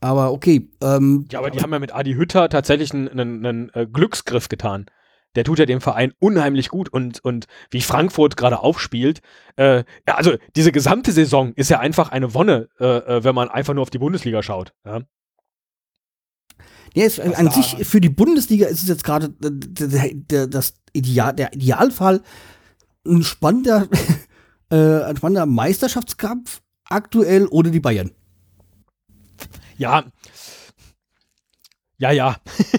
Aber 0.00 0.32
okay, 0.32 0.68
ähm, 0.82 1.26
Ja, 1.30 1.38
aber 1.38 1.50
die 1.50 1.60
haben 1.60 1.72
ja 1.72 1.78
mit 1.78 1.94
Adi 1.94 2.14
Hütter 2.14 2.48
tatsächlich 2.48 2.92
einen, 2.92 3.08
einen, 3.08 3.46
einen 3.46 3.70
äh, 3.74 3.86
Glücksgriff 3.86 4.48
getan. 4.48 4.86
Der 5.34 5.44
tut 5.44 5.58
ja 5.58 5.66
dem 5.66 5.80
Verein 5.80 6.12
unheimlich 6.18 6.68
gut 6.68 6.88
und, 6.88 7.24
und 7.24 7.46
wie 7.70 7.80
Frankfurt 7.80 8.36
gerade 8.36 8.60
aufspielt. 8.60 9.20
Äh, 9.56 9.84
ja, 10.06 10.14
also 10.14 10.36
diese 10.56 10.72
gesamte 10.72 11.12
Saison 11.12 11.52
ist 11.54 11.70
ja 11.70 11.80
einfach 11.80 12.10
eine 12.10 12.34
Wonne, 12.34 12.68
äh, 12.78 12.84
äh, 12.84 13.24
wenn 13.24 13.34
man 13.34 13.48
einfach 13.48 13.74
nur 13.74 13.82
auf 13.82 13.90
die 13.90 13.98
Bundesliga 13.98 14.42
schaut. 14.42 14.74
Ja? 14.84 15.00
Ja, 16.94 17.04
es, 17.04 17.18
an 17.18 17.50
sich 17.50 17.86
für 17.86 18.00
die 18.00 18.10
Bundesliga 18.10 18.66
ist 18.66 18.82
es 18.82 18.88
jetzt 18.88 19.04
gerade 19.04 19.34
äh, 19.42 20.48
das 20.48 20.74
Ideal, 20.92 21.32
der 21.34 21.54
Idealfall 21.54 22.22
ein 23.06 23.22
spannender, 23.22 23.88
äh, 24.70 25.04
ein 25.04 25.16
spannender 25.16 25.46
Meisterschaftskampf 25.46 26.60
aktuell 26.84 27.46
ohne 27.50 27.70
die 27.70 27.80
Bayern. 27.80 28.10
Ja. 29.78 30.04
Ja, 31.98 32.10
ja. 32.10 32.36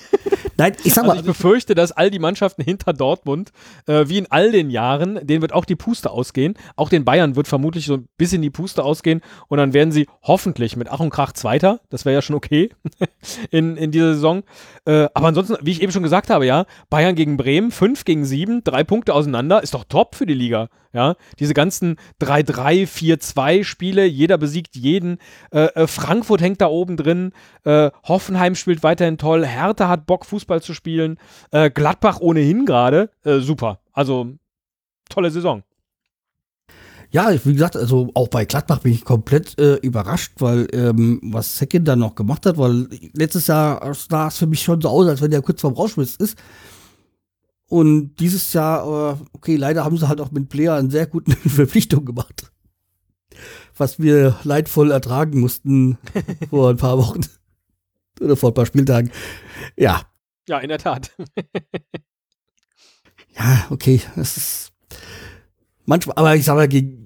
Nein, 0.58 0.74
ich 0.84 0.94
sag 0.94 1.06
mal. 1.06 1.12
Also 1.12 1.22
ich 1.22 1.28
befürchte, 1.28 1.76
dass 1.76 1.92
all 1.92 2.12
die 2.12 2.20
Mannschaften 2.20 2.64
hinter 2.64 2.94
Dortmund, 2.94 3.52
äh, 3.88 4.06
wie 4.08 4.18
in 4.18 4.28
all 4.30 4.52
den 4.52 4.70
Jahren, 4.70 5.20
denen 5.26 5.42
wird 5.42 5.54
auch 5.54 5.66
die 5.66 5.76
Puste 5.76 6.12
ausgehen. 6.12 6.56
Auch 6.76 6.90
den 6.90 7.06
Bayern 7.06 7.36
wird 7.36 7.48
vermutlich 7.48 7.86
so 7.86 7.96
ein 7.96 8.08
bisschen 8.18 8.42
die 8.42 8.50
Puste 8.50 8.84
ausgehen 8.84 9.22
und 9.48 9.58
dann 9.58 9.74
werden 9.74 9.92
sie 9.92 10.08
hoffentlich 10.22 10.76
mit 10.76 10.90
Ach 10.90 11.00
und 11.00 11.10
Krach 11.10 11.34
Zweiter. 11.34 11.80
Das 11.90 12.06
wäre 12.06 12.16
ja 12.16 12.22
schon 12.22 12.36
okay 12.36 12.70
in, 13.52 13.78
in 13.78 13.92
dieser 13.92 14.14
Saison. 14.14 14.44
Äh, 14.86 15.08
aber 15.14 15.28
ansonsten, 15.28 15.58
wie 15.62 15.72
ich 15.72 15.82
eben 15.82 15.92
schon 15.92 16.04
gesagt 16.04 16.30
habe, 16.30 16.46
ja, 16.46 16.66
Bayern 16.90 17.16
gegen 17.16 17.38
Bremen, 17.38 17.72
5 17.72 18.06
gegen 18.06 18.26
7, 18.26 18.64
drei 18.64 18.84
Punkte 18.84 19.14
auseinander, 19.14 19.64
ist 19.64 19.74
doch 19.74 19.86
top 19.86 20.16
für 20.16 20.26
die 20.26 20.34
Liga. 20.34 20.70
Ja, 20.94 21.16
diese 21.40 21.56
ganzen 21.56 21.96
3-3, 22.22 22.88
4-2 22.88 23.64
Spiele, 23.64 24.06
jeder 24.06 24.38
besiegt 24.38 24.76
jeden. 24.76 25.18
Äh, 25.52 25.66
äh, 25.74 25.88
Frankfurt 25.88 26.40
hängt 26.40 26.62
da 26.62 26.68
oben 26.68 26.98
drin. 26.98 27.32
Äh, 27.64 27.90
Hoffenheim 28.04 28.54
spielt 28.54 28.84
weiterhin 28.84 29.18
toll. 29.18 29.44
Hertha 29.44 29.88
hat 29.88 30.06
Bock, 30.06 30.24
Fußball 30.24 30.43
zu 30.62 30.74
spielen. 30.74 31.18
Äh, 31.52 31.70
Gladbach 31.70 32.20
ohnehin 32.20 32.66
gerade. 32.66 33.10
Äh, 33.24 33.40
super. 33.40 33.80
Also, 33.92 34.34
tolle 35.10 35.32
Saison. 35.32 35.64
Ja, 37.14 37.32
wie 37.46 37.54
gesagt, 37.54 37.76
also 37.76 38.10
auch 38.16 38.28
bei 38.28 38.44
Gladbach 38.46 38.80
bin 38.80 38.92
ich 38.92 39.06
komplett 39.06 39.60
äh, 39.60 39.76
überrascht, 39.76 40.32
weil 40.40 40.68
ähm, 40.74 41.20
was 41.24 41.60
Second 41.60 41.88
dann 41.88 42.00
noch 42.00 42.16
gemacht 42.16 42.48
hat, 42.48 42.58
weil 42.58 42.88
letztes 43.14 43.46
Jahr 43.46 43.94
sah 43.94 44.30
es 44.30 44.38
für 44.38 44.48
mich 44.48 44.64
schon 44.64 44.82
so 44.82 44.90
aus, 44.90 45.08
als 45.08 45.22
wenn 45.22 45.30
der 45.30 45.44
kurz 45.44 45.62
vorm 45.62 45.76
Rauschmiss 45.76 46.16
ist. 46.16 46.36
Und 47.68 48.16
dieses 48.16 48.52
Jahr, 48.54 48.84
äh, 48.84 49.16
okay, 49.34 49.58
leider 49.58 49.86
haben 49.86 49.98
sie 49.98 50.08
halt 50.08 50.22
auch 50.22 50.32
mit 50.32 50.50
Player 50.50 50.74
einen 50.74 50.90
sehr 50.90 51.06
guten 51.06 51.32
Verpflichtung 51.50 52.04
gemacht. 52.04 52.52
Was 53.78 54.00
wir 54.00 54.38
leidvoll 54.44 54.90
ertragen 54.90 55.40
mussten 55.40 56.00
vor 56.50 56.72
ein 56.72 56.78
paar 56.78 56.98
Wochen. 56.98 57.22
Oder 58.22 58.36
vor 58.36 58.50
ein 58.50 58.56
paar 58.56 58.66
Spieltagen. 58.66 59.12
Ja. 59.78 60.02
Ja, 60.48 60.60
in 60.60 60.70
der 60.70 60.80
Tat. 60.80 61.12
ja, 63.36 63.68
okay. 63.70 64.02
Das 64.16 64.38
ist 64.38 64.74
manchmal, 65.86 66.18
aber 66.18 66.36
ich 66.36 66.46
sag 66.46 66.56
mal, 66.56 66.68
gegen, 66.68 67.04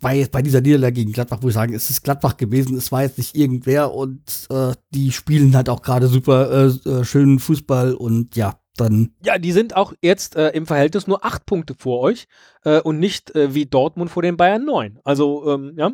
bei, 0.00 0.26
bei 0.30 0.42
dieser 0.42 0.60
Niederlage 0.60 0.94
gegen 0.94 1.12
Gladbach, 1.12 1.38
wo 1.40 1.48
ich 1.48 1.54
sagen, 1.54 1.74
es 1.74 1.90
ist 1.90 2.02
Gladbach 2.02 2.36
gewesen, 2.36 2.76
es 2.76 2.92
war 2.92 3.02
jetzt 3.02 3.18
nicht 3.18 3.34
irgendwer 3.34 3.94
und 3.94 4.46
äh, 4.50 4.74
die 4.90 5.12
spielen 5.12 5.56
halt 5.56 5.68
auch 5.68 5.82
gerade 5.82 6.08
super 6.08 6.50
äh, 6.50 6.88
äh 6.88 7.04
schönen 7.04 7.38
Fußball 7.38 7.94
und 7.94 8.36
ja, 8.36 8.60
dann. 8.76 9.14
Ja, 9.24 9.38
die 9.38 9.52
sind 9.52 9.74
auch 9.74 9.94
jetzt 10.02 10.36
äh, 10.36 10.50
im 10.50 10.66
Verhältnis 10.66 11.06
nur 11.06 11.24
acht 11.24 11.46
Punkte 11.46 11.74
vor 11.74 12.00
euch 12.00 12.26
äh, 12.64 12.80
und 12.80 12.98
nicht 12.98 13.34
äh, 13.34 13.54
wie 13.54 13.66
Dortmund 13.66 14.10
vor 14.10 14.22
den 14.22 14.36
Bayern 14.36 14.64
neun. 14.64 15.00
Also, 15.04 15.50
ähm, 15.50 15.74
ja, 15.76 15.92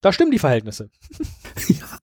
da 0.00 0.12
stimmen 0.12 0.30
die 0.30 0.38
Verhältnisse. 0.38 0.90
ja. 1.68 1.98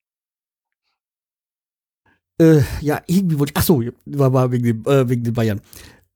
Äh, 2.42 2.64
ja, 2.82 3.02
irgendwie 3.06 3.38
wollte 3.38 3.54
ich. 3.54 3.58
Achso, 3.58 3.84
war, 4.06 4.34
war 4.34 4.52
wegen, 4.52 4.64
dem, 4.64 4.86
äh, 4.86 5.08
wegen 5.08 5.24
den 5.24 5.34
Bayern. 5.34 5.62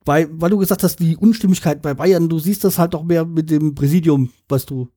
Bei, 0.03 0.27
weil 0.31 0.49
du 0.49 0.57
gesagt 0.57 0.81
hast, 0.81 0.99
die 0.99 1.15
Unstimmigkeit 1.15 1.83
bei 1.83 1.93
Bayern, 1.93 2.29
du 2.29 2.39
siehst 2.39 2.63
das 2.63 2.79
halt 2.79 2.95
auch 2.95 3.03
mehr 3.03 3.25
mit 3.25 3.51
dem 3.51 3.75
Präsidium, 3.75 4.31
was 4.49 4.65
du, 4.65 4.89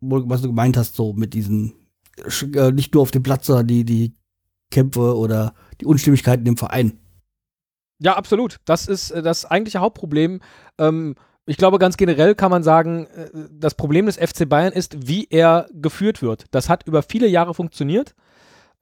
was 0.00 0.42
du 0.42 0.48
gemeint 0.48 0.76
hast, 0.76 0.94
so 0.94 1.14
mit 1.14 1.32
diesen, 1.32 1.72
äh, 2.54 2.72
nicht 2.72 2.92
nur 2.92 3.02
auf 3.02 3.10
dem 3.10 3.22
Platz, 3.22 3.46
sondern 3.46 3.68
die, 3.68 3.84
die 3.84 4.14
Kämpfe 4.70 5.16
oder 5.16 5.54
die 5.80 5.86
Unstimmigkeiten 5.86 6.46
im 6.46 6.58
Verein. 6.58 6.98
Ja, 7.98 8.16
absolut. 8.16 8.58
Das 8.66 8.86
ist 8.86 9.10
äh, 9.12 9.22
das 9.22 9.46
eigentliche 9.46 9.78
Hauptproblem. 9.78 10.40
Ähm, 10.78 11.14
ich 11.46 11.56
glaube, 11.56 11.78
ganz 11.78 11.96
generell 11.96 12.34
kann 12.34 12.50
man 12.50 12.62
sagen, 12.62 13.06
äh, 13.06 13.30
das 13.50 13.74
Problem 13.74 14.06
des 14.06 14.16
FC 14.16 14.46
Bayern 14.46 14.74
ist, 14.74 15.08
wie 15.08 15.26
er 15.30 15.68
geführt 15.72 16.20
wird. 16.20 16.44
Das 16.50 16.68
hat 16.68 16.86
über 16.86 17.02
viele 17.02 17.28
Jahre 17.28 17.54
funktioniert. 17.54 18.14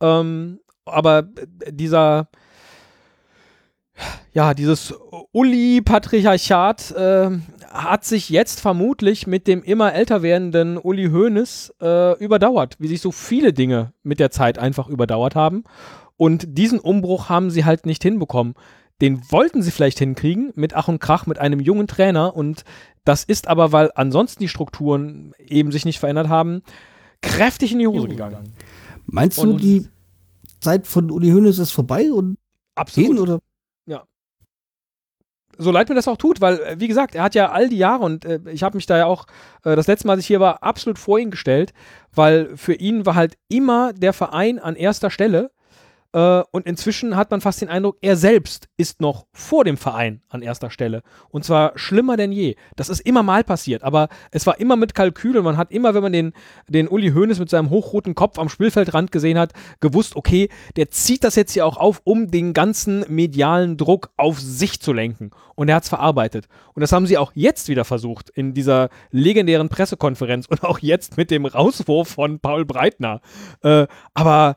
Ähm, 0.01 0.59
aber 0.85 1.29
dieser, 1.71 2.29
ja, 4.33 4.55
dieses 4.55 4.95
Uli-Patriarchat 5.33 6.91
äh, 6.93 7.31
hat 7.71 8.05
sich 8.05 8.29
jetzt 8.29 8.61
vermutlich 8.61 9.27
mit 9.27 9.47
dem 9.47 9.63
immer 9.63 9.95
älter 9.95 10.23
werdenden 10.23 10.79
Uli 10.79 11.11
Hoeneß 11.11 11.75
äh, 11.81 12.19
überdauert, 12.19 12.77
wie 12.79 12.89
sich 12.89 13.01
so 13.01 13.13
viele 13.13 13.53
Dinge 13.53 13.93
mit 14.03 14.21
der 14.21 14.31
Zeit 14.31 14.59
einfach 14.59 14.89
überdauert 14.89 15.35
haben. 15.35 15.65
Und 16.17 16.59
diesen 16.59 16.79
Umbruch 16.79 17.29
haben 17.29 17.51
sie 17.51 17.65
halt 17.65 17.87
nicht 17.87 18.03
hinbekommen. 18.03 18.55
Den 19.01 19.21
wollten 19.31 19.63
sie 19.63 19.73
vielleicht 19.73 19.99
hinkriegen 19.99 20.53
mit 20.55 20.75
Ach 20.75 20.87
und 20.87 21.01
Krach, 21.01 21.27
mit 21.27 21.39
einem 21.39 21.59
jungen 21.59 21.89
Trainer. 21.89 22.37
Und 22.37 22.65
das 23.05 23.25
ist 23.25 23.49
aber, 23.49 23.73
weil 23.73 23.91
ansonsten 23.97 24.41
die 24.41 24.49
Strukturen 24.49 25.33
eben 25.39 25.73
sich 25.73 25.85
nicht 25.85 25.99
verändert 25.99 26.29
haben, 26.29 26.63
kräftig 27.21 27.73
in 27.73 27.81
die 27.81 27.89
Hose 27.89 28.09
gegangen. 28.09 28.55
Meinst 29.07 29.43
du, 29.43 29.55
die 29.57 29.89
Zeit 30.65 30.87
von 30.87 31.11
Uli 31.11 31.31
Hoeneß 31.31 31.59
ist 31.59 31.71
vorbei 31.71 32.13
und 32.13 32.39
absolut 32.75 33.11
gehen, 33.11 33.19
oder? 33.19 33.39
Ja. 33.87 34.05
So 35.57 35.71
leid 35.71 35.89
mir 35.89 35.95
das 35.95 36.09
auch 36.09 36.17
tut, 36.17 36.41
weil 36.41 36.59
äh, 36.61 36.81
wie 36.81 36.89
gesagt, 36.89 37.15
er 37.15 37.23
hat 37.23 37.35
ja 37.35 37.51
all 37.51 37.69
die 37.69 37.79
Jahre 37.79 38.05
und 38.05 38.25
äh, 38.25 38.41
ich 38.51 38.63
habe 38.63 38.77
mich 38.77 38.87
da 38.87 38.99
ja 38.99 39.07
auch 39.07 39.27
äh, 39.65 39.77
das 39.77 39.87
letzte 39.87 40.07
Mal, 40.07 40.15
als 40.15 40.23
ich 40.23 40.27
hier 40.27 40.41
war, 40.41 40.63
absolut 40.63 40.99
vor 40.99 41.19
ihn 41.19 41.31
gestellt, 41.31 41.73
weil 42.13 42.57
für 42.57 42.75
ihn 42.75 43.07
war 43.07 43.15
halt 43.15 43.37
immer 43.49 43.93
der 43.93 44.13
Verein 44.13 44.59
an 44.59 44.77
erster 44.77 45.11
Stelle 45.11 45.51
und 46.15 46.65
inzwischen 46.67 47.17
hat 47.17 47.33
man 47.33 47.41
fast 47.41 47.61
den 47.61 47.69
Eindruck, 47.69 47.99
er 48.01 48.17
selbst 48.17 48.69
ist 48.77 49.01
noch 49.01 49.27
vor 49.33 49.65
dem 49.65 49.77
Verein 49.77 50.23
an 50.29 50.43
erster 50.43 50.71
Stelle. 50.71 51.03
Und 51.31 51.45
zwar 51.45 51.73
schlimmer 51.77 52.17
denn 52.17 52.31
je. 52.31 52.55
Das 52.77 52.89
ist 52.89 53.01
immer 53.01 53.25
mal 53.25 53.43
passiert, 53.43 53.83
aber 53.83 54.09
es 54.31 54.47
war 54.47 54.61
immer 54.61 54.77
mit 54.77 54.95
Kalkül 54.95 55.37
und 55.37 55.43
man 55.43 55.57
hat 55.57 55.73
immer, 55.73 55.93
wenn 55.93 56.05
man 56.05 56.13
den, 56.13 56.33
den 56.69 56.87
Uli 56.87 57.11
Hoeneß 57.11 57.41
mit 57.41 57.51
seinem 57.51 57.71
hochroten 57.71 58.15
Kopf 58.15 58.39
am 58.39 58.49
Spielfeldrand 58.49 59.11
gesehen 59.11 59.41
hat, 59.41 59.55
gewusst, 59.81 60.15
okay, 60.15 60.51
der 60.77 60.89
zieht 60.91 61.25
das 61.25 61.35
jetzt 61.35 61.53
hier 61.53 61.67
auch 61.67 61.79
auf, 61.79 62.01
um 62.05 62.31
den 62.31 62.53
ganzen 62.53 63.05
medialen 63.09 63.77
Druck 63.77 64.11
auf 64.17 64.39
sich 64.39 64.81
zu 64.81 64.93
lenken. 64.93 65.33
Und 65.57 65.69
er 65.69 65.75
hat 65.75 65.83
es 65.83 65.89
verarbeitet. 65.89 66.47
Und 66.75 66.83
das 66.83 66.93
haben 66.93 67.07
sie 67.07 67.19
auch 67.19 67.33
jetzt 67.35 67.69
wieder 67.69 67.85
versucht 67.85 68.31
in 68.31 68.55
dieser 68.55 68.89
legendären 69.11 69.69
Pressekonferenz 69.69 70.47
und 70.47 70.63
auch 70.63 70.79
jetzt 70.79 71.17
mit 71.17 71.33
dem 71.33 71.45
Rauswurf 71.45 72.07
von 72.07 72.39
Paul 72.39 72.65
Breitner. 72.65 73.21
Äh, 73.63 73.89
aber 74.15 74.57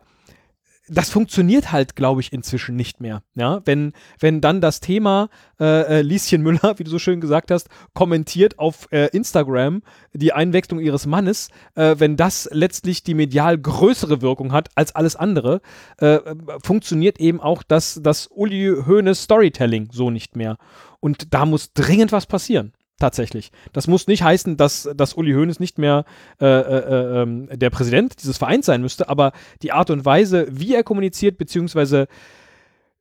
das 0.90 1.10
funktioniert 1.10 1.72
halt, 1.72 1.96
glaube 1.96 2.22
ich, 2.22 2.32
inzwischen 2.32 2.76
nicht 2.76 3.02
mehr. 3.02 3.22
Ja, 3.36 3.62
wenn, 3.66 3.94
wenn 4.20 4.42
dann 4.42 4.62
das 4.62 4.80
Thema 4.80 5.30
äh, 5.60 6.00
äh, 6.00 6.02
Lieschen 6.02 6.42
Müller, 6.42 6.76
wie 6.78 6.84
du 6.84 6.90
so 6.90 7.00
schön 7.00 7.22
gesagt 7.22 7.52
hast, 7.52 7.70
kommentiert 7.94 8.60
auf 8.60 8.88
äh, 8.92 9.08
Instagram 9.08 9.82
die 10.14 10.34
Einwechslung 10.34 10.80
ihres 10.80 11.06
Mannes, 11.06 11.50
äh, 11.76 11.96
wenn 11.98 12.16
das 12.16 12.50
letztlich 12.52 13.04
die 13.04 13.14
medial 13.14 13.58
größere 13.58 14.22
Wirkung 14.22 14.52
hat 14.52 14.70
als 14.76 14.96
alles 14.96 15.16
andere, 15.16 15.62
äh, 15.98 16.20
funktioniert 16.64 17.20
eben 17.20 17.42
auch 17.42 17.64
das, 17.64 18.00
das 18.02 18.28
Uli 18.28 18.76
Hoeneß 18.86 19.24
Storytelling 19.24 19.90
so 19.92 20.10
nicht 20.10 20.36
mehr. 20.36 20.58
Und 21.00 21.34
da 21.34 21.46
muss 21.46 21.74
dringend 21.74 22.12
was 22.12 22.26
passieren. 22.26 22.74
Tatsächlich. 23.00 23.52
Das 23.74 23.86
muss 23.86 24.08
nicht 24.08 24.24
heißen, 24.24 24.58
dass, 24.58 24.90
dass 24.96 25.14
Uli 25.14 25.34
Hoeneß 25.34 25.60
nicht 25.60 25.78
mehr 25.78 26.04
äh, 26.42 26.46
äh, 26.48 27.22
äh, 27.22 27.58
der 27.58 27.70
Präsident 27.70 28.16
dieses 28.20 28.40
Vereins 28.40 28.66
sein 28.66 28.82
müsste, 28.82 29.08
aber 29.08 29.34
die 29.62 29.72
Art 29.72 29.92
und 29.92 30.04
Weise, 30.04 30.48
wie 30.50 30.74
er 30.74 30.84
kommuniziert, 30.84 31.38
beziehungsweise 31.38 32.08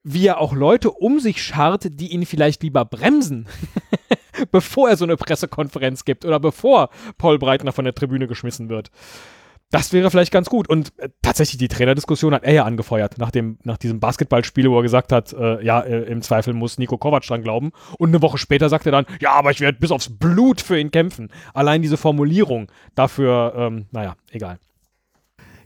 wie 0.03 0.27
er 0.27 0.39
auch 0.39 0.53
Leute 0.53 0.91
um 0.91 1.19
sich 1.19 1.43
schart, 1.43 1.89
die 1.99 2.13
ihn 2.13 2.27
vielleicht 2.27 2.63
lieber 2.63 2.85
bremsen, 2.85 3.49
bevor 4.53 4.91
er 4.91 4.99
so 4.99 5.05
eine 5.05 5.17
Pressekonferenz 5.17 6.05
gibt 6.05 6.27
oder 6.27 6.39
bevor 6.41 6.91
Paul 7.17 7.39
Breitner 7.39 7.73
von 7.73 7.87
der 7.87 7.95
Tribüne 7.95 8.29
geschmissen 8.29 8.69
wird. 8.69 8.91
Das 9.71 9.93
wäre 9.93 10.11
vielleicht 10.11 10.33
ganz 10.33 10.49
gut. 10.49 10.69
Und 10.69 10.93
äh, 10.99 11.09
tatsächlich, 11.23 11.59
die 11.59 11.69
Trainerdiskussion 11.69 12.33
hat 12.33 12.45
er 12.45 12.53
ja 12.53 12.65
angefeuert, 12.65 13.19
nach, 13.19 13.33
dem, 13.33 13.59
nach 13.65 13.79
diesem 13.79 13.99
Basketballspiel, 13.99 14.71
wo 14.71 14.79
er 14.79 14.83
gesagt 14.83 15.11
hat, 15.11 15.33
äh, 15.33 15.65
ja, 15.65 15.81
äh, 15.81 16.05
im 16.05 16.23
Zweifel 16.23 16.55
muss 16.55 16.79
Nico 16.79 16.99
Kovac 16.99 17.25
dran 17.25 17.43
glauben. 17.43 17.73
Und 17.99 18.11
eine 18.11 18.23
Woche 18.23 18.39
später 18.39 18.69
sagt 18.69 18.87
er 18.87 18.93
dann, 18.93 19.07
ja, 19.21 19.33
aber 19.33 19.51
ich 19.51 19.61
werde 19.61 19.79
bis 19.79 19.91
aufs 19.91 20.09
Blut 20.09 20.61
für 20.61 20.79
ihn 20.79 20.93
kämpfen. 20.93 21.31
Allein 21.53 21.83
diese 21.83 21.97
Formulierung 21.97 22.71
dafür, 22.95 23.55
ähm, 23.57 23.87
naja, 23.91 24.15
egal. 24.31 24.59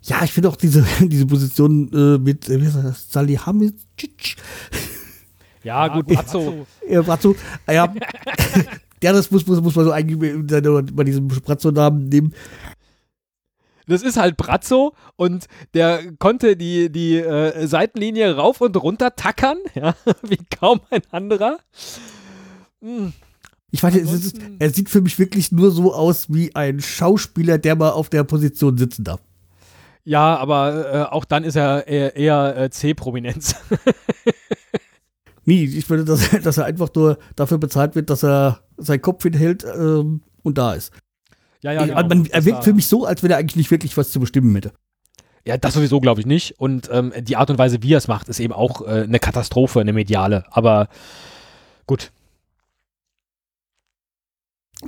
Ja, 0.03 0.25
ich 0.25 0.33
finde 0.33 0.49
auch 0.49 0.57
diese, 0.57 0.83
diese 1.01 1.27
Position 1.27 1.91
äh, 1.93 2.19
mit, 2.19 2.49
äh, 2.49 2.59
wie 2.59 2.67
heißt 2.67 2.77
das, 2.83 3.11
Salihamidzic. 3.11 4.37
Ja, 5.63 5.89
gut, 5.89 6.07
Brazzo. 6.07 6.67
Ja, 6.89 7.03
Brazzo. 7.03 7.37
Ja, 7.69 7.93
ja, 9.03 9.13
das 9.13 9.31
muss, 9.31 9.47
muss, 9.47 9.61
muss 9.61 9.77
man 9.77 9.85
so 9.85 9.93
eigentlich 9.93 10.19
bei 10.19 11.05
diesem 11.05 11.29
Brazzo-Namen 11.29 12.09
nehmen 12.09 12.35
das 13.91 14.03
ist 14.03 14.17
halt 14.17 14.37
Brazzo 14.37 14.95
und 15.17 15.47
der 15.75 16.13
konnte 16.19 16.57
die, 16.57 16.91
die 16.91 17.17
äh, 17.17 17.67
Seitenlinie 17.67 18.37
rauf 18.37 18.61
und 18.61 18.77
runter 18.77 19.17
tackern, 19.17 19.59
ja, 19.75 19.95
wie 20.23 20.39
kaum 20.59 20.81
ein 20.91 21.03
anderer. 21.11 21.59
Hm. 22.81 23.13
Ich 23.73 23.83
weiß, 23.83 23.95
ist, 23.95 24.39
er 24.59 24.71
sieht 24.71 24.91
für 24.91 25.01
mich 25.01 25.19
wirklich 25.19 25.53
nur 25.53 25.71
so 25.71 25.95
aus 25.95 26.33
wie 26.33 26.55
ein 26.57 26.81
Schauspieler, 26.81 27.59
der 27.59 27.77
mal 27.77 27.91
auf 27.91 28.09
der 28.09 28.25
Position 28.25 28.77
sitzen 28.77 29.05
darf. 29.05 29.21
Ja, 30.03 30.37
aber 30.37 30.93
äh, 30.93 31.03
auch 31.15 31.25
dann 31.25 31.45
ist 31.45 31.57
er 31.57 31.87
eher, 31.87 32.17
eher 32.17 32.57
äh, 32.57 32.71
C-Prominenz. 32.71 33.55
Nie, 35.45 35.65
ich 35.65 35.89
würde, 35.89 36.05
dass, 36.05 36.31
dass 36.43 36.59
er 36.59 36.65
einfach 36.65 36.89
nur 36.95 37.19
dafür 37.37 37.59
bezahlt 37.59 37.95
wird, 37.95 38.11
dass 38.11 38.25
er 38.25 38.61
seinen 38.77 39.03
Kopf 39.03 39.23
hinhält 39.23 39.65
ähm, 39.65 40.23
und 40.43 40.59
da 40.59 40.75
ist. 40.75 40.93
Ja, 41.63 41.73
ja, 41.73 41.85
genau. 41.85 42.09
Man, 42.09 42.27
er 42.27 42.45
wirkt 42.45 42.65
für 42.65 42.73
mich 42.73 42.87
so, 42.87 43.05
als 43.05 43.23
wenn 43.23 43.31
er 43.31 43.37
eigentlich 43.37 43.57
nicht 43.57 43.71
wirklich 43.71 43.97
was 43.97 44.11
zu 44.11 44.21
bestimmen 44.21 44.55
hätte. 44.55 44.73
Ja, 45.47 45.57
das 45.57 45.75
sowieso 45.75 46.01
glaube 46.01 46.21
ich 46.21 46.27
nicht. 46.27 46.59
Und 46.59 46.89
ähm, 46.93 47.13
die 47.21 47.37
Art 47.37 47.51
und 47.51 47.59
Weise, 47.59 47.83
wie 47.83 47.95
er 47.95 47.99
es 47.99 48.09
macht, 48.09 48.29
ist 48.29 48.41
eben 48.41 48.53
auch 48.53 48.83
äh, 48.83 49.03
eine 49.03 49.19
Katastrophe, 49.19 49.81
eine 49.81 49.93
mediale. 49.93 50.45
Aber 50.51 50.89
gut. 51.87 52.13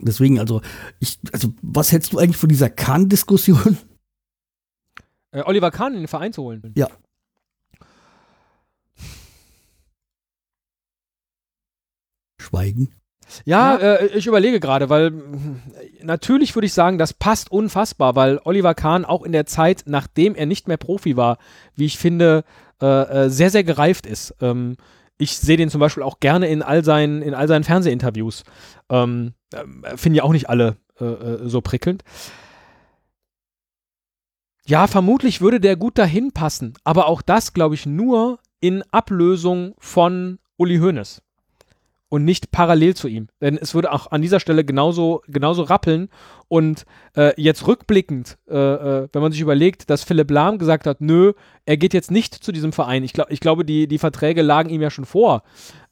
Deswegen, 0.01 0.39
also, 0.39 0.63
ich, 1.01 1.19
also, 1.33 1.53
was 1.61 1.93
hältst 1.93 2.13
du 2.13 2.19
eigentlich 2.19 2.37
von 2.39 2.49
dieser 2.49 2.71
Kahn-Diskussion? 2.71 3.79
Äh, 5.35 5.45
Oliver 5.47 5.71
Kahn 5.71 5.95
in 5.95 6.01
den 6.01 6.09
Verein 6.09 6.35
zu 6.35 6.43
holen. 6.43 6.75
Ja. 6.77 6.89
Schweigen. 12.39 12.95
Ja, 13.45 13.79
ja. 13.79 13.95
Äh, 13.97 14.07
ich 14.17 14.27
überlege 14.27 14.61
gerade, 14.61 14.89
weil 14.89 15.09
hm, 15.09 15.63
natürlich 16.03 16.55
würde 16.55 16.67
ich 16.67 16.73
sagen, 16.73 16.99
das 16.99 17.13
passt 17.13 17.51
unfassbar, 17.51 18.17
weil 18.17 18.41
Oliver 18.45 18.75
Kahn 18.75 19.05
auch 19.05 19.23
in 19.23 19.33
der 19.33 19.47
Zeit, 19.47 19.85
nachdem 19.87 20.35
er 20.35 20.47
nicht 20.47 20.69
mehr 20.69 20.77
Profi 20.77 21.17
war, 21.17 21.39
wie 21.75 21.87
ich 21.87 21.99
finde, 21.99 22.45
äh, 22.81 22.87
äh 22.87 23.29
sehr, 23.31 23.51
sehr 23.51 23.65
gereift 23.65 24.07
ist. 24.07 24.35
Ähm, 24.41 24.77
ich 25.19 25.39
sehe 25.39 25.57
den 25.57 25.71
zum 25.71 25.81
Beispiel 25.81 26.03
auch 26.03 26.21
gerne 26.21 26.49
in 26.49 26.63
all 26.63 26.85
seinen, 26.85 27.23
in 27.23 27.35
all 27.35 27.49
seinen 27.49 27.65
Fernsehinterviews. 27.65 28.45
Ähm, 28.89 29.35
äh, 29.53 29.97
Finde 29.97 30.19
ja 30.19 30.25
auch 30.25 30.33
nicht 30.33 30.49
alle 30.49 30.77
äh, 31.01 31.05
äh, 31.05 31.49
so 31.49 31.61
prickelnd. 31.61 32.03
Ja, 34.67 34.87
vermutlich 34.87 35.41
würde 35.41 35.61
der 35.61 35.77
gut 35.77 35.99
dahin 35.99 36.33
passen, 36.33 36.75
aber 36.85 37.07
auch 37.07 37.21
das, 37.21 37.53
glaube 37.53 37.75
ich, 37.75 37.85
nur 37.85 38.39
in 38.61 38.83
Ablösung 38.93 39.75
von 39.79 40.39
Uli 40.57 40.79
Hoeneß 40.79 41.21
und 42.13 42.27
nicht 42.27 42.51
parallel 42.51 42.95
zu 42.95 43.09
ihm. 43.09 43.29
Denn 43.41 43.57
es 43.57 43.75
würde 43.75 43.91
auch 43.91 44.13
an 44.13 44.21
dieser 44.21 44.39
Stelle 44.39 44.67
genauso, 44.67 45.23
genauso 45.29 45.63
rappeln. 45.63 46.11
Und 46.47 46.85
äh, 47.17 47.33
jetzt 47.41 47.67
rückblickend, 47.67 48.37
äh, 48.51 48.55
äh, 48.55 49.09
wenn 49.11 49.23
man 49.23 49.33
sich 49.33 49.41
überlegt, 49.41 49.89
dass 49.89 50.05
Philipp 50.05 50.31
Lahm 50.31 50.59
gesagt 50.59 50.87
hat, 50.87 51.01
nö, 51.01 51.33
er 51.65 51.79
geht 51.79 51.95
jetzt 51.95 52.11
nicht 52.11 52.35
zu 52.35 52.53
diesem 52.53 52.75
Verein. 52.75 53.03
Ich, 53.03 53.15
glaub, 53.15 53.31
ich 53.31 53.41
glaube, 53.41 53.65
die, 53.65 53.89
die 53.89 53.97
Verträge 53.97 54.43
lagen 54.43 54.69
ihm 54.69 54.83
ja 54.83 54.91
schon 54.91 55.07
vor, 55.07 55.43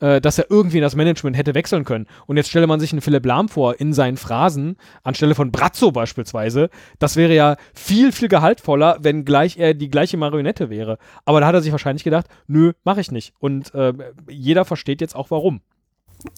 äh, 0.00 0.20
dass 0.20 0.36
er 0.36 0.50
irgendwie 0.50 0.76
in 0.76 0.82
das 0.82 0.94
Management 0.94 1.38
hätte 1.38 1.54
wechseln 1.54 1.86
können. 1.86 2.06
Und 2.26 2.36
jetzt 2.36 2.50
stelle 2.50 2.66
man 2.66 2.80
sich 2.80 2.92
einen 2.92 3.00
Philipp 3.00 3.24
Lahm 3.24 3.48
vor 3.48 3.80
in 3.80 3.94
seinen 3.94 4.18
Phrasen, 4.18 4.76
anstelle 5.02 5.34
von 5.34 5.50
Brazzo 5.50 5.90
beispielsweise. 5.90 6.68
Das 6.98 7.16
wäre 7.16 7.34
ja 7.34 7.56
viel, 7.72 8.12
viel 8.12 8.28
gehaltvoller, 8.28 8.98
wenn 9.00 9.24
gleich 9.24 9.56
er 9.56 9.72
die 9.72 9.88
gleiche 9.88 10.18
Marionette 10.18 10.68
wäre. 10.68 10.98
Aber 11.24 11.40
da 11.40 11.46
hat 11.46 11.54
er 11.54 11.62
sich 11.62 11.72
wahrscheinlich 11.72 12.04
gedacht, 12.04 12.26
nö, 12.46 12.72
mache 12.84 13.00
ich 13.00 13.10
nicht. 13.10 13.32
Und 13.38 13.74
äh, 13.74 13.94
jeder 14.28 14.66
versteht 14.66 15.00
jetzt 15.00 15.16
auch 15.16 15.30
warum. 15.30 15.62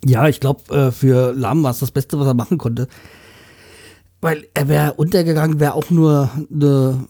Ja, 0.04 0.28
ich 0.28 0.40
glaube, 0.40 0.74
äh, 0.74 0.92
für 0.92 1.32
Lahm 1.32 1.62
war 1.62 1.70
es 1.70 1.80
das 1.80 1.90
Beste, 1.90 2.18
was 2.18 2.26
er 2.26 2.34
machen 2.34 2.58
konnte. 2.58 2.88
Weil 4.20 4.46
er 4.54 4.68
wäre 4.68 4.94
untergegangen, 4.94 5.60
wäre 5.60 5.74
auch 5.74 5.90
nur 5.90 6.30
eine, 6.50 7.08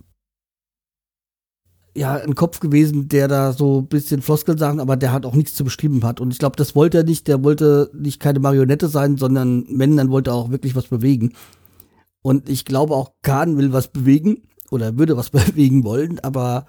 ja, 1.94 2.14
ein 2.14 2.34
Kopf 2.34 2.60
gewesen, 2.60 3.08
der 3.08 3.28
da 3.28 3.52
so 3.52 3.80
ein 3.80 3.88
bisschen 3.88 4.22
Floskeln 4.22 4.56
sagen, 4.56 4.80
aber 4.80 4.96
der 4.96 5.12
hat 5.12 5.26
auch 5.26 5.34
nichts 5.34 5.54
zu 5.54 5.64
bestimmen 5.64 6.04
hat. 6.04 6.20
Und 6.20 6.32
ich 6.32 6.38
glaube, 6.38 6.56
das 6.56 6.74
wollte 6.74 6.98
er 6.98 7.04
nicht. 7.04 7.28
Der 7.28 7.44
wollte 7.44 7.90
nicht 7.92 8.20
keine 8.20 8.40
Marionette 8.40 8.88
sein, 8.88 9.18
sondern 9.18 9.66
wenn, 9.68 9.96
dann 9.96 10.10
wollte 10.10 10.30
er 10.30 10.34
auch 10.34 10.50
wirklich 10.50 10.74
was 10.74 10.86
bewegen. 10.86 11.34
Und 12.22 12.48
ich 12.48 12.64
glaube 12.64 12.94
auch, 12.94 13.12
Kahn 13.22 13.58
will 13.58 13.72
was 13.72 13.88
bewegen 13.88 14.42
oder 14.70 14.96
würde 14.96 15.16
was 15.16 15.30
bewegen 15.30 15.84
wollen, 15.84 16.18
aber 16.20 16.66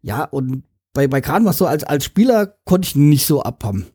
ja, 0.00 0.24
und 0.24 0.64
bei, 0.92 1.08
bei 1.08 1.20
Kahn 1.20 1.44
war 1.44 1.50
es 1.50 1.58
so, 1.58 1.66
als, 1.66 1.82
als 1.82 2.04
Spieler 2.04 2.54
konnte 2.64 2.86
ich 2.86 2.94
nicht 2.94 3.26
so 3.26 3.42
abhaben. 3.42 3.86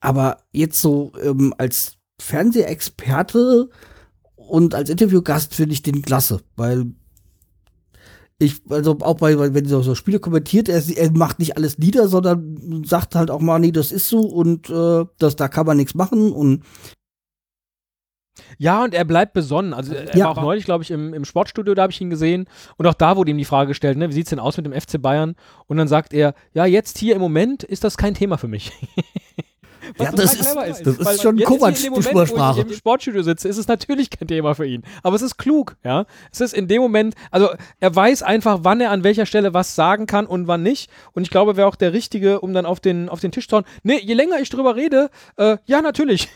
Aber 0.00 0.38
jetzt 0.52 0.80
so 0.80 1.12
ähm, 1.22 1.54
als 1.58 1.96
Fernsehexperte 2.20 3.68
und 4.34 4.74
als 4.74 4.90
Interviewgast 4.90 5.54
finde 5.54 5.72
ich 5.72 5.82
den 5.82 6.02
klasse, 6.02 6.40
weil 6.56 6.92
ich, 8.38 8.60
also 8.68 8.98
auch 9.00 9.16
bei, 9.16 9.38
wenn 9.54 9.64
er 9.64 9.82
so 9.82 9.94
Spiele 9.94 10.20
kommentiert, 10.20 10.68
er, 10.68 10.82
er 10.96 11.10
macht 11.10 11.38
nicht 11.38 11.56
alles 11.56 11.78
nieder, 11.78 12.06
sondern 12.08 12.84
sagt 12.84 13.14
halt 13.14 13.30
auch 13.30 13.40
mal, 13.40 13.58
nee, 13.58 13.72
das 13.72 13.92
ist 13.92 14.08
so 14.08 14.20
und 14.20 14.68
äh, 14.68 15.06
das, 15.18 15.36
da 15.36 15.48
kann 15.48 15.66
man 15.66 15.78
nichts 15.78 15.94
machen 15.94 16.32
und 16.32 16.62
ja, 18.58 18.84
und 18.84 18.92
er 18.94 19.04
bleibt 19.04 19.32
besonnen. 19.32 19.72
Also 19.72 19.94
er 19.94 20.14
ja. 20.16 20.26
war 20.26 20.32
auch 20.32 20.42
neulich, 20.42 20.66
glaube 20.66 20.84
ich, 20.84 20.90
im, 20.90 21.14
im 21.14 21.24
Sportstudio, 21.24 21.74
da 21.74 21.82
habe 21.82 21.92
ich 21.92 22.00
ihn 22.00 22.10
gesehen. 22.10 22.46
Und 22.76 22.86
auch 22.86 22.94
da 22.94 23.16
wurde 23.16 23.30
ihm 23.30 23.38
die 23.38 23.44
Frage 23.44 23.68
gestellt, 23.68 23.96
ne, 23.96 24.08
wie 24.08 24.12
sieht 24.12 24.26
es 24.26 24.30
denn 24.30 24.38
aus 24.38 24.56
mit 24.56 24.66
dem 24.66 24.72
FC 24.72 25.00
Bayern? 25.00 25.36
Und 25.66 25.78
dann 25.78 25.88
sagt 25.88 26.12
er, 26.12 26.34
ja, 26.52 26.66
jetzt 26.66 26.98
hier 26.98 27.14
im 27.14 27.20
Moment 27.20 27.62
ist 27.62 27.84
das 27.84 27.96
kein 27.96 28.14
Thema 28.14 28.36
für 28.36 28.48
mich. 28.48 28.72
Was 29.96 30.06
ja, 30.06 30.12
das 30.12 30.34
ist, 30.34 30.40
ist, 30.40 31.00
das 31.00 31.14
ist 31.14 31.22
schon 31.22 31.38
Kovac-Sprache. 31.38 32.56
Wenn 32.58 32.66
ich 32.66 32.72
im 32.72 32.76
Sportstudio 32.76 33.22
sitze, 33.22 33.48
ist 33.48 33.58
es 33.58 33.68
natürlich 33.68 34.10
kein 34.10 34.28
Thema 34.28 34.54
für 34.54 34.66
ihn. 34.66 34.82
Aber 35.02 35.16
es 35.16 35.22
ist 35.22 35.36
klug, 35.36 35.76
ja. 35.84 36.06
Es 36.32 36.40
ist 36.40 36.54
in 36.54 36.68
dem 36.68 36.82
Moment, 36.82 37.14
also 37.30 37.50
er 37.80 37.94
weiß 37.94 38.22
einfach, 38.22 38.60
wann 38.62 38.80
er 38.80 38.90
an 38.90 39.04
welcher 39.04 39.26
Stelle 39.26 39.54
was 39.54 39.74
sagen 39.74 40.06
kann 40.06 40.26
und 40.26 40.46
wann 40.46 40.62
nicht. 40.62 40.90
Und 41.12 41.22
ich 41.22 41.30
glaube, 41.30 41.56
wäre 41.56 41.68
auch 41.68 41.76
der 41.76 41.92
Richtige, 41.92 42.40
um 42.40 42.52
dann 42.52 42.66
auf 42.66 42.80
den, 42.80 43.08
auf 43.08 43.20
den 43.20 43.32
Tisch 43.32 43.48
zu 43.48 43.56
hauen. 43.56 43.64
Nee, 43.82 44.00
je 44.02 44.14
länger 44.14 44.40
ich 44.40 44.48
drüber 44.48 44.76
rede, 44.76 45.10
äh, 45.36 45.58
ja, 45.66 45.82
natürlich. 45.82 46.28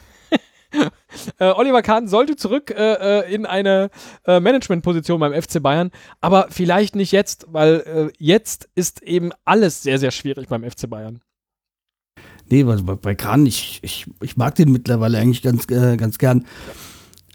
äh, 1.39 1.51
Oliver 1.51 1.83
Kahn 1.83 2.09
sollte 2.09 2.37
zurück 2.37 2.71
äh, 2.71 3.21
äh 3.21 3.35
in 3.35 3.47
eine 3.47 3.91
äh, 4.27 4.41
Managementposition 4.41 5.21
beim 5.21 5.41
FC 5.41 5.63
Bayern, 5.63 5.91
aber 6.21 6.47
vielleicht 6.51 6.97
nicht 6.97 7.13
jetzt, 7.13 7.47
weil 7.49 8.11
äh, 8.11 8.13
jetzt 8.19 8.69
ist 8.75 9.03
eben 9.03 9.31
alles 9.45 9.83
sehr, 9.83 9.99
sehr 9.99 10.11
schwierig 10.11 10.49
beim 10.49 10.69
FC 10.69 10.89
Bayern. 10.89 11.21
Nee, 12.51 12.65
bei, 12.65 12.77
bei 12.77 13.15
Kahn, 13.15 13.47
ich, 13.47 13.79
ich, 13.83 14.07
ich 14.21 14.37
mag 14.37 14.57
den 14.57 14.73
mittlerweile 14.73 15.19
eigentlich 15.19 15.43
ganz, 15.43 15.71
äh, 15.71 15.97
ganz 15.97 16.19
gern. 16.19 16.47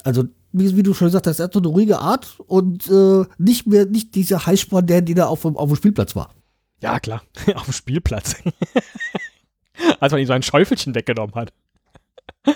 Also, 0.03 0.25
wie, 0.51 0.75
wie, 0.75 0.83
du 0.83 0.93
schon 0.93 1.07
gesagt 1.07 1.25
hast, 1.25 1.39
er 1.39 1.45
hat 1.45 1.53
so 1.53 1.59
eine 1.59 1.69
ruhige 1.69 1.99
Art 1.99 2.39
und 2.47 2.89
äh, 2.89 3.23
nicht 3.37 3.65
mehr, 3.65 3.85
nicht 3.85 4.13
dieser 4.15 4.45
Heißsporn, 4.45 4.85
der, 4.85 5.01
der 5.01 5.15
da 5.15 5.27
auf, 5.27 5.45
auf 5.45 5.69
dem 5.69 5.77
Spielplatz 5.77 6.15
war. 6.15 6.35
Ja, 6.81 6.99
klar, 6.99 7.23
auf 7.55 7.63
dem 7.63 7.73
Spielplatz. 7.73 8.35
Als 9.99 10.11
man 10.11 10.21
ihm 10.21 10.27
sein 10.27 10.43
Schäufelchen 10.43 10.93
weggenommen 10.95 11.35
hat. 11.35 11.53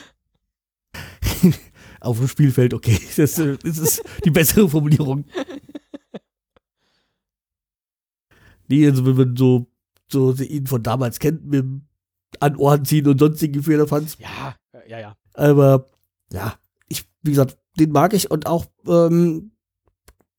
auf 2.02 2.18
dem 2.18 2.28
Spielfeld, 2.28 2.74
okay. 2.74 3.00
Das, 3.16 3.36
das 3.36 3.78
ist 3.78 4.04
die 4.26 4.32
bessere 4.32 4.68
Formulierung. 4.68 5.26
Nee, 8.68 8.86
also 8.86 9.06
wenn 9.06 9.16
man 9.16 9.36
so, 9.36 9.68
so 10.10 10.34
ihn 10.34 10.68
von 10.68 10.84
damals 10.84 11.20
kennt, 11.20 11.46
mit 11.46 11.62
dem 11.62 11.89
an 12.40 12.56
Ohren 12.56 12.86
ziehen 12.86 13.08
und 13.08 13.20
sonstige 13.20 13.64
Fehler 13.64 13.88
fand. 13.88 14.18
Ja, 14.20 14.56
ja, 14.88 15.00
ja. 15.00 15.16
Aber 15.34 15.90
ja, 16.32 16.56
ich, 16.88 17.06
wie 17.22 17.32
gesagt, 17.32 17.58
den 17.80 17.92
mag 17.92 18.14
ich 18.14 18.30
und 18.30 18.46
auch, 18.46 18.66
ähm, 18.88 19.52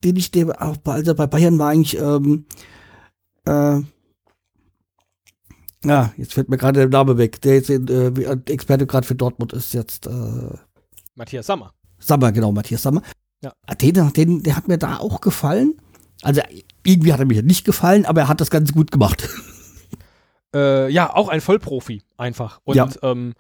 den 0.05 0.17
ich 0.17 0.31
dem 0.31 0.53
auch 0.53 0.77
bei, 0.79 0.93
also 0.93 1.15
bei 1.15 1.27
Bayern 1.27 1.59
war 1.59 1.71
eigentlich, 1.71 1.99
ähm, 1.99 2.47
äh, 3.47 3.81
ja, 5.85 6.13
jetzt 6.17 6.35
fällt 6.35 6.49
mir 6.49 6.59
gerade 6.59 6.81
der 6.81 6.89
Name 6.89 7.17
weg. 7.17 7.41
Der 7.41 7.55
jetzt 7.55 7.71
äh, 7.71 8.09
Experte 8.47 8.87
gerade 8.87 9.07
für 9.07 9.15
Dortmund 9.15 9.53
ist 9.53 9.73
jetzt 9.73 10.07
äh, 10.07 10.51
Matthias 11.15 11.47
Sammer. 11.47 11.73
Sammer, 11.99 12.33
genau, 12.33 12.53
Matthias 12.53 12.83
Sammer. 12.83 13.03
Ja. 13.43 13.53
Den, 13.81 14.13
den, 14.13 14.43
der 14.43 14.57
hat 14.57 14.69
mir 14.69 14.79
da 14.79 14.99
auch 14.99 15.21
gefallen. 15.21 15.81
Also 16.23 16.43
irgendwie 16.85 17.13
hat 17.13 17.21
er 17.21 17.27
mir 17.27 17.43
nicht 17.43 17.65
gefallen, 17.65 18.05
aber 18.05 18.23
er 18.23 18.29
hat 18.29 18.41
das 18.41 18.51
ganz 18.51 18.73
gut 18.73 18.91
gemacht. 18.91 19.29
Äh, 20.55 20.91
ja, 20.91 21.15
auch 21.15 21.29
ein 21.29 21.41
Vollprofi 21.41 22.03
einfach. 22.17 22.61
Und 22.65 22.77
ja. 22.77 22.89
ähm, 23.03 23.35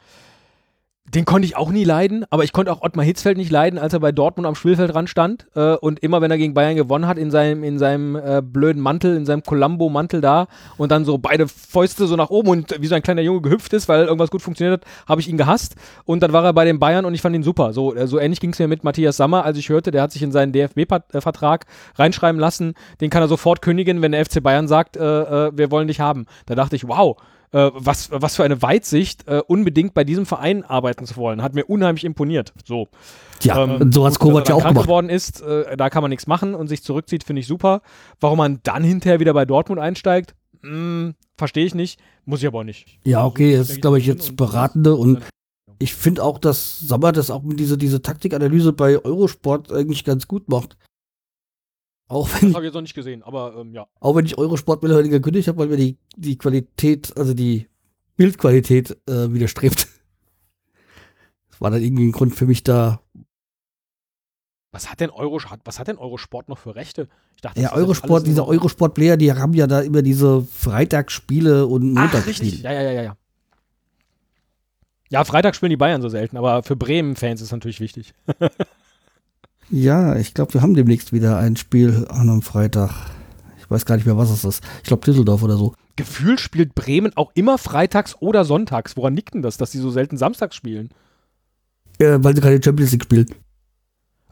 den 1.14 1.24
konnte 1.24 1.46
ich 1.46 1.56
auch 1.56 1.70
nie 1.70 1.82
leiden, 1.82 2.24
aber 2.30 2.44
ich 2.44 2.52
konnte 2.52 2.70
auch 2.70 2.82
Ottmar 2.82 3.04
Hitzfeld 3.04 3.36
nicht 3.36 3.50
leiden, 3.50 3.78
als 3.78 3.92
er 3.92 4.00
bei 4.00 4.12
Dortmund 4.12 4.46
am 4.46 4.54
Spielfeldrand 4.54 5.10
stand 5.10 5.46
äh, 5.56 5.74
und 5.74 5.98
immer, 6.00 6.20
wenn 6.20 6.30
er 6.30 6.38
gegen 6.38 6.54
Bayern 6.54 6.76
gewonnen 6.76 7.08
hat, 7.08 7.18
in 7.18 7.32
seinem, 7.32 7.64
in 7.64 7.78
seinem 7.78 8.14
äh, 8.14 8.40
blöden 8.44 8.80
Mantel, 8.80 9.16
in 9.16 9.26
seinem 9.26 9.42
Columbo-Mantel 9.42 10.20
da 10.20 10.46
und 10.76 10.92
dann 10.92 11.04
so 11.04 11.18
beide 11.18 11.48
Fäuste 11.48 12.06
so 12.06 12.14
nach 12.14 12.30
oben 12.30 12.48
und 12.48 12.80
wie 12.80 12.86
so 12.86 12.94
ein 12.94 13.02
kleiner 13.02 13.22
Junge 13.22 13.40
gehüpft 13.40 13.72
ist, 13.72 13.88
weil 13.88 14.04
irgendwas 14.04 14.30
gut 14.30 14.40
funktioniert 14.40 14.80
hat, 14.80 14.88
habe 15.08 15.20
ich 15.20 15.28
ihn 15.28 15.36
gehasst 15.36 15.74
und 16.04 16.22
dann 16.22 16.32
war 16.32 16.44
er 16.44 16.52
bei 16.52 16.64
den 16.64 16.78
Bayern 16.78 17.04
und 17.04 17.14
ich 17.14 17.22
fand 17.22 17.34
ihn 17.34 17.42
super. 17.42 17.72
So, 17.72 17.94
äh, 17.94 18.06
so 18.06 18.20
ähnlich 18.20 18.38
ging 18.38 18.52
es 18.52 18.60
mir 18.60 18.68
mit 18.68 18.84
Matthias 18.84 19.16
Sammer, 19.16 19.44
als 19.44 19.58
ich 19.58 19.68
hörte, 19.68 19.90
der 19.90 20.02
hat 20.02 20.12
sich 20.12 20.22
in 20.22 20.30
seinen 20.30 20.52
DFB-Vertrag 20.52 21.66
reinschreiben 21.96 22.40
lassen, 22.40 22.74
den 23.00 23.10
kann 23.10 23.22
er 23.22 23.28
sofort 23.28 23.62
kündigen, 23.62 24.00
wenn 24.00 24.12
der 24.12 24.24
FC 24.24 24.40
Bayern 24.42 24.68
sagt, 24.68 24.96
äh, 24.96 25.02
äh, 25.48 25.50
wir 25.54 25.72
wollen 25.72 25.88
dich 25.88 25.98
haben. 25.98 26.26
Da 26.46 26.54
dachte 26.54 26.76
ich, 26.76 26.86
wow, 26.86 27.16
äh, 27.52 27.70
was, 27.74 28.10
was 28.12 28.36
für 28.36 28.44
eine 28.44 28.62
Weitsicht, 28.62 29.26
äh, 29.26 29.42
unbedingt 29.46 29.94
bei 29.94 30.04
diesem 30.04 30.26
Verein 30.26 30.64
arbeiten 30.64 31.04
zu 31.04 31.16
wollen. 31.16 31.42
Hat 31.42 31.54
mir 31.54 31.64
unheimlich 31.64 32.04
imponiert. 32.04 32.52
So. 32.64 32.88
Ja, 33.42 33.64
ähm, 33.64 33.92
so 33.92 34.06
hat 34.06 34.18
Kovac 34.18 34.48
ja 34.48 34.54
auch 34.54 34.66
gemacht. 34.66 34.84
geworden 34.84 35.08
ist, 35.08 35.40
äh, 35.42 35.76
da 35.76 35.90
kann 35.90 36.02
man 36.02 36.10
nichts 36.10 36.26
machen 36.26 36.54
und 36.54 36.68
sich 36.68 36.82
zurückzieht, 36.82 37.24
finde 37.24 37.40
ich 37.40 37.46
super. 37.46 37.82
Warum 38.20 38.38
man 38.38 38.60
dann 38.62 38.84
hinterher 38.84 39.20
wieder 39.20 39.34
bei 39.34 39.44
Dortmund 39.44 39.80
einsteigt, 39.80 40.34
hm, 40.62 41.14
verstehe 41.36 41.64
ich 41.64 41.74
nicht, 41.74 42.00
muss 42.24 42.40
ich 42.40 42.46
aber 42.46 42.60
auch 42.60 42.64
nicht. 42.64 42.98
Ja, 43.04 43.24
okay, 43.24 43.56
das 43.56 43.70
ist, 43.70 43.80
glaube 43.80 43.98
ich, 43.98 44.06
jetzt 44.06 44.36
Beratende 44.36 44.94
und 44.94 45.20
ich 45.78 45.94
finde 45.94 46.22
auch, 46.22 46.38
dass 46.38 46.78
Sommer 46.78 47.10
das 47.10 47.30
auch 47.30 47.42
mit 47.42 47.58
dieser 47.58 47.78
diese 47.78 48.02
Taktikanalyse 48.02 48.74
bei 48.74 49.02
Eurosport 49.02 49.72
eigentlich 49.72 50.04
ganz 50.04 50.28
gut 50.28 50.48
macht. 50.48 50.76
Auch 52.10 52.28
wenn, 52.34 52.48
Das 52.48 52.54
habe 52.56 52.64
ich 52.64 52.70
jetzt 52.70 52.74
noch 52.74 52.82
nicht 52.82 52.94
gesehen, 52.94 53.22
aber 53.22 53.54
ähm, 53.56 53.72
ja. 53.72 53.86
auch 54.00 54.16
wenn 54.16 54.26
ich 54.26 54.36
Eurosport 54.36 54.82
mittlerweile 54.82 55.08
gekündigt 55.08 55.46
habe, 55.46 55.58
weil 55.58 55.68
mir 55.68 55.76
die, 55.76 55.96
die 56.16 56.36
Qualität, 56.36 57.16
also 57.16 57.34
die 57.34 57.68
Bildqualität 58.16 58.98
äh, 59.08 59.32
widerstrebt. 59.32 59.86
Das 61.50 61.60
war 61.60 61.70
dann 61.70 61.80
irgendwie 61.80 62.08
ein 62.08 62.12
Grund 62.12 62.34
für 62.34 62.46
mich 62.46 62.64
da. 62.64 63.00
Was 64.72 64.90
hat 64.90 64.98
denn 64.98 65.10
Euro, 65.10 65.40
was 65.64 65.78
hat 65.78 65.86
denn 65.86 65.98
Eurosport 65.98 66.48
noch 66.48 66.58
für 66.58 66.74
Rechte? 66.74 67.08
Ich 67.36 67.42
dachte, 67.42 67.60
Ja, 67.60 67.74
Eurosport, 67.74 68.26
diese 68.26 68.44
Eurosport-Player, 68.44 69.16
die 69.16 69.32
haben 69.32 69.54
ja 69.54 69.68
da 69.68 69.80
immer 69.80 70.02
diese 70.02 70.42
Freitagsspiele 70.42 71.64
und 71.68 71.96
Ach, 71.96 72.02
Montagsspiele. 72.02 72.40
richtig. 72.50 72.62
Ja, 72.62 72.72
ja, 72.72 72.82
ja, 72.82 72.90
ja, 72.90 73.02
ja. 73.02 73.16
Ja, 75.10 75.24
Freitag 75.24 75.54
spielen 75.54 75.70
die 75.70 75.76
Bayern 75.76 76.02
so 76.02 76.08
selten, 76.08 76.36
aber 76.36 76.64
für 76.64 76.74
Bremen-Fans 76.74 77.40
ist 77.40 77.46
es 77.46 77.52
natürlich 77.52 77.78
wichtig. 77.78 78.14
Ja, 79.70 80.16
ich 80.16 80.34
glaube, 80.34 80.54
wir 80.54 80.62
haben 80.62 80.74
demnächst 80.74 81.12
wieder 81.12 81.38
ein 81.38 81.56
Spiel 81.56 82.06
an 82.08 82.28
einem 82.28 82.42
Freitag. 82.42 82.90
Ich 83.58 83.70
weiß 83.70 83.86
gar 83.86 83.94
nicht 83.96 84.04
mehr, 84.04 84.16
was 84.16 84.30
es 84.30 84.44
ist. 84.44 84.64
Ich 84.78 84.88
glaube, 84.88 85.04
Düsseldorf 85.04 85.42
oder 85.42 85.56
so. 85.56 85.74
Gefühlt 85.94 86.40
spielt 86.40 86.74
Bremen 86.74 87.16
auch 87.16 87.30
immer 87.34 87.56
freitags 87.56 88.16
oder 88.20 88.44
sonntags. 88.44 88.96
Woran 88.96 89.14
liegt 89.14 89.34
denn 89.34 89.42
das, 89.42 89.58
dass 89.58 89.70
die 89.70 89.78
so 89.78 89.90
selten 89.90 90.16
samstags 90.16 90.56
spielen? 90.56 90.90
Äh, 91.98 92.18
weil 92.20 92.34
sie 92.34 92.40
gerade 92.40 92.60
Champions 92.62 92.92
League 92.92 93.04
spielen. 93.04 93.32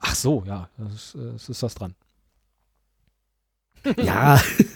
Ach 0.01 0.15
so, 0.15 0.43
ja, 0.47 0.69
das 0.77 0.95
ist, 0.95 1.15
äh, 1.15 1.33
das 1.33 1.49
ist 1.49 1.63
das 1.63 1.75
dran. 1.75 1.95
ja, 3.97 4.41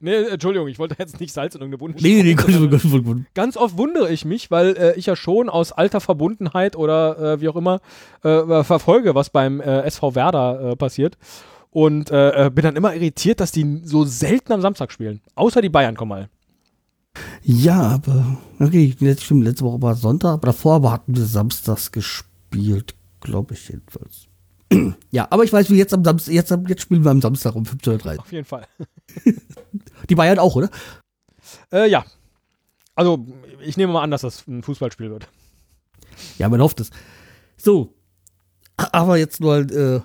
Nee, 0.00 0.14
Entschuldigung, 0.14 0.68
ich 0.68 0.78
wollte 0.78 0.96
jetzt 0.98 1.20
nicht 1.20 1.32
Salz 1.32 1.54
in 1.54 1.60
irgendeine 1.60 1.80
Wunde 1.80 2.02
nee, 2.02 2.22
nee, 2.22 2.34
Gott, 2.34 2.48
Gott, 2.70 2.82
Gott, 2.82 3.04
Gott. 3.04 3.16
Ganz 3.34 3.56
oft 3.56 3.76
wundere 3.76 4.10
ich 4.10 4.24
mich, 4.24 4.50
weil 4.50 4.76
äh, 4.76 4.94
ich 4.96 5.06
ja 5.06 5.16
schon 5.16 5.48
aus 5.48 5.72
alter 5.72 6.00
Verbundenheit 6.00 6.76
oder 6.76 7.34
äh, 7.34 7.40
wie 7.40 7.48
auch 7.48 7.56
immer 7.56 7.80
äh, 8.22 8.64
verfolge, 8.64 9.14
was 9.14 9.30
beim 9.30 9.60
äh, 9.60 9.82
SV 9.82 10.14
Werder 10.14 10.72
äh, 10.72 10.76
passiert. 10.76 11.18
Und 11.70 12.10
äh, 12.10 12.50
bin 12.54 12.64
dann 12.64 12.76
immer 12.76 12.94
irritiert, 12.94 13.40
dass 13.40 13.50
die 13.50 13.80
so 13.84 14.04
selten 14.04 14.52
am 14.52 14.60
Samstag 14.60 14.92
spielen. 14.92 15.22
Außer 15.34 15.62
die 15.62 15.70
Bayern 15.70 15.96
kommen 15.96 16.10
mal. 16.10 16.28
Ja, 17.42 17.80
aber 17.80 18.38
okay, 18.60 18.94
letzte, 19.00 19.24
stimmt, 19.24 19.44
letzte 19.44 19.64
Woche 19.64 19.82
war 19.82 19.94
Sonntag, 19.94 20.34
aber 20.34 20.46
davor 20.46 20.76
aber 20.76 20.92
hatten 20.92 21.16
wir 21.16 21.24
samstags 21.24 21.92
gespielt, 21.92 22.94
glaube 23.20 23.54
ich 23.54 23.68
jedenfalls. 23.68 24.28
Ja, 25.10 25.26
aber 25.30 25.44
ich 25.44 25.52
weiß, 25.52 25.70
wie 25.70 25.76
jetzt 25.76 25.94
am 25.94 26.04
Samstag, 26.04 26.32
jetzt, 26.32 26.50
jetzt 26.68 26.82
spielen 26.82 27.04
wir 27.04 27.10
am 27.10 27.20
Samstag 27.20 27.54
um 27.54 27.64
15.30 27.64 28.14
Uhr. 28.14 28.20
Auf 28.20 28.32
jeden 28.32 28.44
Fall. 28.44 28.66
Die 30.08 30.14
Bayern 30.14 30.38
auch, 30.38 30.56
oder? 30.56 30.70
Äh, 31.72 31.90
ja. 31.90 32.04
Also, 32.94 33.26
ich 33.60 33.76
nehme 33.76 33.92
mal 33.92 34.02
an, 34.02 34.10
dass 34.10 34.22
das 34.22 34.46
ein 34.46 34.62
Fußballspiel 34.62 35.10
wird. 35.10 35.28
Ja, 36.38 36.48
man 36.48 36.60
hofft 36.60 36.80
es. 36.80 36.90
So, 37.56 37.94
aber 38.76 39.16
jetzt 39.16 39.40
nur 39.40 39.58
äh, 39.58 40.00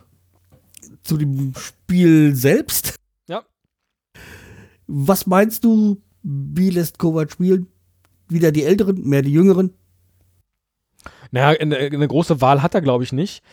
zu 1.04 1.18
dem 1.18 1.54
Spiel 1.56 2.36
selbst. 2.36 2.96
Ja. 3.28 3.44
Was 4.88 5.26
meinst 5.26 5.64
du, 5.64 6.02
wie 6.24 6.70
lässt 6.70 7.00
Kovac 7.00 7.32
spielen? 7.32 7.68
Wieder 8.30 8.52
die 8.52 8.64
Älteren, 8.64 9.02
mehr 9.04 9.22
die 9.22 9.32
Jüngeren? 9.32 9.74
Naja, 11.32 11.60
eine, 11.60 11.78
eine 11.78 12.08
große 12.08 12.42
Wahl 12.42 12.62
hat 12.62 12.76
er, 12.76 12.82
glaube 12.82 13.04
ich, 13.04 13.12
nicht. 13.12 13.44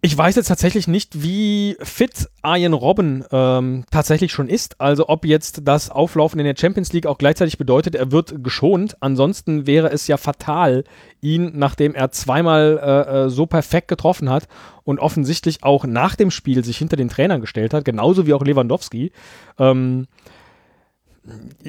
Ich 0.00 0.16
weiß 0.16 0.36
jetzt 0.36 0.46
tatsächlich 0.46 0.86
nicht, 0.86 1.24
wie 1.24 1.76
fit 1.80 2.28
Arjen 2.40 2.72
Robben 2.72 3.24
ähm, 3.32 3.84
tatsächlich 3.90 4.30
schon 4.30 4.48
ist. 4.48 4.80
Also 4.80 5.08
ob 5.08 5.24
jetzt 5.24 5.62
das 5.64 5.90
Auflaufen 5.90 6.38
in 6.38 6.46
der 6.46 6.54
Champions 6.56 6.92
League 6.92 7.06
auch 7.06 7.18
gleichzeitig 7.18 7.58
bedeutet, 7.58 7.96
er 7.96 8.12
wird 8.12 8.44
geschont. 8.44 8.96
Ansonsten 9.00 9.66
wäre 9.66 9.90
es 9.90 10.06
ja 10.06 10.16
fatal, 10.16 10.84
ihn, 11.20 11.50
nachdem 11.56 11.96
er 11.96 12.12
zweimal 12.12 12.78
äh, 12.80 13.24
äh, 13.24 13.28
so 13.28 13.46
perfekt 13.46 13.88
getroffen 13.88 14.30
hat 14.30 14.46
und 14.84 15.00
offensichtlich 15.00 15.64
auch 15.64 15.84
nach 15.84 16.14
dem 16.14 16.30
Spiel 16.30 16.62
sich 16.64 16.78
hinter 16.78 16.94
den 16.94 17.08
Trainern 17.08 17.40
gestellt 17.40 17.74
hat, 17.74 17.84
genauso 17.84 18.24
wie 18.24 18.34
auch 18.34 18.44
Lewandowski. 18.44 19.10
Ähm, 19.58 20.06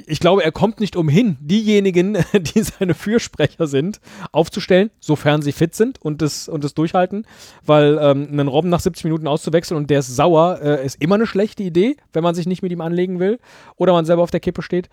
ich 0.07 0.19
glaube, 0.19 0.43
er 0.43 0.51
kommt 0.51 0.79
nicht 0.79 0.95
umhin, 0.95 1.37
diejenigen, 1.41 2.17
die 2.33 2.61
seine 2.61 2.93
Fürsprecher 2.93 3.67
sind, 3.67 3.99
aufzustellen, 4.31 4.89
sofern 4.99 5.41
sie 5.41 5.51
fit 5.51 5.75
sind 5.75 6.01
und 6.01 6.21
das, 6.21 6.47
und 6.47 6.77
durchhalten. 6.77 7.25
Weil 7.65 7.97
ähm, 8.01 8.27
einen 8.31 8.47
Robben 8.47 8.69
nach 8.69 8.79
70 8.79 9.05
Minuten 9.05 9.27
auszuwechseln 9.27 9.77
und 9.77 9.89
der 9.89 9.99
ist 9.99 10.15
sauer, 10.15 10.59
äh, 10.61 10.85
ist 10.85 11.01
immer 11.01 11.15
eine 11.15 11.27
schlechte 11.27 11.63
Idee, 11.63 11.97
wenn 12.13 12.23
man 12.23 12.35
sich 12.35 12.47
nicht 12.47 12.61
mit 12.61 12.71
ihm 12.71 12.81
anlegen 12.81 13.19
will 13.19 13.39
oder 13.75 13.93
man 13.93 14.05
selber 14.05 14.23
auf 14.23 14.31
der 14.31 14.39
Kippe 14.39 14.61
steht. 14.61 14.89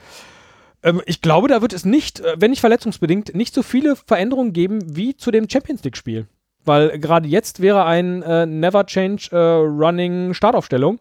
Ähm, 0.83 1.03
ich 1.07 1.21
glaube, 1.21 1.49
da 1.49 1.63
wird 1.63 1.73
es 1.73 1.85
nicht, 1.85 2.21
äh, 2.21 2.37
wenn 2.39 2.51
nicht 2.51 2.61
verletzungsbedingt, 2.61 3.35
nicht 3.35 3.55
so 3.55 3.63
viele 3.63 3.97
Veränderungen 3.97 4.53
geben 4.53 4.97
wie 4.97 5.17
zu 5.17 5.31
dem 5.31 5.49
Champions 5.49 5.85
League-Spiel. 5.85 6.27
Weil 6.65 6.99
gerade 6.99 7.29
jetzt 7.29 7.61
wäre 7.61 7.85
ein 7.85 8.23
äh, 8.23 8.45
Never 8.45 8.87
Change 8.87 9.29
äh, 9.31 9.37
Running 9.37 10.35
Startaufstellung 10.35 11.01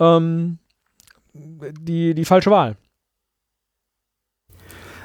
ähm, 0.00 0.58
die, 1.32 2.14
die 2.14 2.24
falsche 2.24 2.50
Wahl. 2.50 2.76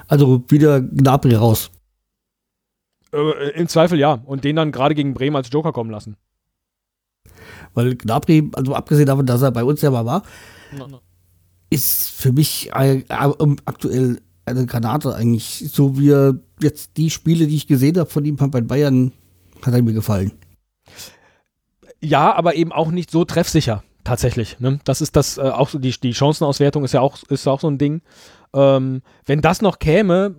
Also 0.09 0.43
wieder 0.49 0.81
Gnabry 0.81 1.35
raus. 1.35 1.69
Äh, 3.13 3.51
Im 3.51 3.67
Zweifel 3.67 3.97
ja. 3.97 4.19
Und 4.25 4.43
den 4.43 4.57
dann 4.57 4.71
gerade 4.71 4.95
gegen 4.95 5.13
Bremen 5.13 5.35
als 5.35 5.49
Joker 5.51 5.71
kommen 5.71 5.91
lassen. 5.91 6.17
Weil 7.75 7.95
Gnabry, 7.95 8.49
also 8.53 8.73
abgesehen 8.73 9.05
davon, 9.05 9.27
dass 9.27 9.43
er 9.43 9.51
bei 9.51 9.63
uns 9.63 9.81
ja 9.81 9.91
mal 9.91 10.05
war, 10.05 10.23
ist 11.69 12.09
für 12.09 12.31
mich 12.31 12.71
aktuell 12.73 14.19
eine 14.45 14.65
Granate 14.65 15.15
eigentlich. 15.15 15.69
So 15.71 15.99
wie 15.99 16.09
er 16.09 16.39
jetzt 16.59 16.97
die 16.97 17.11
Spiele, 17.11 17.45
die 17.45 17.55
ich 17.55 17.67
gesehen 17.67 17.97
habe 17.97 18.09
von 18.09 18.25
ihm 18.25 18.35
bei 18.35 18.61
Bayern, 18.61 19.11
hat 19.61 19.73
er 19.73 19.83
mir 19.83 19.93
gefallen. 19.93 20.31
Ja, 22.01 22.33
aber 22.33 22.55
eben 22.55 22.71
auch 22.71 22.89
nicht 22.89 23.11
so 23.11 23.25
treffsicher, 23.25 23.83
tatsächlich. 24.03 24.59
Ne? 24.59 24.79
Das 24.85 25.01
ist 25.01 25.15
das, 25.15 25.37
äh, 25.37 25.41
auch 25.41 25.69
so 25.69 25.77
die, 25.77 25.91
die 25.91 26.13
Chancenauswertung 26.13 26.83
ist 26.83 26.93
ja 26.93 27.01
auch, 27.01 27.21
ist 27.29 27.47
auch 27.47 27.59
so 27.59 27.67
ein 27.67 27.77
Ding. 27.77 28.01
Ähm, 28.53 29.01
wenn 29.25 29.41
das 29.41 29.61
noch 29.61 29.79
käme, 29.79 30.35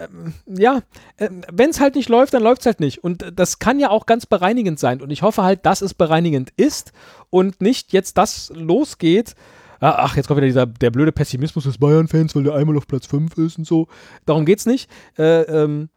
ähm, 0.00 0.34
ja, 0.46 0.80
ähm, 1.18 1.42
wenn 1.52 1.70
es 1.70 1.80
halt 1.80 1.94
nicht 1.94 2.08
läuft, 2.08 2.32
dann 2.32 2.42
läuft 2.42 2.62
es 2.62 2.66
halt 2.66 2.80
nicht. 2.80 3.04
Und 3.04 3.22
äh, 3.22 3.32
das 3.32 3.58
kann 3.58 3.78
ja 3.78 3.90
auch 3.90 4.06
ganz 4.06 4.26
bereinigend 4.26 4.78
sein. 4.78 5.02
Und 5.02 5.10
ich 5.10 5.22
hoffe 5.22 5.42
halt, 5.42 5.66
dass 5.66 5.82
es 5.82 5.94
bereinigend 5.94 6.50
ist 6.56 6.92
und 7.28 7.60
nicht 7.60 7.92
jetzt 7.92 8.16
das 8.16 8.50
losgeht. 8.54 9.34
Ah, 9.80 9.96
Ach, 9.98 10.16
jetzt 10.16 10.26
kommt 10.26 10.38
wieder 10.38 10.46
dieser, 10.46 10.66
der 10.66 10.90
blöde 10.90 11.12
Pessimismus 11.12 11.64
des 11.64 11.78
Bayern-Fans, 11.78 12.34
weil 12.34 12.44
der 12.44 12.54
einmal 12.54 12.76
auf 12.76 12.86
Platz 12.86 13.06
5 13.06 13.36
ist 13.38 13.58
und 13.58 13.66
so. 13.66 13.88
Darum 14.26 14.44
geht's 14.44 14.66
nicht. 14.66 14.90
Äh, 15.18 15.42
ähm, 15.42 15.88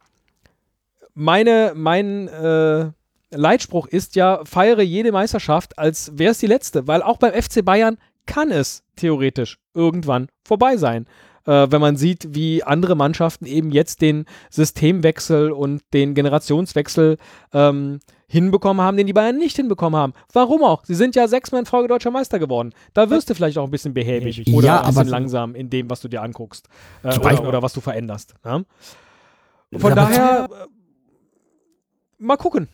meine, 1.14 1.72
mein 1.74 2.28
äh, 2.28 2.90
Leitspruch 3.30 3.86
ist 3.86 4.16
ja, 4.16 4.40
feiere 4.44 4.82
jede 4.82 5.12
Meisterschaft, 5.12 5.78
als 5.78 6.12
wäre 6.18 6.32
es 6.32 6.38
die 6.38 6.46
letzte. 6.46 6.86
Weil 6.86 7.02
auch 7.02 7.18
beim 7.18 7.32
FC 7.32 7.64
Bayern 7.64 7.98
kann 8.26 8.50
es 8.50 8.82
theoretisch 8.96 9.58
irgendwann 9.74 10.28
vorbei 10.44 10.76
sein 10.76 11.06
äh, 11.46 11.66
wenn 11.70 11.80
man 11.80 11.96
sieht, 11.96 12.34
wie 12.34 12.62
andere 12.62 12.94
Mannschaften 12.96 13.46
eben 13.46 13.70
jetzt 13.70 14.00
den 14.02 14.24
Systemwechsel 14.50 15.52
und 15.52 15.82
den 15.92 16.14
Generationswechsel 16.14 17.16
ähm, 17.52 18.00
hinbekommen 18.26 18.82
haben, 18.84 18.96
den 18.96 19.06
die 19.06 19.12
Bayern 19.12 19.36
nicht 19.36 19.56
hinbekommen 19.56 19.98
haben. 20.00 20.12
Warum 20.32 20.64
auch? 20.64 20.84
Sie 20.84 20.94
sind 20.94 21.14
ja 21.14 21.28
sechsmal 21.28 21.60
in 21.60 21.66
Folge 21.66 21.88
deutscher 21.88 22.10
Meister 22.10 22.38
geworden. 22.38 22.72
Da 22.94 23.10
wirst 23.10 23.30
du 23.30 23.34
vielleicht 23.34 23.58
auch 23.58 23.64
ein 23.64 23.70
bisschen 23.70 23.94
behäbig 23.94 24.38
Ja, 24.46 24.54
oder 24.56 24.80
ein 24.80 24.86
bisschen 24.86 25.00
aber- 25.02 25.10
langsam 25.10 25.54
in 25.54 25.70
dem, 25.70 25.88
was 25.90 26.00
du 26.00 26.08
dir 26.08 26.22
anguckst 26.22 26.68
äh, 27.02 27.18
oder, 27.18 27.46
oder 27.48 27.62
was 27.62 27.72
du 27.74 27.80
veränderst. 27.80 28.34
Ja? 28.44 28.52
Von 28.60 28.64
Ja, 29.72 29.78
aber- 29.80 29.94
daher 29.94 30.48
äh, 30.50 30.66
mal 32.18 32.36
gucken. 32.36 32.68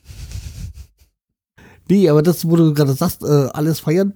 Nee, 1.89 2.09
aber 2.09 2.23
das, 2.23 2.49
wo 2.49 2.55
du 2.55 2.73
gerade 2.73 2.93
sagst, 2.93 3.25
äh, 3.25 3.49
alles 3.53 3.81
feiern. 3.81 4.15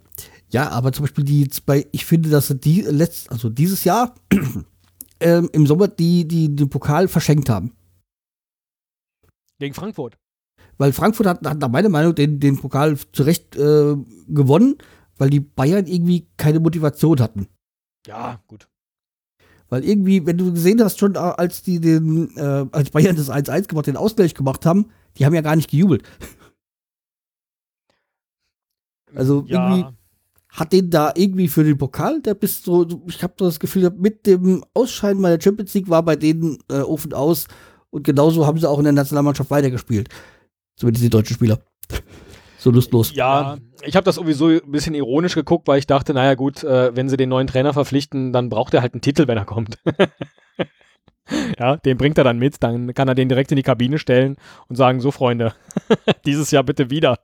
Ja, 0.54 0.68
aber 0.70 0.92
zum 0.92 1.02
Beispiel 1.02 1.24
die 1.24 1.50
bei, 1.66 1.84
ich 1.90 2.06
finde, 2.06 2.30
dass 2.30 2.46
sie 2.46 2.54
die 2.54 2.82
letzt, 2.82 3.28
also 3.32 3.48
dieses 3.48 3.82
Jahr 3.82 4.14
ähm, 5.20 5.50
im 5.52 5.66
Sommer 5.66 5.88
die, 5.88 6.28
die 6.28 6.54
den 6.54 6.68
Pokal 6.68 7.08
verschenkt 7.08 7.48
haben. 7.48 7.72
Gegen 9.58 9.74
Frankfurt. 9.74 10.16
Weil 10.78 10.92
Frankfurt 10.92 11.26
hat, 11.26 11.44
hat 11.44 11.58
nach 11.58 11.68
meiner 11.68 11.88
Meinung 11.88 12.14
den, 12.14 12.38
den 12.38 12.56
Pokal 12.56 12.96
zu 12.96 13.24
Recht 13.24 13.56
äh, 13.56 13.96
gewonnen, 14.28 14.76
weil 15.16 15.28
die 15.28 15.40
Bayern 15.40 15.88
irgendwie 15.88 16.28
keine 16.36 16.60
Motivation 16.60 17.18
hatten. 17.18 17.48
Ja, 18.06 18.40
gut. 18.46 18.68
Weil 19.68 19.84
irgendwie, 19.84 20.24
wenn 20.24 20.38
du 20.38 20.52
gesehen 20.52 20.80
hast, 20.84 21.00
schon 21.00 21.16
äh, 21.16 21.18
als 21.18 21.64
die 21.64 21.80
den, 21.80 22.36
äh, 22.36 22.66
als 22.70 22.90
Bayern 22.90 23.16
das 23.16 23.28
1-1 23.28 23.66
gemacht, 23.66 23.88
den 23.88 23.96
Ausgleich 23.96 24.34
gemacht 24.36 24.64
haben, 24.66 24.92
die 25.18 25.26
haben 25.26 25.34
ja 25.34 25.40
gar 25.40 25.56
nicht 25.56 25.68
gejubelt. 25.68 26.04
Also 29.16 29.44
ja. 29.46 29.76
irgendwie- 29.76 29.96
Hat 30.54 30.72
den 30.72 30.88
da 30.88 31.12
irgendwie 31.16 31.48
für 31.48 31.64
den 31.64 31.76
Pokal, 31.76 32.22
der 32.22 32.34
bis 32.34 32.62
so, 32.62 32.86
ich 33.08 33.22
habe 33.24 33.34
so 33.36 33.44
das 33.44 33.58
Gefühl, 33.58 33.90
mit 33.96 34.24
dem 34.24 34.64
Ausscheiden 34.72 35.20
meiner 35.20 35.40
Champions 35.40 35.74
League 35.74 35.90
war 35.90 36.04
bei 36.04 36.14
denen 36.14 36.58
äh, 36.70 36.80
Ofen 36.80 37.12
aus 37.12 37.48
und 37.90 38.04
genauso 38.04 38.46
haben 38.46 38.58
sie 38.58 38.68
auch 38.68 38.78
in 38.78 38.84
der 38.84 38.92
Nationalmannschaft 38.92 39.50
weitergespielt. 39.50 40.08
Zumindest 40.76 41.04
die 41.04 41.10
deutschen 41.10 41.34
Spieler. 41.34 41.58
so 42.58 42.70
lustlos. 42.70 43.14
Ja, 43.14 43.58
ich 43.82 43.96
habe 43.96 44.04
das 44.04 44.14
sowieso 44.14 44.48
ein 44.48 44.70
bisschen 44.70 44.94
ironisch 44.94 45.34
geguckt, 45.34 45.66
weil 45.66 45.80
ich 45.80 45.86
dachte, 45.86 46.14
naja 46.14 46.34
gut, 46.34 46.62
äh, 46.62 46.94
wenn 46.94 47.08
sie 47.08 47.16
den 47.16 47.28
neuen 47.30 47.48
Trainer 47.48 47.72
verpflichten, 47.72 48.32
dann 48.32 48.48
braucht 48.48 48.74
er 48.74 48.82
halt 48.82 48.94
einen 48.94 49.00
Titel, 49.00 49.26
wenn 49.26 49.36
er 49.36 49.44
kommt. 49.44 49.78
ja, 51.58 51.76
den 51.78 51.98
bringt 51.98 52.16
er 52.16 52.24
dann 52.24 52.38
mit, 52.38 52.62
dann 52.62 52.94
kann 52.94 53.08
er 53.08 53.14
den 53.14 53.28
direkt 53.28 53.50
in 53.50 53.56
die 53.56 53.62
Kabine 53.62 53.98
stellen 53.98 54.36
und 54.68 54.76
sagen, 54.76 55.00
so 55.00 55.10
Freunde, 55.10 55.52
dieses 56.26 56.50
Jahr 56.50 56.62
bitte 56.62 56.90
wieder. 56.90 57.18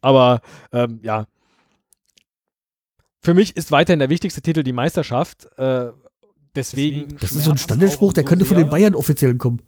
Aber 0.00 0.40
ähm, 0.72 1.00
ja, 1.02 1.26
für 3.22 3.34
mich 3.34 3.56
ist 3.56 3.70
weiterhin 3.70 4.00
der 4.00 4.10
wichtigste 4.10 4.42
Titel 4.42 4.62
die 4.62 4.72
Meisterschaft. 4.72 5.46
Äh, 5.56 5.90
deswegen. 6.54 7.16
Das 7.18 7.32
ist 7.32 7.44
so 7.44 7.52
ein 7.52 7.58
Standardspruch, 7.58 8.12
der 8.12 8.24
könnte 8.24 8.44
von 8.44 8.56
den 8.56 8.68
Bayern-Offiziellen 8.68 9.38
kommen. 9.38 9.62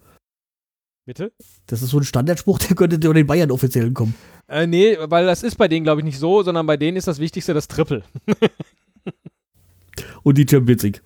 Bitte? 1.07 1.33
Das 1.67 1.83
ist 1.83 1.91
so 1.91 1.99
ein 1.99 2.05
Standardspruch, 2.05 2.59
der 2.59 2.75
könnte 2.77 3.01
von 3.01 3.15
den 3.15 3.27
Bayern-Offiziellen 3.27 3.95
kommen. 3.95 4.15
Äh, 4.49 4.67
nee, 4.67 4.97
weil 4.99 5.27
das 5.27 5.43
ist 5.43 5.57
bei 5.57 5.69
denen, 5.69 5.85
glaube 5.85 6.01
ich, 6.01 6.05
nicht 6.05 6.19
so, 6.19 6.43
sondern 6.43 6.67
bei 6.67 6.77
denen 6.77 6.97
ist 6.97 7.07
das 7.07 7.19
Wichtigste 7.19 7.55
das 7.55 7.69
Triple. 7.69 8.03
Und 10.23 10.39
die 10.39 10.47
Champions 10.49 10.83
League. 10.83 11.03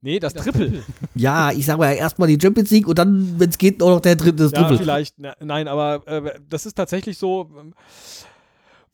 Nee, 0.00 0.20
das 0.20 0.34
Triple. 0.34 0.84
Ja, 1.14 1.50
ich 1.50 1.66
sag 1.66 1.78
mal 1.78 1.92
erstmal 1.92 2.28
die 2.28 2.38
Champions 2.40 2.70
League 2.70 2.86
und 2.86 2.98
dann, 2.98 3.40
wenn 3.40 3.50
es 3.50 3.58
geht, 3.58 3.82
auch 3.82 3.88
noch 3.88 4.00
der 4.00 4.14
dritte 4.14 4.44
das 4.44 4.52
Ja, 4.52 4.60
Triple. 4.60 4.78
vielleicht. 4.78 5.18
Na, 5.18 5.34
nein, 5.40 5.66
aber 5.66 6.06
äh, 6.06 6.38
das 6.48 6.66
ist 6.66 6.74
tatsächlich 6.74 7.18
so, 7.18 7.50
ähm, 7.58 7.74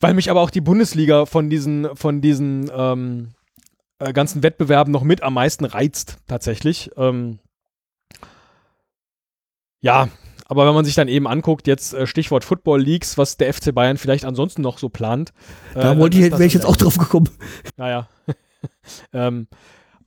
weil 0.05 0.12
mich 0.12 0.30
aber 0.30 0.42
auch 0.42 0.50
die 0.50 0.61
Bundesliga 0.61 1.24
von 1.24 1.48
diesen, 1.48 1.96
von 1.96 2.20
diesen 2.20 2.70
ähm, 2.76 3.28
äh, 3.98 4.12
ganzen 4.12 4.42
Wettbewerben 4.42 4.92
noch 4.92 5.02
mit 5.02 5.22
am 5.22 5.32
meisten 5.32 5.64
reizt, 5.64 6.18
tatsächlich. 6.26 6.90
Ähm, 6.98 7.38
ja, 9.80 10.11
aber 10.44 10.66
wenn 10.66 10.74
man 10.74 10.84
sich 10.84 10.94
dann 10.94 11.09
eben 11.09 11.26
anguckt, 11.26 11.66
jetzt 11.66 11.94
äh, 11.94 12.07
Stichwort 12.07 12.44
Football 12.44 12.82
Leagues, 12.82 13.16
was 13.16 13.38
der 13.38 13.55
FC 13.55 13.74
Bayern 13.74 13.96
vielleicht 13.96 14.26
ansonsten 14.26 14.61
noch 14.61 14.76
so 14.76 14.90
plant. 14.90 15.32
äh, 15.74 15.80
Da 15.80 15.98
wollte 15.98 16.18
ich, 16.18 16.30
wäre 16.30 16.44
ich 16.44 16.52
jetzt 16.52 16.66
auch 16.66 16.76
drauf 16.76 16.98
gekommen. 16.98 17.30
Naja. 17.78 18.07
ähm, 19.14 19.48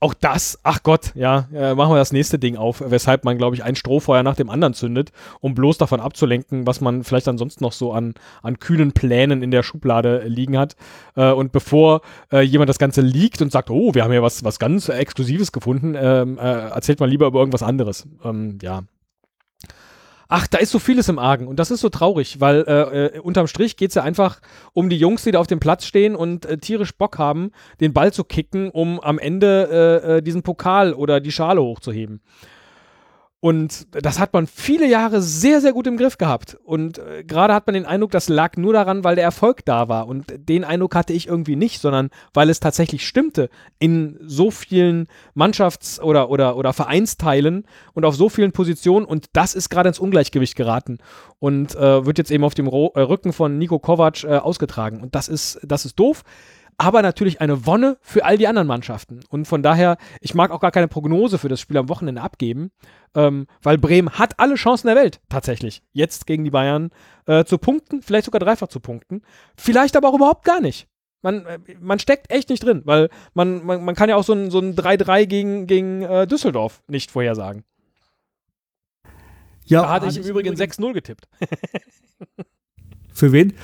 auch 0.00 0.14
das, 0.14 0.58
ach 0.62 0.82
Gott, 0.82 1.12
ja, 1.14 1.48
äh, 1.52 1.74
machen 1.74 1.92
wir 1.92 1.96
das 1.96 2.12
nächste 2.12 2.38
Ding 2.38 2.56
auf, 2.56 2.82
weshalb 2.86 3.24
man, 3.24 3.36
glaube 3.38 3.56
ich, 3.56 3.64
ein 3.64 3.74
Strohfeuer 3.74 4.22
nach 4.22 4.36
dem 4.36 4.50
anderen 4.50 4.74
zündet, 4.74 5.12
um 5.40 5.54
bloß 5.54 5.78
davon 5.78 6.00
abzulenken, 6.00 6.66
was 6.66 6.80
man 6.80 7.04
vielleicht 7.04 7.28
ansonsten 7.28 7.64
noch 7.64 7.72
so 7.72 7.92
an, 7.92 8.14
an 8.42 8.58
kühnen 8.58 8.92
Plänen 8.92 9.42
in 9.42 9.50
der 9.50 9.62
Schublade 9.62 10.22
liegen 10.26 10.56
hat. 10.56 10.76
Äh, 11.16 11.32
und 11.32 11.52
bevor 11.52 12.02
äh, 12.32 12.42
jemand 12.42 12.68
das 12.68 12.78
Ganze 12.78 13.00
liegt 13.00 13.42
und 13.42 13.50
sagt, 13.50 13.70
oh, 13.70 13.94
wir 13.94 14.04
haben 14.04 14.12
ja 14.12 14.22
was, 14.22 14.44
was 14.44 14.58
ganz 14.58 14.88
Exklusives 14.88 15.52
gefunden, 15.52 15.96
ähm, 15.98 16.38
äh, 16.38 16.42
erzählt 16.42 17.00
man 17.00 17.10
lieber 17.10 17.26
über 17.26 17.40
irgendwas 17.40 17.62
anderes. 17.62 18.06
Ähm, 18.24 18.58
ja. 18.62 18.82
Ach, 20.30 20.46
da 20.46 20.58
ist 20.58 20.72
so 20.72 20.78
vieles 20.78 21.08
im 21.08 21.18
Argen 21.18 21.48
und 21.48 21.58
das 21.58 21.70
ist 21.70 21.80
so 21.80 21.88
traurig, 21.88 22.38
weil 22.38 22.62
äh, 22.68 23.16
äh, 23.16 23.18
unterm 23.20 23.46
Strich 23.46 23.78
geht 23.78 23.90
es 23.90 23.94
ja 23.94 24.02
einfach 24.02 24.40
um 24.74 24.90
die 24.90 24.98
Jungs, 24.98 25.24
die 25.24 25.30
da 25.30 25.40
auf 25.40 25.46
dem 25.46 25.58
Platz 25.58 25.86
stehen 25.86 26.14
und 26.14 26.44
äh, 26.44 26.58
tierisch 26.58 26.94
Bock 26.94 27.16
haben, 27.16 27.50
den 27.80 27.94
Ball 27.94 28.12
zu 28.12 28.24
kicken, 28.24 28.68
um 28.70 29.00
am 29.00 29.18
Ende 29.18 30.02
äh, 30.04 30.16
äh, 30.16 30.22
diesen 30.22 30.42
Pokal 30.42 30.92
oder 30.92 31.20
die 31.20 31.32
Schale 31.32 31.62
hochzuheben. 31.62 32.20
Und 33.40 33.86
das 33.92 34.18
hat 34.18 34.32
man 34.32 34.48
viele 34.48 34.88
Jahre 34.88 35.22
sehr, 35.22 35.60
sehr 35.60 35.72
gut 35.72 35.86
im 35.86 35.96
Griff 35.96 36.18
gehabt. 36.18 36.58
Und 36.64 36.98
äh, 36.98 37.22
gerade 37.22 37.54
hat 37.54 37.68
man 37.68 37.74
den 37.74 37.86
Eindruck, 37.86 38.10
das 38.10 38.28
lag 38.28 38.56
nur 38.56 38.72
daran, 38.72 39.04
weil 39.04 39.14
der 39.14 39.22
Erfolg 39.22 39.64
da 39.64 39.88
war. 39.88 40.08
Und 40.08 40.26
den 40.36 40.64
Eindruck 40.64 40.96
hatte 40.96 41.12
ich 41.12 41.28
irgendwie 41.28 41.54
nicht, 41.54 41.80
sondern 41.80 42.10
weil 42.34 42.50
es 42.50 42.58
tatsächlich 42.58 43.06
stimmte 43.06 43.48
in 43.78 44.18
so 44.22 44.50
vielen 44.50 45.06
Mannschafts- 45.36 46.00
oder, 46.00 46.30
oder, 46.30 46.56
oder 46.56 46.72
Vereinsteilen 46.72 47.64
und 47.92 48.04
auf 48.04 48.16
so 48.16 48.28
vielen 48.28 48.50
Positionen. 48.50 49.06
Und 49.06 49.26
das 49.34 49.54
ist 49.54 49.68
gerade 49.68 49.88
ins 49.88 50.00
Ungleichgewicht 50.00 50.56
geraten 50.56 50.98
und 51.38 51.76
äh, 51.76 52.04
wird 52.04 52.18
jetzt 52.18 52.32
eben 52.32 52.42
auf 52.42 52.54
dem 52.54 52.66
Ro 52.66 52.90
äh, 52.96 53.02
Rücken 53.02 53.32
von 53.32 53.56
Nico 53.56 53.78
Kovac 53.78 54.24
äh, 54.24 54.38
ausgetragen. 54.38 55.00
Und 55.00 55.14
das 55.14 55.28
ist, 55.28 55.60
das 55.62 55.84
ist 55.84 55.94
doof 55.94 56.24
aber 56.78 57.02
natürlich 57.02 57.40
eine 57.40 57.66
Wonne 57.66 57.98
für 58.00 58.24
all 58.24 58.38
die 58.38 58.46
anderen 58.46 58.68
Mannschaften. 58.68 59.20
Und 59.28 59.46
von 59.46 59.62
daher, 59.62 59.98
ich 60.20 60.34
mag 60.34 60.52
auch 60.52 60.60
gar 60.60 60.70
keine 60.70 60.86
Prognose 60.86 61.36
für 61.36 61.48
das 61.48 61.60
Spiel 61.60 61.76
am 61.76 61.88
Wochenende 61.88 62.22
abgeben, 62.22 62.70
ähm, 63.14 63.46
weil 63.62 63.78
Bremen 63.78 64.10
hat 64.10 64.38
alle 64.38 64.54
Chancen 64.54 64.86
der 64.86 64.96
Welt, 64.96 65.20
tatsächlich, 65.28 65.82
jetzt 65.92 66.26
gegen 66.26 66.44
die 66.44 66.50
Bayern 66.50 66.90
äh, 67.26 67.44
zu 67.44 67.58
punkten, 67.58 68.00
vielleicht 68.00 68.26
sogar 68.26 68.38
dreifach 68.38 68.68
zu 68.68 68.78
punkten, 68.78 69.22
vielleicht 69.56 69.96
aber 69.96 70.08
auch 70.08 70.14
überhaupt 70.14 70.44
gar 70.44 70.60
nicht. 70.60 70.86
Man, 71.20 71.46
äh, 71.46 71.58
man 71.80 71.98
steckt 71.98 72.30
echt 72.30 72.48
nicht 72.48 72.62
drin, 72.62 72.82
weil 72.84 73.10
man, 73.34 73.66
man, 73.66 73.84
man 73.84 73.96
kann 73.96 74.08
ja 74.08 74.14
auch 74.14 74.24
so 74.24 74.32
ein, 74.32 74.52
so 74.52 74.60
ein 74.60 74.76
3-3 74.76 75.26
gegen, 75.26 75.66
gegen 75.66 76.02
äh, 76.02 76.28
Düsseldorf 76.28 76.82
nicht 76.86 77.10
vorhersagen. 77.10 77.64
Ja, 79.64 79.82
Da 79.82 79.88
hatte 79.90 80.06
ich 80.06 80.16
im 80.16 80.24
Übrigen 80.24 80.54
6-0 80.54 80.92
getippt. 80.92 81.28
für 83.12 83.32
wen? 83.32 83.52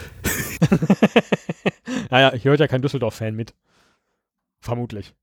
naja, 2.11 2.33
hier 2.33 2.51
hört 2.51 2.61
ja 2.61 2.69
kein 2.69 2.83
Düsseldorf-Fan 2.83 3.35
mit. 3.35 3.55
Vermutlich. 4.61 5.15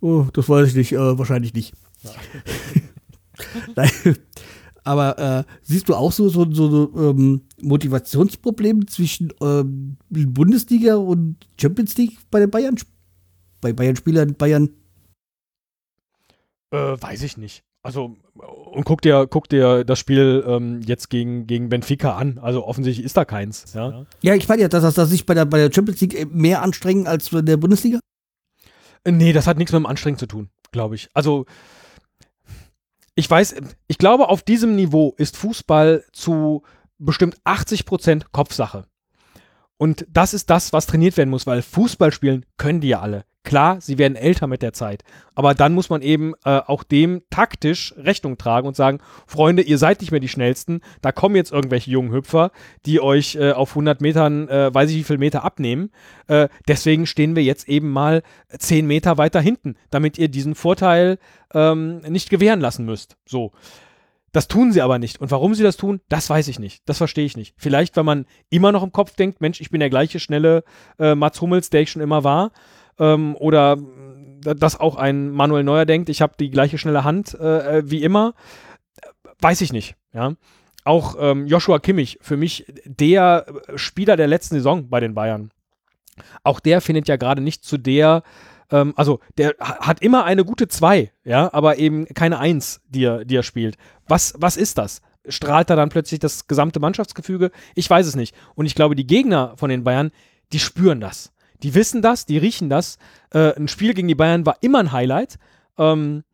Oh, 0.00 0.26
das 0.32 0.48
weiß 0.48 0.68
ich 0.68 0.74
nicht, 0.74 0.92
äh, 0.92 1.18
wahrscheinlich 1.18 1.54
nicht. 1.54 1.74
Nein. 3.76 3.90
Aber 4.84 5.18
äh, 5.18 5.44
siehst 5.62 5.88
du 5.88 5.94
auch 5.94 6.10
so, 6.10 6.28
so, 6.28 6.50
so, 6.50 6.68
so 6.68 7.10
ähm, 7.10 7.42
Motivationsprobleme 7.60 8.86
zwischen 8.86 9.32
ähm, 9.40 9.96
Bundesliga 10.08 10.96
und 10.96 11.46
Champions 11.60 11.96
League 11.96 12.18
bei 12.30 12.40
den 12.40 12.50
Bayern? 12.50 12.76
Bei 13.60 13.72
Bayern-Spielern, 13.72 14.34
Bayern? 14.34 14.70
Äh, 16.72 17.00
weiß 17.00 17.22
ich 17.22 17.36
nicht. 17.36 17.62
Also, 17.84 18.16
und 18.34 18.84
guck 18.84 19.02
dir, 19.02 19.26
guck 19.28 19.48
dir 19.48 19.84
das 19.84 19.98
Spiel 19.98 20.44
ähm, 20.46 20.80
jetzt 20.82 21.10
gegen, 21.10 21.46
gegen 21.46 21.68
Benfica 21.68 22.16
an. 22.16 22.38
Also 22.38 22.66
offensichtlich 22.66 23.04
ist 23.04 23.16
da 23.16 23.24
keins. 23.24 23.72
Ja, 23.74 24.06
Ja, 24.22 24.34
ich 24.34 24.48
meine 24.48 24.62
ja, 24.62 24.68
dass 24.68 24.94
das 24.94 25.10
sich 25.10 25.26
bei 25.26 25.34
der, 25.34 25.44
bei 25.44 25.58
der 25.58 25.72
Champions 25.72 26.00
League 26.00 26.32
mehr 26.32 26.62
anstrengen 26.62 27.06
als 27.06 27.32
in 27.32 27.44
der 27.44 27.58
Bundesliga. 27.58 28.00
Nee, 29.06 29.32
das 29.32 29.46
hat 29.46 29.58
nichts 29.58 29.72
mit 29.72 29.80
dem 29.80 29.86
Anstrengen 29.86 30.18
zu 30.18 30.26
tun, 30.26 30.48
glaube 30.70 30.94
ich. 30.94 31.08
Also, 31.12 31.44
ich 33.14 33.28
weiß, 33.28 33.56
ich 33.88 33.98
glaube, 33.98 34.28
auf 34.28 34.42
diesem 34.42 34.76
Niveau 34.76 35.14
ist 35.18 35.36
Fußball 35.36 36.04
zu 36.12 36.62
bestimmt 36.98 37.36
80 37.44 37.84
Prozent 37.84 38.32
Kopfsache. 38.32 38.86
Und 39.82 40.06
das 40.08 40.32
ist 40.32 40.48
das, 40.48 40.72
was 40.72 40.86
trainiert 40.86 41.16
werden 41.16 41.30
muss, 41.30 41.44
weil 41.44 41.60
Fußball 41.60 42.12
spielen 42.12 42.46
können 42.56 42.80
die 42.80 42.90
ja 42.90 43.00
alle. 43.00 43.24
Klar, 43.42 43.80
sie 43.80 43.98
werden 43.98 44.14
älter 44.14 44.46
mit 44.46 44.62
der 44.62 44.72
Zeit. 44.72 45.02
Aber 45.34 45.56
dann 45.56 45.74
muss 45.74 45.90
man 45.90 46.02
eben 46.02 46.34
äh, 46.44 46.60
auch 46.64 46.84
dem 46.84 47.22
taktisch 47.30 47.92
Rechnung 47.96 48.38
tragen 48.38 48.68
und 48.68 48.76
sagen, 48.76 49.00
Freunde, 49.26 49.62
ihr 49.62 49.78
seid 49.78 50.00
nicht 50.00 50.12
mehr 50.12 50.20
die 50.20 50.28
Schnellsten. 50.28 50.82
Da 51.00 51.10
kommen 51.10 51.34
jetzt 51.34 51.50
irgendwelche 51.50 51.90
jungen 51.90 52.12
Hüpfer, 52.12 52.52
die 52.86 53.00
euch 53.00 53.34
äh, 53.34 53.50
auf 53.50 53.70
100 53.70 54.00
Metern, 54.00 54.48
äh, 54.48 54.72
weiß 54.72 54.88
ich 54.88 54.98
wie 54.98 55.02
viel 55.02 55.18
Meter 55.18 55.42
abnehmen. 55.42 55.90
Äh, 56.28 56.46
deswegen 56.68 57.04
stehen 57.04 57.34
wir 57.34 57.42
jetzt 57.42 57.68
eben 57.68 57.90
mal 57.90 58.22
10 58.56 58.86
Meter 58.86 59.18
weiter 59.18 59.40
hinten, 59.40 59.74
damit 59.90 60.16
ihr 60.16 60.28
diesen 60.28 60.54
Vorteil 60.54 61.18
ähm, 61.54 62.02
nicht 62.08 62.30
gewähren 62.30 62.60
lassen 62.60 62.84
müsst. 62.84 63.16
So. 63.26 63.50
Das 64.32 64.48
tun 64.48 64.72
sie 64.72 64.80
aber 64.80 64.98
nicht. 64.98 65.20
Und 65.20 65.30
warum 65.30 65.54
sie 65.54 65.62
das 65.62 65.76
tun, 65.76 66.00
das 66.08 66.28
weiß 66.28 66.48
ich 66.48 66.58
nicht. 66.58 66.82
Das 66.86 66.98
verstehe 66.98 67.26
ich 67.26 67.36
nicht. 67.36 67.54
Vielleicht, 67.58 67.96
weil 67.96 68.04
man 68.04 68.26
immer 68.48 68.72
noch 68.72 68.82
im 68.82 68.92
Kopf 68.92 69.14
denkt, 69.14 69.40
Mensch, 69.40 69.60
ich 69.60 69.70
bin 69.70 69.80
der 69.80 69.90
gleiche 69.90 70.20
schnelle 70.20 70.64
äh, 70.98 71.14
Mats 71.14 71.40
Hummels, 71.40 71.68
der 71.68 71.82
ich 71.82 71.90
schon 71.90 72.02
immer 72.02 72.24
war. 72.24 72.52
Ähm, 72.98 73.36
oder 73.36 73.76
mh, 73.76 74.54
dass 74.54 74.80
auch 74.80 74.96
ein 74.96 75.30
Manuel 75.30 75.64
Neuer 75.64 75.84
denkt, 75.84 76.08
ich 76.08 76.22
habe 76.22 76.34
die 76.38 76.50
gleiche 76.50 76.78
schnelle 76.78 77.04
Hand 77.04 77.34
äh, 77.34 77.78
äh, 77.78 77.90
wie 77.90 78.02
immer. 78.02 78.34
Weiß 79.40 79.60
ich 79.60 79.72
nicht. 79.72 79.96
Ja. 80.12 80.34
Auch 80.84 81.16
ähm, 81.18 81.46
Joshua 81.46 81.78
Kimmich, 81.78 82.18
für 82.22 82.36
mich 82.36 82.64
der 82.84 83.46
äh, 83.68 83.78
Spieler 83.78 84.16
der 84.16 84.26
letzten 84.26 84.56
Saison 84.56 84.88
bei 84.88 84.98
den 84.98 85.14
Bayern. 85.14 85.50
Auch 86.42 86.58
der 86.58 86.80
findet 86.80 87.06
ja 87.06 87.16
gerade 87.16 87.42
nicht 87.42 87.64
zu 87.64 87.78
der 87.78 88.22
ähm, 88.72 88.92
also 88.96 89.20
der 89.38 89.54
ha- 89.60 89.86
hat 89.86 90.02
immer 90.02 90.24
eine 90.24 90.44
gute 90.44 90.66
2, 90.66 91.12
ja, 91.24 91.52
aber 91.52 91.78
eben 91.78 92.06
keine 92.06 92.38
1, 92.40 92.80
die 92.88 93.04
er, 93.04 93.24
die 93.24 93.36
er 93.36 93.42
spielt. 93.44 93.76
Was, 94.08 94.34
was 94.38 94.56
ist 94.56 94.78
das? 94.78 95.00
Strahlt 95.28 95.70
da 95.70 95.76
dann 95.76 95.88
plötzlich 95.90 96.18
das 96.18 96.48
gesamte 96.48 96.80
Mannschaftsgefüge? 96.80 97.52
Ich 97.76 97.88
weiß 97.88 98.06
es 98.08 98.16
nicht. 98.16 98.34
Und 98.56 98.66
ich 98.66 98.74
glaube, 98.74 98.96
die 98.96 99.06
Gegner 99.06 99.54
von 99.56 99.70
den 99.70 99.84
Bayern, 99.84 100.10
die 100.52 100.58
spüren 100.58 101.00
das. 101.00 101.32
Die 101.62 101.74
wissen 101.76 102.02
das, 102.02 102.26
die 102.26 102.38
riechen 102.38 102.68
das. 102.68 102.98
Äh, 103.30 103.54
ein 103.54 103.68
Spiel 103.68 103.94
gegen 103.94 104.08
die 104.08 104.16
Bayern 104.16 104.44
war 104.46 104.56
immer 104.62 104.80
ein 104.80 104.90
Highlight. 104.90 105.38
Ähm, 105.78 106.24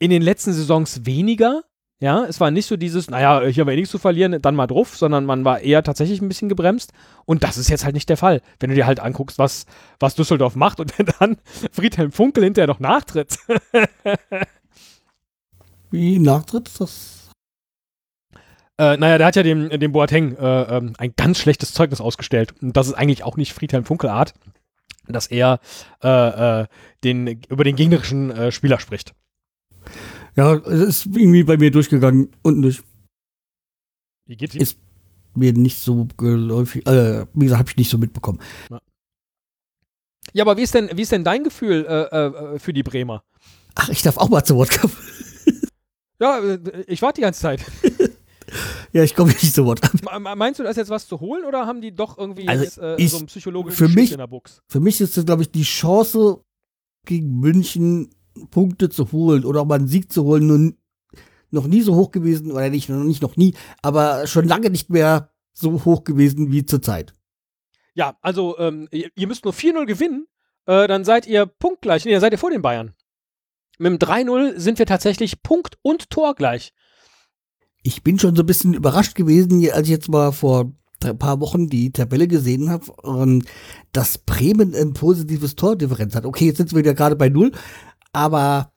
in 0.00 0.10
den 0.10 0.22
letzten 0.22 0.52
Saisons 0.52 1.06
weniger. 1.06 1.62
Ja, 2.00 2.24
es 2.26 2.38
war 2.38 2.52
nicht 2.52 2.66
so 2.66 2.76
dieses, 2.76 3.10
naja, 3.10 3.40
hier 3.46 3.62
haben 3.62 3.68
wir 3.68 3.74
eh 3.74 3.76
nichts 3.76 3.90
zu 3.90 3.98
verlieren, 3.98 4.40
dann 4.40 4.54
mal 4.54 4.68
drauf, 4.68 4.96
sondern 4.96 5.26
man 5.26 5.44
war 5.44 5.60
eher 5.60 5.82
tatsächlich 5.82 6.22
ein 6.22 6.28
bisschen 6.28 6.48
gebremst. 6.48 6.92
Und 7.24 7.42
das 7.42 7.58
ist 7.58 7.70
jetzt 7.70 7.84
halt 7.84 7.94
nicht 7.94 8.08
der 8.08 8.16
Fall. 8.16 8.40
Wenn 8.60 8.70
du 8.70 8.76
dir 8.76 8.86
halt 8.86 9.00
anguckst, 9.00 9.38
was, 9.38 9.66
was 9.98 10.14
Düsseldorf 10.14 10.54
macht 10.54 10.78
und 10.78 10.94
dann 11.18 11.38
Friedhelm 11.72 12.12
Funkel 12.12 12.44
hinterher 12.44 12.68
noch 12.68 12.78
nachtritt. 12.78 13.38
Wie 15.90 16.20
Nachtritt? 16.20 16.70
Das 16.78 17.18
äh, 18.78 18.96
naja, 18.96 19.18
der 19.18 19.26
hat 19.26 19.36
ja 19.36 19.42
dem, 19.42 19.68
dem 19.68 19.90
Boateng 19.90 20.36
äh, 20.36 20.76
ähm, 20.76 20.92
ein 20.98 21.12
ganz 21.16 21.38
schlechtes 21.38 21.74
Zeugnis 21.74 22.00
ausgestellt. 22.00 22.54
Und 22.62 22.76
das 22.76 22.86
ist 22.86 22.94
eigentlich 22.94 23.24
auch 23.24 23.36
nicht 23.36 23.52
Friedhelm 23.52 23.84
Funkel-Art, 23.84 24.34
dass 25.08 25.26
er 25.26 25.58
äh, 26.02 26.60
äh, 26.60 26.66
den, 27.02 27.40
über 27.48 27.64
den 27.64 27.74
gegnerischen 27.74 28.30
äh, 28.30 28.52
Spieler 28.52 28.78
spricht. 28.78 29.14
Ja, 30.38 30.54
es 30.54 30.80
ist 30.80 31.06
irgendwie 31.06 31.42
bei 31.42 31.56
mir 31.56 31.70
durchgegangen 31.70 32.30
und 32.42 32.62
durch. 32.62 32.80
Wie 34.26 34.36
geht's 34.36 34.54
Ist- 34.54 34.78
Mir 35.34 35.52
nicht 35.52 35.78
so 35.78 36.06
geläufig, 36.16 36.86
äh, 36.86 37.26
wie 37.34 37.44
gesagt, 37.44 37.58
habe 37.58 37.70
ich 37.70 37.76
nicht 37.76 37.90
so 37.90 37.98
mitbekommen. 37.98 38.40
Ja, 40.32 40.42
aber 40.44 40.56
wie 40.56 40.62
ist 40.62 40.74
denn, 40.74 40.90
wie 40.94 41.02
ist 41.02 41.12
denn 41.12 41.24
dein 41.24 41.44
Gefühl 41.44 41.86
äh, 41.86 42.16
äh, 42.16 42.58
für 42.58 42.72
die 42.72 42.82
Bremer? 42.82 43.22
Ach, 43.74 43.88
ich 43.88 44.02
darf 44.02 44.16
auch 44.16 44.28
mal 44.28 44.44
zu 44.44 44.56
Wort 44.56 44.70
kommen. 44.70 44.92
Ja, 46.20 46.40
äh, 46.40 46.58
ich 46.88 47.00
warte 47.02 47.16
die 47.16 47.22
ganze 47.22 47.40
Zeit. 47.40 47.64
Ja, 48.92 49.02
ich 49.02 49.14
komme 49.14 49.30
nicht 49.30 49.54
zu 49.54 49.66
Wort. 49.66 49.80
Meinst 50.18 50.58
du, 50.58 50.64
da 50.64 50.70
ist 50.70 50.78
jetzt 50.78 50.88
was 50.88 51.06
zu 51.06 51.20
holen 51.20 51.44
oder 51.44 51.66
haben 51.66 51.82
die 51.82 51.92
doch 51.94 52.16
irgendwie 52.16 52.48
also 52.48 52.64
jetzt, 52.64 52.78
äh, 52.78 52.96
ich, 52.96 53.10
so 53.10 53.18
ein 53.18 53.26
psychologisches 53.26 53.76
für 53.78 53.88
mich, 53.88 54.10
in 54.12 54.16
der 54.18 54.26
Box? 54.26 54.62
Für 54.68 54.80
mich 54.80 54.98
ist 55.02 55.18
das, 55.18 55.26
glaube 55.26 55.42
ich, 55.42 55.50
die 55.50 55.64
Chance, 55.64 56.40
gegen 57.06 57.38
München 57.38 58.08
Punkte 58.50 58.88
zu 58.88 59.10
holen 59.12 59.44
oder 59.44 59.62
auch 59.62 59.66
mal 59.66 59.78
einen 59.78 59.88
Sieg 59.88 60.12
zu 60.12 60.24
holen, 60.24 60.46
nur 60.46 60.72
noch 61.50 61.66
nie 61.66 61.82
so 61.82 61.94
hoch 61.94 62.10
gewesen, 62.10 62.52
oder 62.52 62.68
nicht, 62.70 62.88
noch 62.88 63.04
nicht 63.04 63.22
noch 63.22 63.36
nie, 63.36 63.54
aber 63.82 64.26
schon 64.26 64.46
lange 64.46 64.70
nicht 64.70 64.90
mehr 64.90 65.30
so 65.52 65.84
hoch 65.84 66.04
gewesen 66.04 66.52
wie 66.52 66.64
zurzeit. 66.64 67.14
Ja, 67.94 68.16
also 68.20 68.58
ähm, 68.58 68.88
ihr, 68.92 69.10
ihr, 69.16 69.26
müsst 69.26 69.44
nur 69.44 69.54
4-0 69.54 69.86
gewinnen, 69.86 70.26
äh, 70.66 70.86
dann 70.86 71.04
seid 71.04 71.26
ihr 71.26 71.46
punktgleich. 71.46 72.04
Nee, 72.04 72.12
dann 72.12 72.20
seid 72.20 72.32
ihr 72.32 72.38
vor 72.38 72.50
den 72.50 72.62
Bayern. 72.62 72.94
Mit 73.78 73.92
dem 73.92 73.98
3-0 73.98 74.58
sind 74.58 74.78
wir 74.78 74.86
tatsächlich 74.86 75.42
Punkt 75.42 75.78
und 75.82 76.10
Tor 76.10 76.34
gleich. 76.34 76.72
Ich 77.82 78.02
bin 78.02 78.18
schon 78.18 78.36
so 78.36 78.42
ein 78.42 78.46
bisschen 78.46 78.74
überrascht 78.74 79.14
gewesen, 79.14 79.68
als 79.70 79.88
ich 79.88 79.92
jetzt 79.92 80.08
mal 80.08 80.32
vor 80.32 80.72
ein 81.04 81.18
paar 81.18 81.40
Wochen 81.40 81.68
die 81.68 81.92
Tabelle 81.92 82.26
gesehen 82.26 82.70
habe 82.70 82.90
und 83.02 83.44
dass 83.92 84.18
Bremen 84.18 84.74
ein 84.74 84.94
positives 84.94 85.54
Tordifferenz 85.54 86.14
hat. 86.14 86.26
Okay, 86.26 86.46
jetzt 86.46 86.58
sind 86.58 86.72
wir 86.72 86.78
wieder 86.78 86.94
gerade 86.94 87.16
bei 87.16 87.28
null, 87.28 87.52
aber 88.18 88.72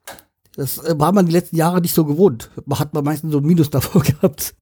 das 0.54 0.78
war 0.78 1.12
man 1.12 1.26
die 1.26 1.32
letzten 1.32 1.56
Jahre 1.56 1.80
nicht 1.80 1.94
so 1.94 2.04
gewohnt. 2.04 2.50
Man 2.64 2.78
hat 2.78 2.94
man 2.94 3.04
meistens 3.04 3.32
so 3.32 3.38
ein 3.38 3.44
Minus 3.44 3.70
davor 3.70 4.02
gehabt. 4.02 4.54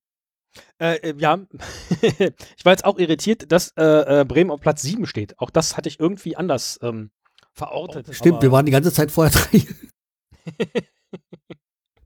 Äh, 0.78 0.96
äh 0.96 1.14
ja, 1.18 1.38
ich 2.00 2.64
war 2.64 2.72
jetzt 2.72 2.84
auch 2.86 2.98
irritiert, 2.98 3.52
dass 3.52 3.72
äh, 3.76 4.20
äh 4.20 4.24
Bremen 4.24 4.50
auf 4.50 4.60
Platz 4.60 4.82
7 4.82 5.06
steht. 5.06 5.38
Auch 5.38 5.50
das 5.50 5.76
hatte 5.76 5.90
ich 5.90 6.00
irgendwie 6.00 6.36
anders 6.36 6.78
ähm, 6.82 7.10
verortet. 7.52 8.14
Stimmt, 8.14 8.40
wir 8.40 8.52
waren 8.52 8.64
die 8.64 8.72
ganze 8.72 8.92
Zeit 8.92 9.10
vorher 9.10 9.32
drei. 9.52 9.66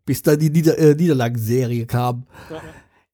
Bis 0.05 0.22
dann 0.22 0.39
die 0.41 0.51
Nieder 0.51 0.77
äh, 0.77 0.95
Niederlagenserie 0.97 1.87
kam. 1.87 2.27
Ja. 2.51 2.62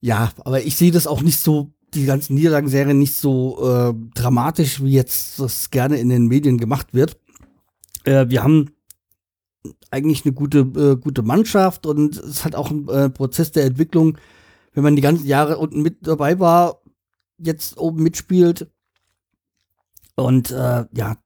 ja, 0.00 0.32
aber 0.38 0.62
ich 0.62 0.76
sehe 0.76 0.90
das 0.90 1.06
auch 1.06 1.20
nicht 1.20 1.38
so, 1.38 1.70
die 1.92 2.06
ganzen 2.06 2.34
Niederlagenserien 2.34 2.98
nicht 2.98 3.14
so 3.14 3.92
äh, 3.92 3.94
dramatisch, 4.14 4.82
wie 4.82 4.92
jetzt 4.92 5.38
das 5.38 5.70
gerne 5.70 5.98
in 5.98 6.08
den 6.08 6.26
Medien 6.28 6.56
gemacht 6.56 6.94
wird. 6.94 7.18
Äh, 8.04 8.28
wir 8.28 8.42
haben 8.42 8.70
eigentlich 9.90 10.24
eine 10.24 10.34
gute, 10.34 10.60
äh, 10.60 10.96
gute 10.96 11.22
Mannschaft 11.22 11.86
und 11.86 12.16
es 12.16 12.44
hat 12.44 12.54
auch 12.54 12.70
ein 12.70 12.88
äh, 12.88 13.10
Prozess 13.10 13.52
der 13.52 13.64
Entwicklung, 13.64 14.18
wenn 14.72 14.82
man 14.82 14.96
die 14.96 15.02
ganzen 15.02 15.26
Jahre 15.26 15.58
unten 15.58 15.82
mit 15.82 16.06
dabei 16.06 16.38
war, 16.38 16.80
jetzt 17.38 17.78
oben 17.78 18.02
mitspielt. 18.02 18.70
Und 20.16 20.50
äh, 20.50 20.84
ja, 20.92 21.12
äh, 21.12 21.16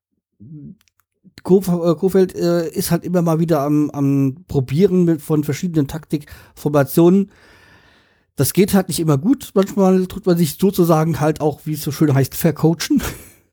Kofeld 1.42 2.34
äh, 2.34 2.68
ist 2.68 2.90
halt 2.90 3.04
immer 3.04 3.22
mal 3.22 3.38
wieder 3.38 3.60
am, 3.60 3.90
am 3.90 4.44
Probieren 4.48 5.04
mit, 5.04 5.20
von 5.20 5.44
verschiedenen 5.44 5.88
Taktikformationen. 5.88 7.30
Das 8.36 8.52
geht 8.52 8.74
halt 8.74 8.88
nicht 8.88 9.00
immer 9.00 9.18
gut. 9.18 9.50
Manchmal 9.54 10.06
tut 10.06 10.26
man 10.26 10.36
sich 10.36 10.56
sozusagen 10.58 11.20
halt 11.20 11.40
auch, 11.40 11.60
wie 11.64 11.74
es 11.74 11.82
so 11.82 11.92
schön 11.92 12.14
heißt, 12.14 12.34
vercoachen. 12.34 13.02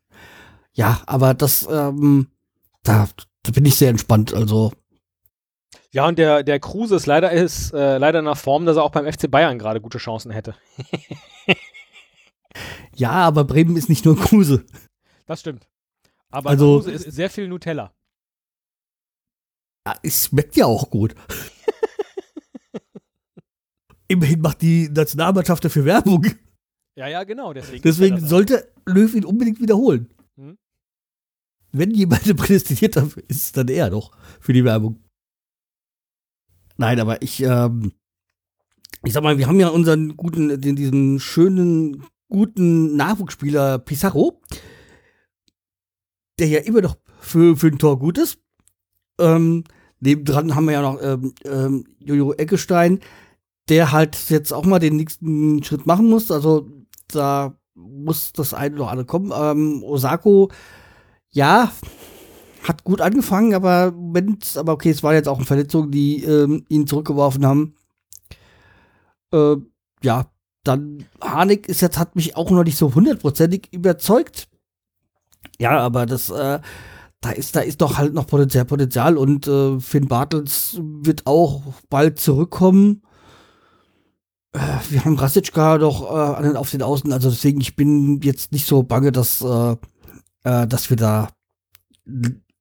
ja, 0.73 1.01
aber 1.05 1.34
das, 1.34 1.67
ähm, 1.69 2.27
da, 2.84 3.07
da 3.43 3.51
bin 3.51 3.65
ich 3.65 3.75
sehr 3.75 3.89
entspannt. 3.89 4.33
Also 4.33 4.71
ja, 5.93 6.07
und 6.07 6.17
der, 6.17 6.43
der 6.43 6.59
Kruse 6.59 6.95
ist 6.95 7.05
leider, 7.05 7.31
ist 7.31 7.73
äh, 7.73 7.97
leider 7.97 8.21
nach 8.21 8.37
Form, 8.37 8.65
dass 8.65 8.77
er 8.77 8.83
auch 8.83 8.91
beim 8.91 9.11
FC 9.11 9.29
Bayern 9.29 9.59
gerade 9.59 9.81
gute 9.81 9.97
Chancen 9.97 10.31
hätte. 10.31 10.55
ja, 12.95 13.11
aber 13.11 13.43
Bremen 13.43 13.75
ist 13.75 13.89
nicht 13.89 14.05
nur 14.05 14.17
Kruse. 14.17 14.65
Das 15.25 15.41
stimmt. 15.41 15.67
Aber 16.29 16.49
also, 16.49 16.79
Kruse 16.79 16.91
ist 16.91 17.11
sehr 17.11 17.29
viel 17.29 17.49
Nutella. 17.49 17.93
Ja, 19.85 19.95
es 20.01 20.25
schmeckt 20.25 20.55
ja 20.55 20.65
auch 20.65 20.89
gut. 20.89 21.13
Immerhin 24.07 24.41
macht 24.41 24.61
die 24.61 24.89
Nationalmannschaft 24.89 25.65
dafür 25.65 25.85
Werbung. 25.85 26.25
Ja, 26.95 27.07
ja, 27.07 27.23
genau. 27.23 27.53
Deswegen, 27.53 27.81
deswegen 27.81 28.25
sollte 28.25 28.71
Löw 28.85 29.13
ihn 29.13 29.25
unbedingt 29.25 29.59
wiederholen. 29.59 30.09
Wenn 31.72 31.91
jemand 31.91 32.24
prädestiniert 32.38 32.95
dafür 32.95 33.24
ist, 33.28 33.55
dann 33.57 33.67
er 33.67 33.89
doch 33.89 34.11
für 34.39 34.53
die 34.53 34.65
Werbung. 34.65 35.03
Nein, 36.78 36.99
aber 36.99 37.22
ich, 37.22 37.41
ähm, 37.43 37.93
ich 39.03 39.13
sag 39.13 39.24
mal, 39.24 39.38
wir 39.38 39.47
haben 39.47 39.59
ja 39.59 39.69
unseren 39.69 40.17
guten, 40.17 40.59
den, 40.59 40.76
diesen 40.76 41.19
schönen, 41.19 42.05
guten 42.30 42.95
Nachwuchsspieler 42.95 43.80
Pizarro, 43.80 44.41
der 46.39 46.47
ja 46.47 46.59
immer 46.59 46.82
noch 46.82 46.97
für, 47.19 47.55
für 47.55 47.67
ein 47.67 47.78
Tor 47.78 47.99
gut 47.99 48.17
ist. 48.17 48.39
Ähm, 49.19 49.63
nebendran 49.99 50.55
haben 50.55 50.65
wir 50.65 50.74
ja 50.74 50.82
noch 50.82 51.01
ähm, 51.01 51.34
ähm, 51.45 51.86
Jojo 51.99 52.34
Eckestein, 52.34 52.99
der 53.69 53.91
halt 53.91 54.30
jetzt 54.30 54.51
auch 54.51 54.65
mal 54.65 54.80
den 54.80 54.95
nächsten 54.95 55.63
Schritt 55.63 55.86
machen 55.86 56.09
muss. 56.09 56.32
Also 56.32 56.67
da 57.07 57.57
muss 57.76 58.34
das 58.34 58.53
eine 58.53 58.76
oder 58.76 58.89
andere 58.89 59.05
kommen. 59.05 59.32
Ähm, 59.36 59.84
Osako, 59.84 60.49
ja, 61.32 61.71
hat 62.63 62.84
gut 62.84 63.01
angefangen, 63.01 63.53
aber 63.53 63.91
Moment, 63.91 64.55
aber 64.57 64.73
okay, 64.73 64.91
es 64.91 65.03
war 65.03 65.13
jetzt 65.13 65.27
auch 65.27 65.38
eine 65.38 65.45
Verletzung, 65.45 65.91
die 65.91 66.23
ähm, 66.23 66.65
ihn 66.69 66.88
zurückgeworfen 66.88 67.45
haben. 67.45 67.75
Äh, 69.34 69.55
ja, 70.03 70.25
dann 70.63 71.05
Harnik 71.21 71.67
ist 71.67 71.82
jetzt, 71.82 71.97
hat 71.97 72.15
mich 72.15 72.36
auch 72.36 72.51
noch 72.51 72.63
nicht 72.63 72.77
so 72.77 72.93
hundertprozentig 72.93 73.69
überzeugt. 73.71 74.47
Ja, 75.59 75.79
aber 75.79 76.05
das, 76.05 76.29
äh, 76.29 76.59
da 77.21 77.32
ist, 77.32 77.55
da 77.55 77.61
ist 77.61 77.82
doch 77.82 77.97
halt 77.97 78.13
noch 78.13 78.27
Potenzial, 78.27 78.65
Potenzial 78.65 79.17
und 79.17 79.47
äh, 79.47 79.79
Finn 79.79 80.07
Bartels 80.07 80.77
wird 80.79 81.25
auch 81.25 81.61
bald 81.89 82.19
zurückkommen. 82.19 83.03
Äh, 84.53 84.59
wir 84.89 85.05
haben 85.05 85.17
Rasitschka 85.17 85.77
doch 85.77 86.03
äh, 86.03 86.55
auf 86.55 86.71
den 86.71 86.82
Außen, 86.82 87.11
also 87.11 87.29
deswegen, 87.29 87.61
ich 87.61 87.75
bin 87.75 88.21
jetzt 88.21 88.51
nicht 88.51 88.67
so 88.67 88.84
bange, 88.84 89.11
dass, 89.11 89.41
äh, 89.41 89.75
äh, 90.43 90.67
dass 90.67 90.89
wir 90.89 90.97
da 90.97 91.29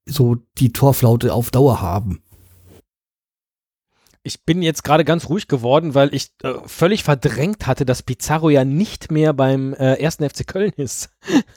so 0.07 0.37
die 0.59 0.73
Torflaute 0.73 1.33
auf 1.33 1.51
Dauer 1.51 1.81
haben. 1.81 2.23
Ich 4.23 4.45
bin 4.45 4.61
jetzt 4.61 4.85
gerade 4.85 5.07
ganz 5.07 5.31
ruhig 5.31 5.49
geworden, 5.49 5.95
weil 5.95 6.15
ich 6.15 6.33
äh, 6.43 6.53
völlig 6.67 7.05
verdrängt 7.05 7.67
hatte, 7.67 7.87
dass 7.87 8.03
Pizarro 8.03 8.51
ja 8.51 8.67
nicht 8.67 9.11
mehr 9.11 9.33
beim 9.33 9.73
äh, 9.73 9.95
ersten 9.95 10.29
FC 10.29 10.47
Köln 10.47 10.73
ist, 10.77 11.09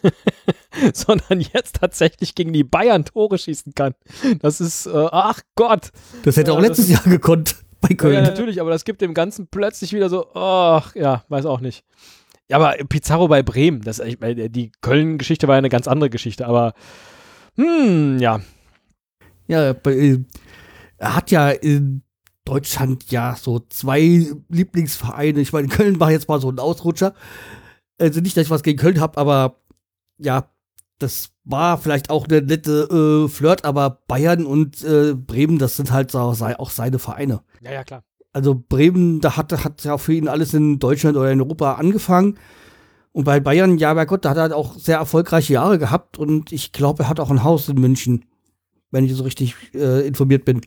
sondern 0.94 1.42
jetzt 1.42 1.76
tatsächlich 1.82 2.36
gegen 2.36 2.54
die 2.54 2.64
Bayern 2.64 3.04
Tore 3.04 3.38
schießen 3.38 3.74
kann. 3.76 3.96
Das 4.40 4.62
ist, 4.62 4.86
äh, 4.86 5.08
ach 5.12 5.42
Gott. 5.56 5.92
Das 6.24 6.38
hätte 6.38 6.54
auch 6.54 6.62
letztes 6.62 6.88
Jahr 6.88 7.04
gekonnt 7.04 7.58
bei 7.82 7.96
Köln. 7.96 8.14
Ja, 8.14 8.22
natürlich, 8.22 8.62
aber 8.62 8.70
das 8.70 8.86
gibt 8.86 9.02
dem 9.02 9.14
Ganzen 9.14 9.48
plötzlich 9.48 9.92
wieder 9.92 10.10
so, 10.10 10.34
ach 10.34 10.96
ja, 10.96 11.26
weiß 11.28 11.46
auch 11.46 11.60
nicht. 11.60 11.84
Ja, 12.54 12.60
aber 12.60 12.76
Pizarro 12.86 13.28
bei 13.28 13.42
Bremen, 13.42 13.82
das, 13.82 13.98
ich, 13.98 14.20
die 14.20 14.72
Köln-Geschichte 14.82 15.48
war 15.48 15.56
ja 15.56 15.58
eine 15.58 15.70
ganz 15.70 15.88
andere 15.88 16.12
Geschichte, 16.12 16.46
aber 16.46 16.76
hm, 17.56 18.20
ja. 18.20 18.42
Ja, 19.48 19.72
äh, 19.72 20.20
er 20.98 21.16
hat 21.16 21.32
ja 21.32 21.50
in 21.50 22.04
Deutschland 22.46 23.10
ja 23.10 23.36
so 23.36 23.58
zwei 23.70 24.28
Lieblingsvereine. 24.50 25.40
Ich 25.40 25.52
meine, 25.52 25.68
Köln 25.68 26.00
war 26.00 26.12
jetzt 26.12 26.30
mal 26.30 26.40
so 26.40 26.52
ein 26.52 26.60
Ausrutscher. 26.60 27.16
Also 27.98 28.22
nicht, 28.22 28.38
dass 28.38 28.44
ich 28.44 28.52
was 28.52 28.62
gegen 28.62 28.78
Köln 28.78 29.00
habe, 29.00 29.18
aber 29.18 29.56
ja, 30.20 30.48
das 31.00 31.32
war 31.46 31.80
vielleicht 31.80 32.12
auch 32.12 32.28
eine 32.28 32.44
nette 32.44 33.26
äh, 33.26 33.30
Flirt, 33.30 33.66
aber 33.66 34.04
Bayern 34.08 34.46
und 34.46 34.84
äh, 34.84 35.16
Bremen, 35.16 35.58
das 35.58 35.76
sind 35.76 35.92
halt 35.92 36.16
auch 36.16 36.70
seine 36.70 37.00
Vereine. 37.00 37.42
Ja, 37.62 37.72
ja, 37.72 37.84
klar. 37.84 38.04
Also 38.34 38.56
Bremen, 38.68 39.22
da 39.22 39.38
hat, 39.38 39.52
hat 39.64 39.84
ja 39.84 39.98
für 40.00 40.14
ihn 40.14 40.28
alles 40.28 40.56
in 40.56 40.80
Deutschland 40.80 41.16
oder 41.16 41.32
in 41.32 41.40
Europa 41.40 41.74
angefangen. 41.76 42.40
Und 43.12 43.26
bei 43.26 43.40
Bayern, 43.40 43.78
ja, 43.78 43.94
bei 43.94 44.06
Gott, 44.06 44.26
da 44.26 44.32
hat 44.32 44.38
er 44.38 44.44
halt 44.44 44.54
auch 44.54 44.76
sehr 44.78 44.98
erfolgreiche 44.98 45.54
Jahre 45.54 45.78
gehabt 45.78 46.18
und 46.18 46.52
ich 46.52 46.72
glaube, 46.72 47.04
er 47.04 47.10
hat 47.10 47.20
auch 47.20 47.30
ein 47.30 47.44
Haus 47.44 47.70
in 47.70 47.80
München, 47.80 48.26
wenn 48.90 49.06
ich 49.06 49.14
so 49.14 49.24
richtig 49.24 49.56
äh, 49.76 50.06
informiert 50.08 50.46
bin. 50.46 50.62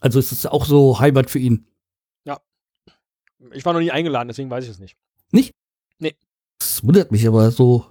Also 0.00 0.18
ist 0.18 0.32
es 0.32 0.46
auch 0.46 0.64
so 0.64 0.98
Heimat 0.98 1.28
für 1.28 1.38
ihn. 1.38 1.66
Ja. 2.24 2.40
Ich 3.52 3.66
war 3.66 3.74
noch 3.74 3.80
nie 3.80 3.90
eingeladen, 3.90 4.28
deswegen 4.28 4.50
weiß 4.50 4.64
ich 4.64 4.70
es 4.70 4.78
nicht. 4.78 4.96
Nicht? 5.30 5.54
Nee. 5.98 6.16
Das 6.58 6.82
wundert 6.82 7.12
mich 7.12 7.28
aber 7.28 7.50
so. 7.50 7.84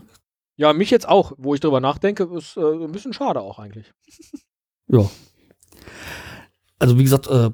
Ja, 0.55 0.73
mich 0.73 0.89
jetzt 0.89 1.07
auch, 1.07 1.33
wo 1.37 1.53
ich 1.53 1.61
drüber 1.61 1.79
nachdenke, 1.79 2.23
ist 2.35 2.57
äh, 2.57 2.61
ein 2.61 2.91
bisschen 2.91 3.13
schade 3.13 3.41
auch 3.41 3.59
eigentlich. 3.59 3.93
ja. 4.87 5.07
Also 6.79 6.97
wie 6.97 7.03
gesagt, 7.03 7.27
äh, 7.27 7.51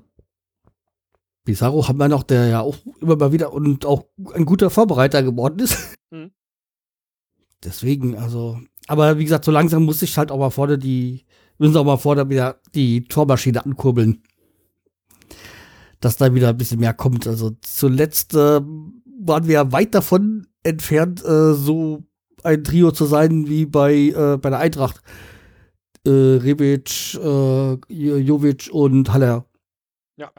Pizarro 1.46 1.88
haben 1.88 2.00
wir 2.00 2.10
noch, 2.10 2.24
der 2.24 2.48
ja 2.48 2.62
auch 2.62 2.76
immer 3.00 3.16
mal 3.16 3.32
wieder 3.32 3.54
und 3.54 3.86
auch 3.86 4.06
ein 4.34 4.46
guter 4.46 4.70
Vorbereiter 4.70 5.24
geworden 5.24 5.60
ist. 5.60 5.78
Mhm. 6.12 6.32
Deswegen, 7.64 8.18
also, 8.18 8.60
aber 8.88 9.18
wie 9.18 9.24
gesagt, 9.24 9.46
so 9.46 9.52
langsam 9.52 9.86
muss 9.86 10.02
ich 10.02 10.18
halt 10.18 10.32
auch 10.32 10.40
mal 10.40 10.50
vorne 10.50 10.78
die, 10.78 11.26
müssen 11.58 11.74
sie 11.74 11.80
auch 11.80 11.86
mal 11.86 11.98
vorne 11.98 12.30
wieder 12.30 12.60
die 12.74 13.06
Tormaschine 13.06 13.64
ankurbeln. 13.64 14.24
Dass 16.00 16.18
da 16.18 16.34
wieder 16.34 16.50
ein 16.50 16.58
bisschen 16.58 16.80
mehr 16.80 16.94
kommt. 16.94 17.26
Also 17.26 17.52
zuletzt 17.62 18.36
äh, 18.36 18.62
waren 19.20 19.48
wir 19.48 19.72
weit 19.72 19.96
davon 19.96 20.48
entfernt, 20.64 21.24
äh, 21.24 21.54
so 21.54 22.04
ein 22.44 22.64
Trio 22.64 22.92
zu 22.92 23.06
sein 23.06 23.48
wie 23.48 23.66
bei, 23.66 23.94
äh, 23.94 24.38
bei 24.38 24.50
der 24.50 24.60
Eintracht. 24.60 25.02
Äh, 26.06 26.10
Rebic, 26.10 27.16
äh, 27.16 27.74
Jovic 27.90 28.70
und 28.72 29.12
Haller. 29.12 29.46
Ja. 30.18 30.32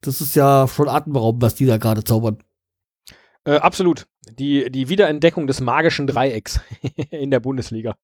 Das 0.00 0.20
ist 0.20 0.34
ja 0.36 0.68
schon 0.68 0.88
atemberaubend, 0.88 1.42
was 1.42 1.54
die 1.54 1.66
da 1.66 1.78
gerade 1.78 2.04
zaubern. 2.04 2.38
Äh, 3.44 3.56
absolut. 3.56 4.06
Die, 4.38 4.70
die 4.70 4.88
Wiederentdeckung 4.88 5.46
des 5.46 5.60
magischen 5.60 6.06
Dreiecks 6.06 6.60
in 7.10 7.30
der 7.30 7.40
Bundesliga. 7.40 7.96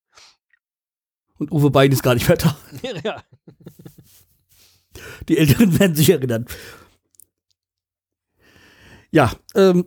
Und 1.38 1.50
Uwe 1.50 1.70
Bein 1.70 1.90
ist 1.90 2.02
gar 2.02 2.14
nicht 2.14 2.28
mehr 2.28 2.36
da. 2.36 2.56
ja. 3.04 3.22
Die 5.28 5.38
Älteren 5.38 5.78
werden 5.78 5.96
sich 5.96 6.10
erinnern. 6.10 6.46
Ja, 9.10 9.32
ähm, 9.54 9.86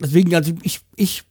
deswegen, 0.00 0.34
also 0.34 0.52
ich, 0.62 0.80
ich 0.96 1.24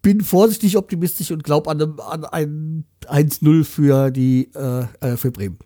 bin 0.00 0.20
vorsichtig 0.20 0.76
optimistisch 0.76 1.30
und 1.30 1.44
glaube 1.44 1.70
an, 1.70 2.00
an 2.00 2.24
ein 2.24 2.84
1-0 3.02 3.64
für 3.64 4.10
die 4.10 4.50
äh, 4.54 4.86
äh, 5.00 5.16
für 5.16 5.30
Bremen. 5.30 5.58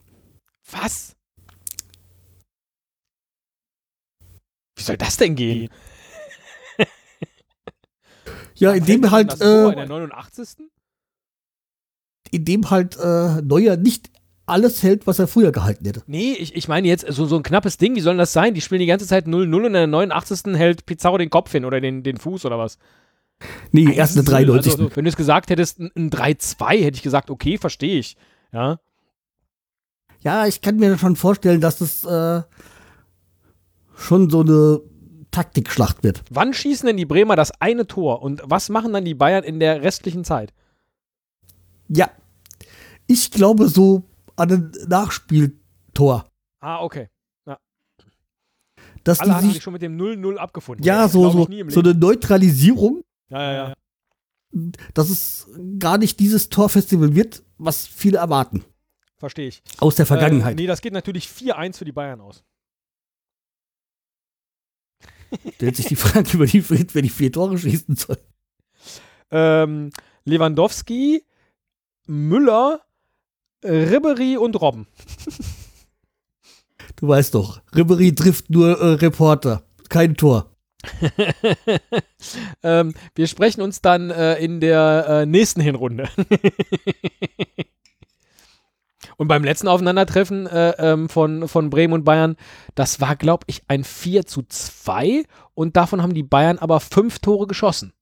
Was? 0.70 1.15
Wie 4.76 4.82
soll 4.82 4.96
das 4.96 5.16
denn 5.16 5.34
gehen? 5.34 5.70
ja, 8.54 8.72
indem 8.72 9.10
halt. 9.10 9.40
Äh, 9.40 9.70
in 9.70 9.76
der 9.76 9.86
89. 9.86 10.48
Indem 12.30 12.70
halt 12.70 12.96
äh, 12.98 13.40
Neuer 13.42 13.76
nicht 13.76 14.10
alles 14.44 14.82
hält, 14.82 15.06
was 15.06 15.18
er 15.18 15.26
früher 15.26 15.50
gehalten 15.50 15.84
hätte. 15.84 16.02
Nee, 16.06 16.32
ich, 16.32 16.54
ich 16.54 16.68
meine 16.68 16.86
jetzt 16.86 17.06
so, 17.08 17.26
so 17.26 17.36
ein 17.36 17.42
knappes 17.42 17.78
Ding, 17.78 17.96
wie 17.96 18.00
soll 18.00 18.16
das 18.16 18.32
sein? 18.32 18.54
Die 18.54 18.60
spielen 18.60 18.80
die 18.80 18.86
ganze 18.86 19.06
Zeit 19.06 19.26
0-0 19.26 19.54
und 19.56 19.64
in 19.64 19.72
der 19.72 19.86
89. 19.86 20.54
hält 20.54 20.86
Pizarro 20.86 21.18
den 21.18 21.30
Kopf 21.30 21.50
hin 21.50 21.64
oder 21.64 21.80
den, 21.80 22.02
den 22.02 22.16
Fuß 22.16 22.44
oder 22.44 22.58
was? 22.58 22.78
Nee, 23.72 23.92
erst 23.92 24.16
eine 24.16 24.24
93. 24.24 24.72
Also, 24.72 24.96
wenn 24.96 25.04
du 25.04 25.08
es 25.08 25.16
gesagt 25.16 25.50
hättest, 25.50 25.80
ein 25.80 26.10
3-2, 26.10 26.82
hätte 26.82 26.96
ich 26.96 27.02
gesagt, 27.02 27.30
okay, 27.30 27.58
verstehe 27.58 27.98
ich. 27.98 28.16
Ja. 28.52 28.78
Ja, 30.20 30.46
ich 30.46 30.60
kann 30.60 30.76
mir 30.76 30.96
schon 30.96 31.16
vorstellen, 31.16 31.60
dass 31.60 31.78
das 31.78 32.04
äh, 32.04 32.42
schon 33.96 34.30
so 34.30 34.40
eine 34.40 34.80
Taktikschlacht 35.30 36.02
wird. 36.04 36.22
Wann 36.30 36.54
schießen 36.54 36.86
denn 36.86 36.96
die 36.96 37.04
Bremer 37.04 37.36
das 37.36 37.52
eine 37.60 37.86
Tor 37.86 38.22
und 38.22 38.42
was 38.44 38.68
machen 38.68 38.92
dann 38.92 39.04
die 39.04 39.14
Bayern 39.14 39.44
in 39.44 39.60
der 39.60 39.82
restlichen 39.82 40.24
Zeit? 40.24 40.52
Ja, 41.88 42.10
ich 43.06 43.30
glaube 43.30 43.68
so 43.68 44.04
an 44.36 44.52
ein 44.52 44.72
Nachspieltor. 44.88 46.26
Ah, 46.60 46.82
okay. 46.82 47.08
Ja. 47.46 47.58
Dass 49.04 49.20
Alle 49.20 49.40
die 49.42 49.52
sich, 49.52 49.62
schon 49.62 49.72
mit 49.72 49.82
dem 49.82 49.96
0-0 49.96 50.36
abgefunden. 50.36 50.84
Ja, 50.84 51.08
so, 51.08 51.30
so, 51.30 51.48
so 51.68 51.80
eine 51.80 51.94
Neutralisierung. 51.94 53.02
Ja, 53.28 53.42
ja, 53.42 53.68
ja. 53.68 53.74
Dass 54.94 55.10
es 55.10 55.48
gar 55.78 55.98
nicht 55.98 56.18
dieses 56.18 56.48
Torfestival 56.48 57.14
wird, 57.14 57.42
was 57.58 57.86
viele 57.86 58.18
erwarten. 58.18 58.64
Verstehe 59.18 59.48
ich. 59.48 59.62
Aus 59.78 59.96
der 59.96 60.06
Vergangenheit. 60.06 60.52
Äh, 60.58 60.62
nee, 60.62 60.66
das 60.66 60.80
geht 60.80 60.92
natürlich 60.92 61.26
4-1 61.26 61.78
für 61.78 61.84
die 61.84 61.92
Bayern 61.92 62.20
aus. 62.20 62.44
Stellt 65.54 65.76
sich 65.76 65.86
die 65.86 65.96
Frage 65.96 66.30
über 66.34 66.46
die 66.46 66.68
wenn 66.68 67.04
ich 67.04 67.12
vier 67.12 67.32
Tore 67.32 67.58
schießen 67.58 67.96
soll. 67.96 68.18
Ähm, 69.30 69.90
Lewandowski, 70.24 71.24
Müller, 72.06 72.80
Ribery 73.64 74.36
und 74.36 74.60
Robben. 74.60 74.86
Du 76.96 77.08
weißt 77.08 77.34
doch, 77.34 77.60
Ribery 77.74 78.14
trifft 78.14 78.50
nur 78.50 78.80
äh, 78.80 78.92
Reporter, 78.94 79.64
kein 79.88 80.16
Tor. 80.16 80.50
ähm, 82.62 82.94
wir 83.14 83.26
sprechen 83.26 83.60
uns 83.60 83.80
dann 83.82 84.10
äh, 84.10 84.36
in 84.36 84.60
der 84.60 85.06
äh, 85.08 85.26
nächsten 85.26 85.60
Hinrunde. 85.60 86.08
und 89.16 89.28
beim 89.28 89.44
letzten 89.44 89.68
Aufeinandertreffen 89.68 90.46
äh, 90.46 90.74
ähm, 90.78 91.08
von, 91.08 91.48
von 91.48 91.70
Bremen 91.70 91.94
und 91.94 92.04
Bayern, 92.04 92.36
das 92.74 93.00
war, 93.00 93.16
glaube 93.16 93.44
ich, 93.46 93.62
ein 93.68 93.84
4 93.84 94.26
zu 94.26 94.42
2 94.42 95.24
und 95.54 95.76
davon 95.76 96.02
haben 96.02 96.14
die 96.14 96.22
Bayern 96.22 96.58
aber 96.58 96.80
fünf 96.80 97.18
Tore 97.18 97.46
geschossen. 97.46 97.92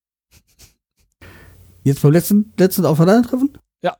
Jetzt 1.85 2.03
beim 2.03 2.13
letzten, 2.13 2.53
letzten 2.59 2.87
Aufeinandertreffen? 2.87 3.59
Ja. 3.83 3.97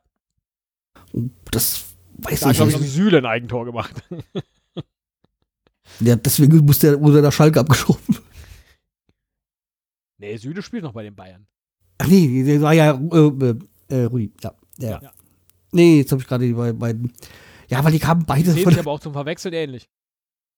Das 1.51 1.85
weiß 2.19 2.41
da 2.41 2.51
ich 2.51 2.61
nicht. 2.61 2.75
Da 2.75 2.81
ich 2.81 2.91
Süle 2.91 3.19
ein 3.19 3.27
Eigentor 3.27 3.65
gemacht. 3.65 4.03
ja, 6.01 6.17
deswegen 6.17 6.65
muss 6.65 6.79
der, 6.79 7.01
wurde 7.01 7.23
der 7.23 7.31
Schalke 7.31 7.61
abgeschoben. 7.61 8.19
Nee, 10.19 10.37
Süle 10.39 10.63
spielt 10.63 10.83
noch 10.83 10.93
bei 10.93 11.03
den 11.03 11.15
Bayern. 11.15 11.47
Ach 11.99 12.07
nee, 12.07 12.43
der 12.43 12.63
war 12.63 12.73
ja 12.73 12.93
äh, 12.93 13.55
äh, 13.89 14.05
Rudi. 14.05 14.33
Ja, 14.43 14.55
ja. 14.79 15.01
ja. 15.03 15.13
Nee, 15.75 15.99
jetzt 15.99 16.13
habe 16.13 16.23
ich 16.23 16.29
gerade 16.29 16.47
die 16.47 16.53
beiden. 16.53 17.13
Ja, 17.69 17.85
weil 17.85 17.93
die 17.93 17.99
kamen 17.99 18.25
beide 18.27 18.53
die 18.55 18.63
von. 18.63 18.79
aber 18.79 18.91
auch 18.91 19.01
zum 19.01 19.13
Verwechseln 19.13 19.55
ähnlich. 19.55 19.89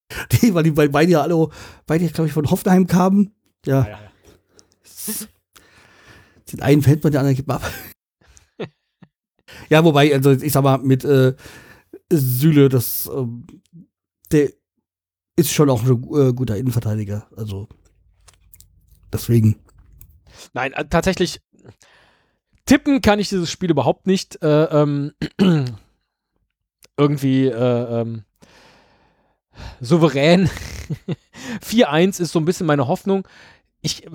Nee, 0.41 0.53
weil 0.53 0.63
die 0.63 0.71
beide 0.71 1.11
ja 1.11 1.21
alle, 1.21 1.49
beide, 1.85 2.07
glaube 2.07 2.27
ich, 2.27 2.33
von 2.33 2.49
Hoffenheim 2.49 2.87
kamen. 2.87 3.35
Ja. 3.65 3.83
ja, 3.83 3.89
ja, 3.89 3.99
ja. 3.99 5.13
Den 6.51 6.61
einen 6.61 6.81
fällt 6.81 7.03
man, 7.03 7.11
der 7.11 7.19
andere 7.19 7.35
gibt 7.35 7.49
ab. 7.49 7.61
ja, 9.69 9.83
wobei, 9.83 10.13
also 10.13 10.31
ich 10.31 10.53
sag 10.53 10.63
mal, 10.63 10.77
mit 10.77 11.03
äh, 11.03 11.35
Süle, 12.09 12.69
das, 12.69 13.09
ähm, 13.13 13.45
der 14.31 14.53
ist 15.35 15.51
schon 15.51 15.69
auch 15.69 15.83
ein 15.83 15.91
äh, 15.91 16.31
guter 16.31 16.55
Innenverteidiger. 16.55 17.27
Also 17.35 17.67
Deswegen. 19.11 19.55
Nein, 20.53 20.73
äh, 20.73 20.85
tatsächlich. 20.85 21.41
Tippen 22.67 23.01
kann 23.01 23.17
ich 23.17 23.29
dieses 23.29 23.49
Spiel 23.49 23.71
überhaupt 23.71 24.05
nicht 24.05 24.43
äh, 24.43 24.65
ähm, 24.65 25.13
irgendwie 26.97 27.47
äh, 27.47 28.01
ähm, 28.01 28.23
souverän. 29.79 30.49
4-1 31.65 32.21
ist 32.21 32.33
so 32.33 32.39
ein 32.39 32.45
bisschen 32.45 32.67
meine 32.67 32.87
Hoffnung. 32.87 33.27
Ich 33.81 34.05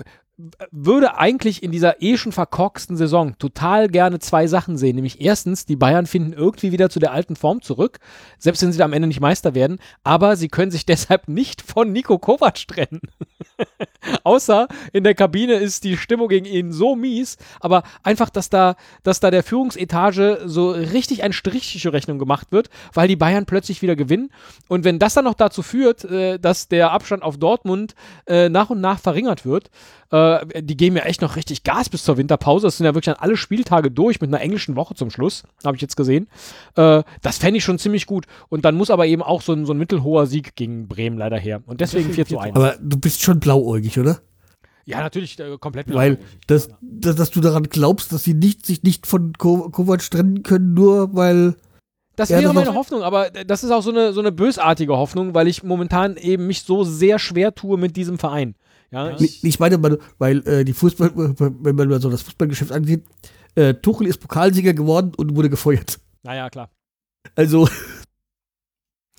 würde 0.71 1.17
eigentlich 1.17 1.61
in 1.63 1.71
dieser 1.71 2.01
eh 2.01 2.17
schon 2.17 2.31
verkorksten 2.31 2.97
Saison 2.97 3.37
total 3.37 3.87
gerne 3.87 4.19
zwei 4.19 4.47
Sachen 4.47 4.77
sehen. 4.77 4.95
Nämlich 4.95 5.21
erstens, 5.21 5.65
die 5.65 5.75
Bayern 5.75 6.05
finden 6.05 6.33
irgendwie 6.33 6.71
wieder 6.71 6.89
zu 6.89 6.99
der 6.99 7.11
alten 7.11 7.35
Form 7.35 7.61
zurück, 7.61 7.99
selbst 8.39 8.61
wenn 8.61 8.71
sie 8.71 8.77
da 8.77 8.85
am 8.85 8.93
Ende 8.93 9.07
nicht 9.07 9.19
Meister 9.19 9.55
werden, 9.55 9.79
aber 10.03 10.35
sie 10.35 10.47
können 10.47 10.71
sich 10.71 10.85
deshalb 10.87 11.27
nicht 11.27 11.61
von 11.61 11.91
Nico 11.91 12.17
Kovac 12.19 12.67
trennen. 12.67 13.01
Außer 14.23 14.67
in 14.91 15.03
der 15.03 15.15
Kabine 15.15 15.53
ist 15.55 15.83
die 15.83 15.97
Stimmung 15.97 16.27
gegen 16.27 16.45
ihn 16.45 16.71
so 16.71 16.95
mies, 16.95 17.37
aber 17.59 17.83
einfach, 18.03 18.29
dass 18.29 18.49
da, 18.49 18.75
dass 19.03 19.19
da 19.19 19.31
der 19.31 19.43
Führungsetage 19.43 20.41
so 20.45 20.71
richtig 20.71 21.23
ein 21.23 21.33
Strich 21.33 21.87
Rechnung 21.91 22.19
gemacht 22.19 22.47
wird, 22.51 22.69
weil 22.93 23.07
die 23.07 23.15
Bayern 23.15 23.45
plötzlich 23.45 23.81
wieder 23.81 23.95
gewinnen. 23.95 24.29
Und 24.67 24.83
wenn 24.83 24.99
das 24.99 25.13
dann 25.13 25.25
noch 25.25 25.33
dazu 25.33 25.61
führt, 25.61 26.05
äh, 26.05 26.39
dass 26.39 26.67
der 26.67 26.91
Abstand 26.91 27.23
auf 27.23 27.37
Dortmund 27.37 27.95
äh, 28.25 28.49
nach 28.49 28.69
und 28.69 28.81
nach 28.81 28.99
verringert 28.99 29.45
wird, 29.45 29.69
äh, 30.13 30.61
die 30.61 30.77
geben 30.77 30.95
ja 30.95 31.03
echt 31.03 31.21
noch 31.21 31.35
richtig 31.35 31.63
Gas 31.63 31.89
bis 31.89 32.03
zur 32.03 32.17
Winterpause. 32.17 32.67
Das 32.67 32.77
sind 32.77 32.85
ja 32.85 32.93
wirklich 32.93 33.13
dann 33.13 33.21
alle 33.21 33.35
Spieltage 33.35 33.89
durch 33.89 34.21
mit 34.21 34.29
einer 34.29 34.41
englischen 34.41 34.75
Woche 34.75 34.93
zum 34.93 35.09
Schluss, 35.09 35.43
habe 35.65 35.75
ich 35.75 35.81
jetzt 35.81 35.97
gesehen. 35.97 36.27
Äh, 36.75 37.01
das 37.23 37.39
fände 37.39 37.57
ich 37.57 37.63
schon 37.63 37.79
ziemlich 37.79 38.05
gut. 38.05 38.25
Und 38.47 38.63
dann 38.63 38.75
muss 38.75 38.91
aber 38.91 39.07
eben 39.07 39.23
auch 39.23 39.41
so 39.41 39.53
ein, 39.53 39.65
so 39.65 39.73
ein 39.73 39.77
mittelhoher 39.79 40.27
Sieg 40.27 40.55
gegen 40.55 40.87
Bremen 40.87 41.17
leider 41.17 41.39
her. 41.39 41.63
Und 41.65 41.81
deswegen 41.81 42.13
4 42.13 42.27
zu 42.27 42.37
1. 42.37 42.55
Aber 42.55 42.75
du 42.79 42.99
bist 42.99 43.23
schon 43.23 43.39
blauäugig, 43.39 43.97
oder? 43.97 44.19
Ja, 44.85 45.01
natürlich, 45.01 45.39
äh, 45.39 45.57
komplett 45.57 45.87
blauäugig. 45.87 46.19
Weil, 46.19 46.25
das, 46.45 46.69
dass, 46.81 47.15
dass 47.15 47.31
du 47.31 47.41
daran 47.41 47.63
glaubst, 47.63 48.13
dass 48.13 48.23
sie 48.23 48.35
nicht, 48.35 48.67
sich 48.67 48.83
nicht 48.83 49.07
von 49.07 49.33
Ko 49.33 49.71
Kovac 49.71 50.11
trennen 50.11 50.43
können, 50.43 50.75
nur 50.75 51.15
weil. 51.15 51.55
Das 52.15 52.29
wäre 52.29 52.53
meine 52.53 52.75
Hoffnung, 52.75 53.01
aber 53.01 53.31
das 53.31 53.63
ist 53.63 53.71
auch 53.71 53.81
so 53.81 53.89
eine, 53.89 54.13
so 54.13 54.19
eine 54.19 54.31
bösartige 54.31 54.95
Hoffnung, 54.95 55.33
weil 55.33 55.47
ich 55.47 55.63
momentan 55.63 56.15
eben 56.17 56.45
mich 56.45 56.61
so 56.61 56.83
sehr 56.83 57.17
schwer 57.17 57.55
tue 57.55 57.79
mit 57.79 57.95
diesem 57.95 58.19
Verein. 58.19 58.53
Ja, 58.93 59.19
ich, 59.19 59.43
ich 59.43 59.59
meine, 59.59 59.81
weil 60.19 60.47
äh, 60.47 60.63
die 60.63 60.73
Fußball, 60.73 61.11
wenn 61.15 61.75
man 61.75 61.99
so 61.99 62.11
das 62.11 62.21
Fußballgeschäft 62.21 62.71
ansieht, 62.71 63.03
äh, 63.55 63.73
Tuchel 63.73 64.05
ist 64.05 64.19
Pokalsieger 64.19 64.73
geworden 64.73 65.13
und 65.17 65.35
wurde 65.35 65.49
gefeuert. 65.49 65.99
Naja, 66.21 66.49
klar. 66.49 66.69
Also. 67.35 67.67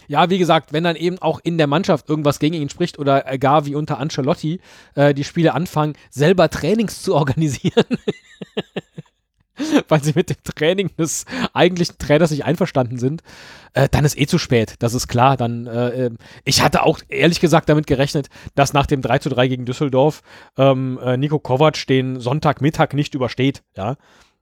Ja, 0.06 0.28
wie 0.28 0.36
gesagt, 0.36 0.74
wenn 0.74 0.84
dann 0.84 0.96
eben 0.96 1.16
auch 1.20 1.40
in 1.42 1.56
der 1.56 1.66
Mannschaft 1.66 2.10
irgendwas 2.10 2.38
gegen 2.38 2.54
ihn 2.54 2.68
spricht 2.68 2.98
oder 2.98 3.22
gar 3.38 3.64
wie 3.64 3.74
unter 3.74 3.96
Ancelotti 3.96 4.60
äh, 4.96 5.14
die 5.14 5.24
Spiele 5.24 5.54
anfangen, 5.54 5.94
selber 6.10 6.50
Trainings 6.50 7.02
zu 7.02 7.14
organisieren. 7.14 7.86
weil 9.88 10.02
sie 10.02 10.12
mit 10.14 10.30
dem 10.30 10.36
Training 10.42 10.90
des 10.96 11.24
eigentlichen 11.52 11.98
Trainers 11.98 12.30
nicht 12.30 12.44
einverstanden 12.44 12.98
sind, 12.98 13.22
äh, 13.72 13.88
dann 13.88 14.04
ist 14.04 14.18
eh 14.18 14.26
zu 14.26 14.38
spät. 14.38 14.74
Das 14.78 14.94
ist 14.94 15.08
klar. 15.08 15.36
Dann, 15.36 15.66
äh, 15.66 16.06
ähm, 16.06 16.18
ich 16.44 16.62
hatte 16.62 16.82
auch 16.82 17.00
ehrlich 17.08 17.40
gesagt 17.40 17.68
damit 17.68 17.86
gerechnet, 17.86 18.28
dass 18.54 18.72
nach 18.72 18.86
dem 18.86 19.02
3 19.02 19.18
zu 19.18 19.28
3 19.28 19.48
gegen 19.48 19.64
Düsseldorf 19.64 20.22
ähm, 20.56 20.98
äh, 21.02 21.16
Nico 21.16 21.38
Kovac 21.38 21.86
den 21.86 22.20
Sonntagmittag 22.20 22.92
nicht 22.94 23.14
übersteht. 23.14 23.62
Ja. 23.76 23.96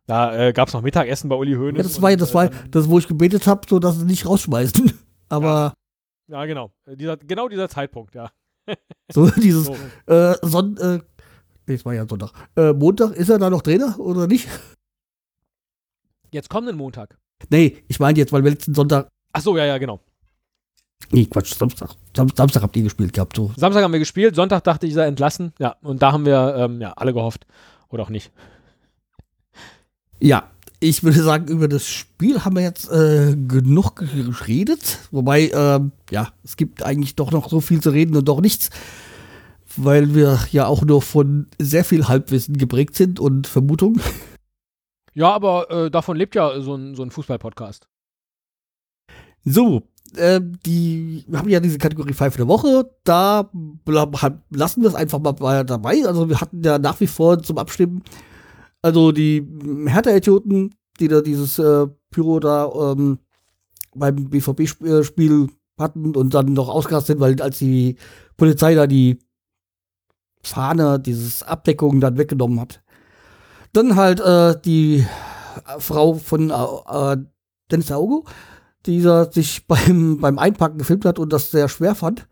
Da 0.07 0.37
äh, 0.37 0.53
gab 0.53 0.69
es 0.69 0.75
noch 0.75 0.83
Mittagessen 0.83 1.29
bei 1.29 1.37
Uli 1.37 1.55
Hoeneß. 1.55 1.79
Ja, 1.79 1.83
das 1.83 2.03
war 2.03 2.11
ja, 2.11 2.17
das 2.17 2.35
war 2.35 2.51
das, 2.71 2.89
wo 2.89 2.99
ich 2.99 3.07
gebetet 3.07 3.47
habe, 3.47 3.63
so 3.69 3.79
dass 3.79 3.99
sie 3.99 4.05
nicht 4.05 4.27
rausschmeißen. 4.27 4.93
Aber. 5.29 5.75
Ja, 6.29 6.41
ja 6.41 6.47
genau. 6.47 6.73
Dieser, 6.87 7.17
genau 7.17 7.49
dieser 7.49 7.69
Zeitpunkt, 7.69 8.15
ja. 8.15 8.31
so 9.13 9.31
dieses 9.31 9.67
so. 9.67 9.77
Äh, 10.07 10.35
Son 10.43 10.77
äh, 10.79 10.99
nee, 11.67 11.77
das 11.77 11.85
war 11.85 11.95
ja 11.95 12.07
Sonntag. 12.07 12.33
Äh, 12.57 12.73
Montag 12.73 13.13
ist 13.13 13.29
er 13.29 13.39
da 13.39 13.51
noch 13.51 13.63
Trainer 13.63 13.99
oder 13.99 14.27
nicht? 14.27 14.49
Jetzt 16.33 16.49
kommenden 16.49 16.77
Montag. 16.77 17.19
Nee, 17.51 17.77
ich 17.89 18.01
meine 18.01 18.19
jetzt, 18.19 18.33
weil 18.33 18.43
wir 18.43 18.51
letzten 18.51 18.75
Sonntag. 18.75 19.09
Ach 19.33 19.41
so, 19.41 19.57
ja, 19.57 19.67
ja, 19.67 19.79
genau. 19.79 20.01
Nee, 21.11 21.27
Quatsch, 21.27 21.55
Samstag. 21.55 21.91
Sam 22.17 22.31
Samstag 22.35 22.63
habt 22.63 22.77
ihr 22.77 22.85
gespielt 22.85 23.13
gehabt. 23.13 23.37
So. 23.37 23.53
Samstag 23.57 23.83
haben 23.83 23.93
wir 23.93 23.99
gespielt, 23.99 24.35
Sonntag 24.35 24.65
dachte 24.65 24.87
ich, 24.87 24.95
sei 24.95 25.07
entlassen. 25.07 25.53
Ja, 25.59 25.77
und 25.83 26.01
da 26.01 26.13
haben 26.13 26.25
wir 26.25 26.55
ähm, 26.57 26.81
ja, 26.81 26.93
alle 26.93 27.13
gehofft. 27.13 27.47
Oder 27.91 28.05
auch 28.05 28.09
nicht. 28.09 28.31
Ja, 30.21 30.51
ich 30.81 31.03
würde 31.03 31.23
sagen, 31.23 31.49
über 31.49 31.69
das 31.69 31.87
Spiel 31.87 32.45
haben 32.45 32.57
wir 32.57 32.63
jetzt 32.63 32.91
äh, 32.91 33.37
genug 33.37 33.97
geredet. 33.97 35.01
Wobei, 35.11 35.51
ähm, 35.51 35.93
ja, 36.11 36.33
es 36.45 36.57
gibt 36.57 36.83
eigentlich 36.83 37.15
doch 37.15 37.31
noch 37.31 37.51
so 37.51 37.61
viel 37.61 37.81
zu 37.81 37.91
reden 37.91 38.17
und 38.17 38.27
doch 38.27 38.41
nichts. 38.41 38.71
Weil 39.77 40.15
wir 40.15 40.39
ja 40.51 40.67
auch 40.67 40.83
nur 40.83 41.03
von 41.03 41.47
sehr 41.59 41.85
viel 41.85 42.09
Halbwissen 42.09 42.57
geprägt 42.57 42.97
sind 42.97 43.21
und 43.21 43.47
Vermutungen. 43.47 44.01
Ja, 45.15 45.33
aber 45.33 45.71
äh, 45.71 45.91
davon 45.91 46.17
lebt 46.17 46.35
ja 46.35 46.61
so 46.61 46.75
ein, 46.75 46.95
so 46.95 47.03
ein 47.03 47.11
Fußball-Podcast. 47.11 47.89
So, 49.45 49.83
äh, 50.17 50.41
die, 50.67 51.25
wir 51.27 51.39
haben 51.39 51.49
ja 51.49 51.61
diese 51.61 51.79
Kategorie 51.79 52.15
Pfeife 52.15 52.39
der 52.39 52.49
Woche. 52.49 52.91
Da 53.05 53.51
lassen 54.51 54.83
wir 54.83 54.89
es 54.89 54.95
einfach 54.95 55.19
mal 55.19 55.65
dabei. 55.65 56.05
Also 56.07 56.29
wir 56.29 56.41
hatten 56.41 56.63
ja 56.63 56.79
nach 56.79 57.01
wie 57.01 57.07
vor 57.07 57.43
zum 57.43 57.59
Abstimmen, 57.59 58.03
also 58.81 59.13
die 59.13 59.47
Hertha-Idioten, 59.87 60.75
die 61.01 61.09
da 61.09 61.21
dieses 61.21 61.59
äh, 61.59 61.87
Pyro 62.11 62.41
da 62.41 62.71
ähm, 62.93 63.19
beim 63.95 64.29
BVB-Spiel 64.29 65.49
hatten 65.79 66.17
und 66.17 66.35
dann 66.35 66.53
noch 66.53 66.69
ausgerastet 66.69 67.19
sind, 67.19 67.21
weil 67.21 67.41
als 67.41 67.59
die 67.59 67.97
Polizei 68.37 68.75
da 68.75 68.87
die 68.87 69.19
Fahne, 70.43 70.99
dieses 70.99 71.43
Abdeckung 71.43 72.01
dann 72.01 72.19
weggenommen 72.19 72.61
hat. 72.61 72.83
Dann 73.73 73.97
halt 73.97 74.21
äh, 74.21 74.61
die 74.61 75.07
Frau 75.79 76.15
von 76.15 76.51
äh, 76.51 77.17
Dennis 77.71 77.91
Augo, 77.91 78.27
dieser 78.87 79.33
sich 79.33 79.67
beim, 79.67 80.19
beim 80.19 80.39
Einpacken 80.39 80.79
gefilmt 80.79 81.05
hat 81.05 81.19
und 81.19 81.33
das 81.33 81.51
sehr 81.51 81.69
schwer 81.69 81.95
fand. 81.95 82.27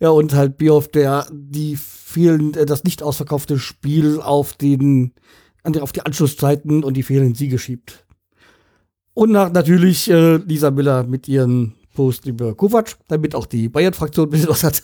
Ja, 0.00 0.10
und 0.10 0.34
halt 0.34 0.58
Bioff, 0.58 0.88
der 0.88 1.26
die 1.30 1.76
vielen, 1.76 2.54
äh, 2.54 2.66
das 2.66 2.84
nicht 2.84 3.02
ausverkaufte 3.02 3.58
Spiel 3.58 4.20
auf 4.20 4.54
den, 4.54 5.14
auf 5.80 5.92
die 5.92 6.02
Anschlusszeiten 6.02 6.82
und 6.82 6.96
die 6.96 7.02
fehlenden 7.02 7.34
Siege 7.34 7.58
schiebt. 7.58 8.04
Und 9.14 9.30
nach, 9.30 9.52
natürlich 9.52 10.10
äh, 10.10 10.36
Lisa 10.36 10.70
Miller 10.70 11.04
mit 11.04 11.28
ihren 11.28 11.74
Post 11.94 12.26
über 12.26 12.54
Kovac, 12.54 12.96
damit 13.08 13.34
auch 13.34 13.46
die 13.46 13.68
Bayern-Fraktion 13.68 14.26
ein 14.26 14.30
bisschen 14.30 14.48
was 14.48 14.64
hat. 14.64 14.82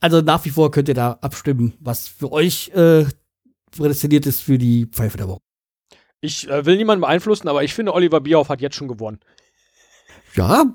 Also 0.00 0.20
nach 0.20 0.44
wie 0.44 0.50
vor 0.50 0.70
könnt 0.70 0.88
ihr 0.88 0.94
da 0.94 1.18
abstimmen, 1.20 1.74
was 1.80 2.08
für 2.08 2.32
euch 2.32 2.68
äh, 2.74 3.06
prädestiniert 3.70 4.26
ist 4.26 4.42
für 4.42 4.58
die 4.58 4.86
Pfeife 4.86 5.16
der 5.16 5.28
Woche. 5.28 5.40
Ich 6.20 6.48
äh, 6.48 6.64
will 6.64 6.76
niemanden 6.76 7.02
beeinflussen, 7.02 7.48
aber 7.48 7.64
ich 7.64 7.74
finde, 7.74 7.94
Oliver 7.94 8.20
Bierhoff 8.20 8.48
hat 8.48 8.60
jetzt 8.60 8.76
schon 8.76 8.88
gewonnen. 8.88 9.20
Ja. 10.34 10.74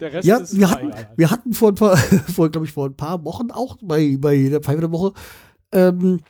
Der 0.00 0.12
Rest 0.12 0.26
ja, 0.26 0.38
ist 0.38 0.58
wir 0.58 0.70
hatten, 0.70 0.92
wir 1.16 1.30
hatten 1.30 1.52
vor 1.52 1.70
ein 1.70 1.74
paar, 1.74 1.96
vor, 2.34 2.48
glaube 2.48 2.66
ich, 2.66 2.72
vor 2.72 2.86
ein 2.86 2.96
paar 2.96 3.24
Wochen 3.24 3.50
auch 3.50 3.76
bei, 3.82 4.16
bei 4.18 4.48
der 4.48 4.60
Pfeife 4.60 4.80
der 4.80 4.92
Woche 4.92 5.12
ähm, 5.72 6.20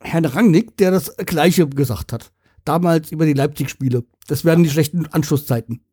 Herrn 0.00 0.24
Rangnick, 0.24 0.76
der 0.76 0.90
das 0.90 1.16
Gleiche 1.16 1.68
gesagt 1.68 2.12
hat. 2.12 2.32
Damals 2.64 3.12
über 3.12 3.26
die 3.26 3.32
Leipzig-Spiele. 3.32 4.04
Das 4.26 4.44
wären 4.44 4.62
die 4.62 4.70
schlechten 4.70 5.06
Anschlusszeiten. 5.06 5.84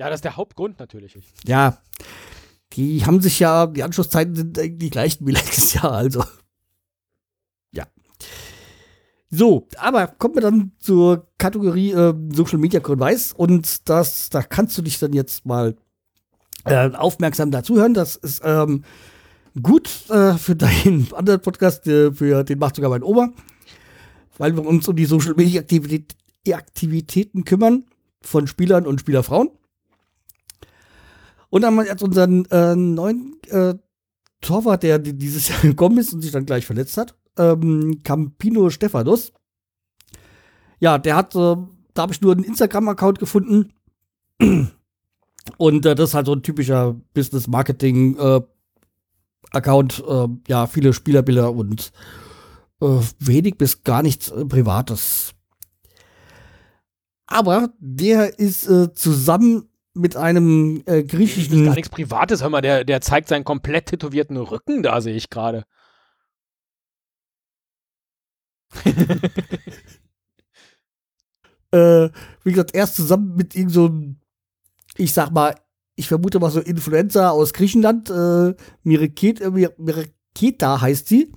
Ja, 0.00 0.08
das 0.08 0.18
ist 0.18 0.24
der 0.24 0.36
Hauptgrund 0.36 0.78
natürlich. 0.78 1.14
Ja. 1.44 1.76
Die 2.72 3.04
haben 3.04 3.20
sich 3.20 3.38
ja, 3.38 3.66
die 3.66 3.82
Anschlusszeiten 3.82 4.34
sind 4.34 4.56
die 4.56 4.88
gleichen 4.90 5.26
wie 5.26 5.32
letztes 5.32 5.74
Jahr, 5.74 5.92
also. 5.92 6.24
So, 9.32 9.68
aber 9.76 10.08
kommen 10.08 10.34
wir 10.34 10.42
dann 10.42 10.72
zur 10.80 11.28
Kategorie 11.38 11.92
äh, 11.92 12.14
Social 12.32 12.58
Media 12.58 12.80
Weiß 12.82 13.32
und 13.32 13.88
das, 13.88 14.28
da 14.30 14.42
kannst 14.42 14.76
du 14.76 14.82
dich 14.82 14.98
dann 14.98 15.12
jetzt 15.12 15.46
mal 15.46 15.76
äh, 16.64 16.90
aufmerksam 16.90 17.52
dazuhören. 17.52 17.94
Das 17.94 18.16
ist 18.16 18.40
ähm, 18.44 18.82
gut 19.62 19.88
äh, 20.08 20.32
für 20.34 20.56
deinen 20.56 21.12
anderen 21.14 21.42
Podcast, 21.42 21.86
äh, 21.86 22.10
für 22.10 22.42
den 22.42 22.58
macht 22.58 22.74
sogar 22.74 22.90
mein 22.90 23.04
Oma, 23.04 23.28
weil 24.36 24.56
wir 24.56 24.66
uns 24.66 24.88
um 24.88 24.96
die 24.96 25.04
Social 25.04 25.34
Media 25.34 25.60
Aktivität, 25.60 26.16
Aktivitäten 26.50 27.44
kümmern 27.44 27.84
von 28.22 28.48
Spielern 28.48 28.86
und 28.86 28.98
Spielerfrauen. 28.98 29.50
Und 31.50 31.62
dann 31.62 31.76
jetzt 31.84 32.02
unseren 32.02 32.46
äh, 32.46 32.74
neuen 32.74 33.36
äh, 33.48 33.74
Torwart, 34.40 34.82
der 34.82 34.98
dieses 34.98 35.48
Jahr 35.48 35.60
gekommen 35.60 35.98
ist 35.98 36.14
und 36.14 36.22
sich 36.22 36.32
dann 36.32 36.46
gleich 36.46 36.64
verletzt 36.64 36.96
hat 36.96 37.14
ähm, 37.40 38.02
Campino 38.02 38.70
Stefanos. 38.70 39.32
Ja, 40.78 40.98
der 40.98 41.16
hat, 41.16 41.34
äh, 41.34 41.56
da 41.94 42.02
habe 42.02 42.12
ich 42.12 42.20
nur 42.20 42.32
einen 42.32 42.44
Instagram-Account 42.44 43.18
gefunden. 43.18 43.72
Und 45.56 45.86
äh, 45.86 45.94
das 45.94 46.10
ist 46.10 46.14
halt 46.14 46.26
so 46.26 46.34
ein 46.34 46.42
typischer 46.42 47.00
Business-Marketing-Account. 47.14 50.04
Äh, 50.06 50.28
ja, 50.48 50.66
viele 50.66 50.92
Spielerbilder 50.92 51.50
und 51.52 51.92
äh, 52.82 52.98
wenig 53.18 53.56
bis 53.56 53.82
gar 53.82 54.02
nichts 54.02 54.30
äh, 54.30 54.44
Privates. 54.44 55.32
Aber 57.26 57.70
der 57.78 58.38
ist 58.38 58.68
äh, 58.68 58.92
zusammen 58.92 59.69
mit 60.00 60.16
einem 60.16 60.82
äh, 60.86 61.02
griechischen. 61.02 61.64
Gar 61.64 61.74
nichts 61.74 61.90
Privates, 61.90 62.42
hör 62.42 62.50
mal, 62.50 62.60
der, 62.60 62.84
der 62.84 63.00
zeigt 63.00 63.28
seinen 63.28 63.44
komplett 63.44 63.86
tätowierten 63.86 64.36
Rücken 64.36 64.82
da, 64.82 65.00
sehe 65.00 65.14
ich 65.14 65.30
gerade. 65.30 65.64
äh, 71.72 72.08
wie 72.44 72.50
gesagt, 72.50 72.74
erst 72.74 72.96
zusammen 72.96 73.36
mit 73.36 73.54
irgend 73.56 73.72
so 73.72 73.90
ich 75.00 75.12
sag 75.12 75.30
mal, 75.30 75.54
ich 75.96 76.08
vermute 76.08 76.38
mal 76.38 76.50
so 76.50 76.60
Influencer 76.60 77.32
aus 77.32 77.52
Griechenland, 77.52 78.10
äh, 78.10 78.54
Mireketa, 78.82 79.44
äh, 79.44 79.68
Mireketa 79.78 80.80
heißt 80.80 81.08
sie. 81.08 81.32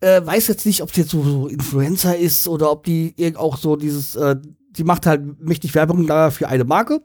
Äh, 0.00 0.24
weiß 0.24 0.48
jetzt 0.48 0.66
nicht, 0.66 0.82
ob 0.82 0.92
sie 0.92 1.02
jetzt 1.02 1.10
so, 1.10 1.22
so 1.22 1.46
Influencer 1.48 2.16
ist 2.16 2.46
oder 2.46 2.70
ob 2.70 2.84
die 2.84 3.14
auch 3.36 3.56
so 3.56 3.76
dieses, 3.76 4.16
äh, 4.16 4.36
die 4.70 4.84
macht 4.84 5.06
halt 5.06 5.40
mächtig 5.40 5.74
Werbung 5.74 6.06
da 6.06 6.30
für 6.30 6.48
eine 6.48 6.64
Marke. 6.64 7.00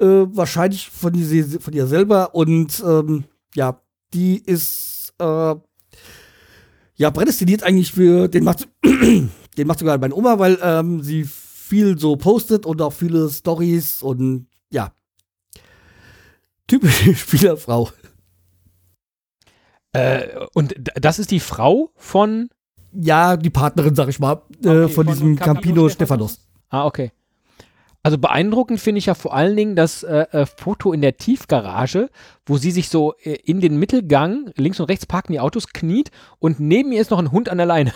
Äh, 0.00 0.26
wahrscheinlich 0.36 0.90
von, 0.90 1.12
die, 1.12 1.42
von 1.42 1.72
ihr 1.72 1.86
selber 1.86 2.34
und 2.34 2.82
ähm, 2.86 3.24
ja, 3.54 3.80
die 4.14 4.38
ist 4.38 5.12
äh, 5.18 5.54
ja, 6.98 7.10
prädestiniert 7.12 7.62
eigentlich 7.62 7.92
für, 7.92 8.28
den 8.28 8.44
macht, 8.44 8.68
den 8.84 9.66
macht 9.66 9.78
sogar 9.78 9.98
meine 9.98 10.14
Oma, 10.14 10.38
weil 10.38 10.58
ähm, 10.62 11.02
sie 11.02 11.24
viel 11.24 11.98
so 11.98 12.16
postet 12.16 12.66
und 12.66 12.82
auch 12.82 12.92
viele 12.92 13.28
Stories 13.30 14.02
und 14.02 14.46
ja. 14.70 14.92
Typische 16.66 17.14
Spielerfrau. 17.14 17.90
Äh, 19.92 20.46
und 20.54 20.74
das 20.94 21.18
ist 21.18 21.30
die 21.30 21.40
Frau 21.40 21.92
von? 21.96 22.50
Ja, 22.92 23.36
die 23.36 23.50
Partnerin, 23.50 23.94
sag 23.94 24.08
ich 24.08 24.18
mal, 24.18 24.42
äh, 24.62 24.68
okay, 24.68 24.80
von, 24.88 24.90
von, 24.90 25.06
diesem 25.06 25.36
Campino, 25.36 25.54
Campino 25.54 25.88
Stefanos. 25.88 26.40
Ah, 26.68 26.84
okay. 26.86 27.12
Also 28.02 28.16
beeindruckend 28.16 28.80
finde 28.80 29.00
ich 29.00 29.06
ja 29.06 29.14
vor 29.14 29.34
allen 29.34 29.56
Dingen 29.56 29.76
das 29.76 30.02
äh, 30.02 30.26
äh, 30.30 30.46
Foto 30.46 30.92
in 30.92 31.00
der 31.00 31.16
Tiefgarage, 31.16 32.10
wo 32.46 32.56
sie 32.56 32.70
sich 32.70 32.88
so 32.88 33.14
äh, 33.22 33.34
in 33.44 33.60
den 33.60 33.78
Mittelgang, 33.78 34.52
links 34.56 34.78
und 34.80 34.86
rechts 34.86 35.06
parken 35.06 35.32
die 35.32 35.40
Autos, 35.40 35.68
kniet 35.68 36.10
und 36.38 36.60
neben 36.60 36.92
ihr 36.92 37.00
ist 37.00 37.10
noch 37.10 37.18
ein 37.18 37.32
Hund 37.32 37.48
an 37.48 37.58
der 37.58 37.66
Leine. 37.66 37.92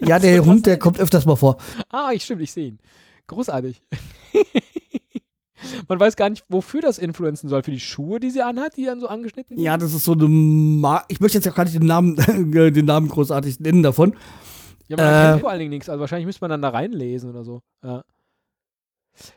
Ja, 0.00 0.18
der 0.20 0.44
Hund, 0.44 0.66
der 0.66 0.78
kommt 0.78 1.00
öfters 1.00 1.26
mal 1.26 1.36
vor. 1.36 1.56
Ah, 1.90 2.10
ich 2.12 2.24
stimmt, 2.24 2.42
ich 2.42 2.52
sehe 2.52 2.68
ihn. 2.68 2.78
Großartig. 3.26 3.82
Man 5.88 5.98
weiß 5.98 6.16
gar 6.16 6.30
nicht, 6.30 6.44
wofür 6.48 6.80
das 6.80 6.98
influenzen 6.98 7.48
soll. 7.48 7.62
Für 7.62 7.70
die 7.70 7.80
Schuhe, 7.80 8.20
die 8.20 8.30
sie 8.30 8.42
anhat, 8.42 8.76
die 8.76 8.84
dann 8.84 9.00
so 9.00 9.08
angeschnitten 9.08 9.56
sind? 9.56 9.64
Ja, 9.64 9.76
das 9.76 9.92
ist 9.92 10.04
so 10.04 10.12
eine. 10.12 10.28
Ma 10.28 11.04
ich 11.08 11.20
möchte 11.20 11.38
jetzt 11.38 11.46
ja 11.46 11.52
gar 11.52 11.64
nicht 11.64 11.74
den 11.74 11.86
Namen, 11.86 12.16
den 12.52 12.84
Namen 12.84 13.08
großartig 13.08 13.58
nennen 13.60 13.82
davon. 13.82 14.16
Ja, 14.88 14.96
man 14.96 15.06
äh, 15.06 15.30
kennt 15.30 15.40
vor 15.40 15.50
allen 15.50 15.58
Dingen 15.58 15.70
nichts. 15.70 15.88
Also 15.88 16.00
wahrscheinlich 16.00 16.26
müsste 16.26 16.42
man 16.42 16.50
dann 16.50 16.62
da 16.62 16.68
reinlesen 16.68 17.30
oder 17.30 17.42
so. 17.42 17.62
Ja. 17.82 18.04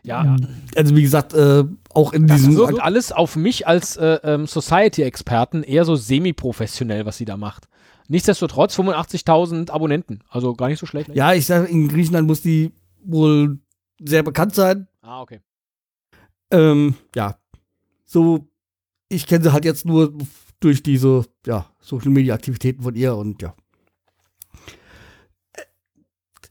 Ja. 0.04 0.36
Also 0.76 0.96
wie 0.96 1.02
gesagt, 1.02 1.34
äh, 1.34 1.64
auch 1.94 2.14
in 2.14 2.28
diesem. 2.28 2.56
Das 2.56 2.68
wirkt 2.68 2.82
alles 2.82 3.12
auf 3.12 3.36
mich 3.36 3.68
als 3.68 3.98
äh, 3.98 4.20
ähm, 4.24 4.48
Society-Experten 4.48 5.64
eher 5.64 5.86
so 5.86 5.96
semi-professionell, 5.96 7.06
was 7.06 7.18
sie 7.18 7.26
da 7.26 7.38
macht. 7.38 7.68
Nichtsdestotrotz 8.08 8.78
85.000 8.78 9.70
Abonnenten, 9.70 10.24
also 10.30 10.54
gar 10.56 10.68
nicht 10.68 10.80
so 10.80 10.88
schlecht. 10.88 11.14
Ja, 11.14 11.34
ich 11.34 11.46
sage, 11.46 11.68
in 11.68 11.88
Griechenland 11.88 12.28
muss 12.28 12.42
die 12.42 12.74
wohl 13.04 13.60
sehr 14.04 14.24
bekannt 14.24 14.56
sein. 14.56 14.88
Ah, 15.02 15.22
okay. 15.22 15.42
Ähm, 16.52 16.96
ja, 17.16 17.38
so, 18.06 18.50
ich 19.10 19.28
kenne 19.28 19.44
sie 19.44 19.54
halt 19.54 19.66
jetzt 19.66 19.86
nur 19.86 20.12
durch 20.60 20.82
diese, 20.82 21.26
ja, 21.46 21.70
Social-Media-Aktivitäten 21.82 22.82
von 22.82 22.96
ihr 22.96 23.16
und 23.16 23.42
ja. 23.42 23.56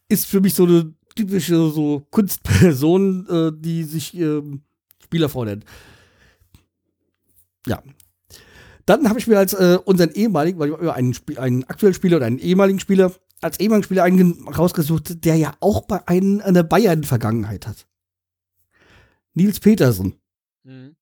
Ist 0.09 0.27
für 0.27 0.41
mich 0.41 0.55
so 0.55 0.65
eine 0.65 0.95
typische 1.19 1.71
so 1.71 2.07
Kunstperson, 2.11 3.27
äh, 3.29 3.53
die 3.55 3.83
sich 3.85 4.17
äh, 4.17 4.41
Spielerfrau 5.03 5.45
nennt. 5.45 5.65
Ja. 7.67 7.83
Dann 8.87 9.09
habe 9.09 9.19
ich 9.19 9.27
mir 9.27 9.39
als 9.39 9.53
äh, 9.53 9.79
unseren 9.85 10.11
ehemaligen, 10.13 10.59
weil 10.59 10.71
ich 10.71 10.79
über 10.79 10.95
einen, 10.95 11.13
Spiel, 11.13 11.39
einen 11.39 11.65
aktuellen 11.65 11.95
Spieler 11.95 12.19
oder 12.19 12.27
einen 12.27 12.39
ehemaligen 12.39 12.81
Spieler, 12.81 13.13
als 13.41 13.61
ehemaligen 13.61 13.85
Spieler 13.85 14.05
einen 14.05 14.49
rausgesucht, 14.49 15.25
der 15.25 15.37
ja 15.37 15.55
auch 15.61 15.83
bei 15.87 16.07
einen, 16.07 16.41
eine 16.41 16.65
Bayern-Vergangenheit 16.65 17.67
hat. 17.67 17.87
Nils 19.35 19.61
Petersen. 19.61 20.15
Mhm. 20.65 20.97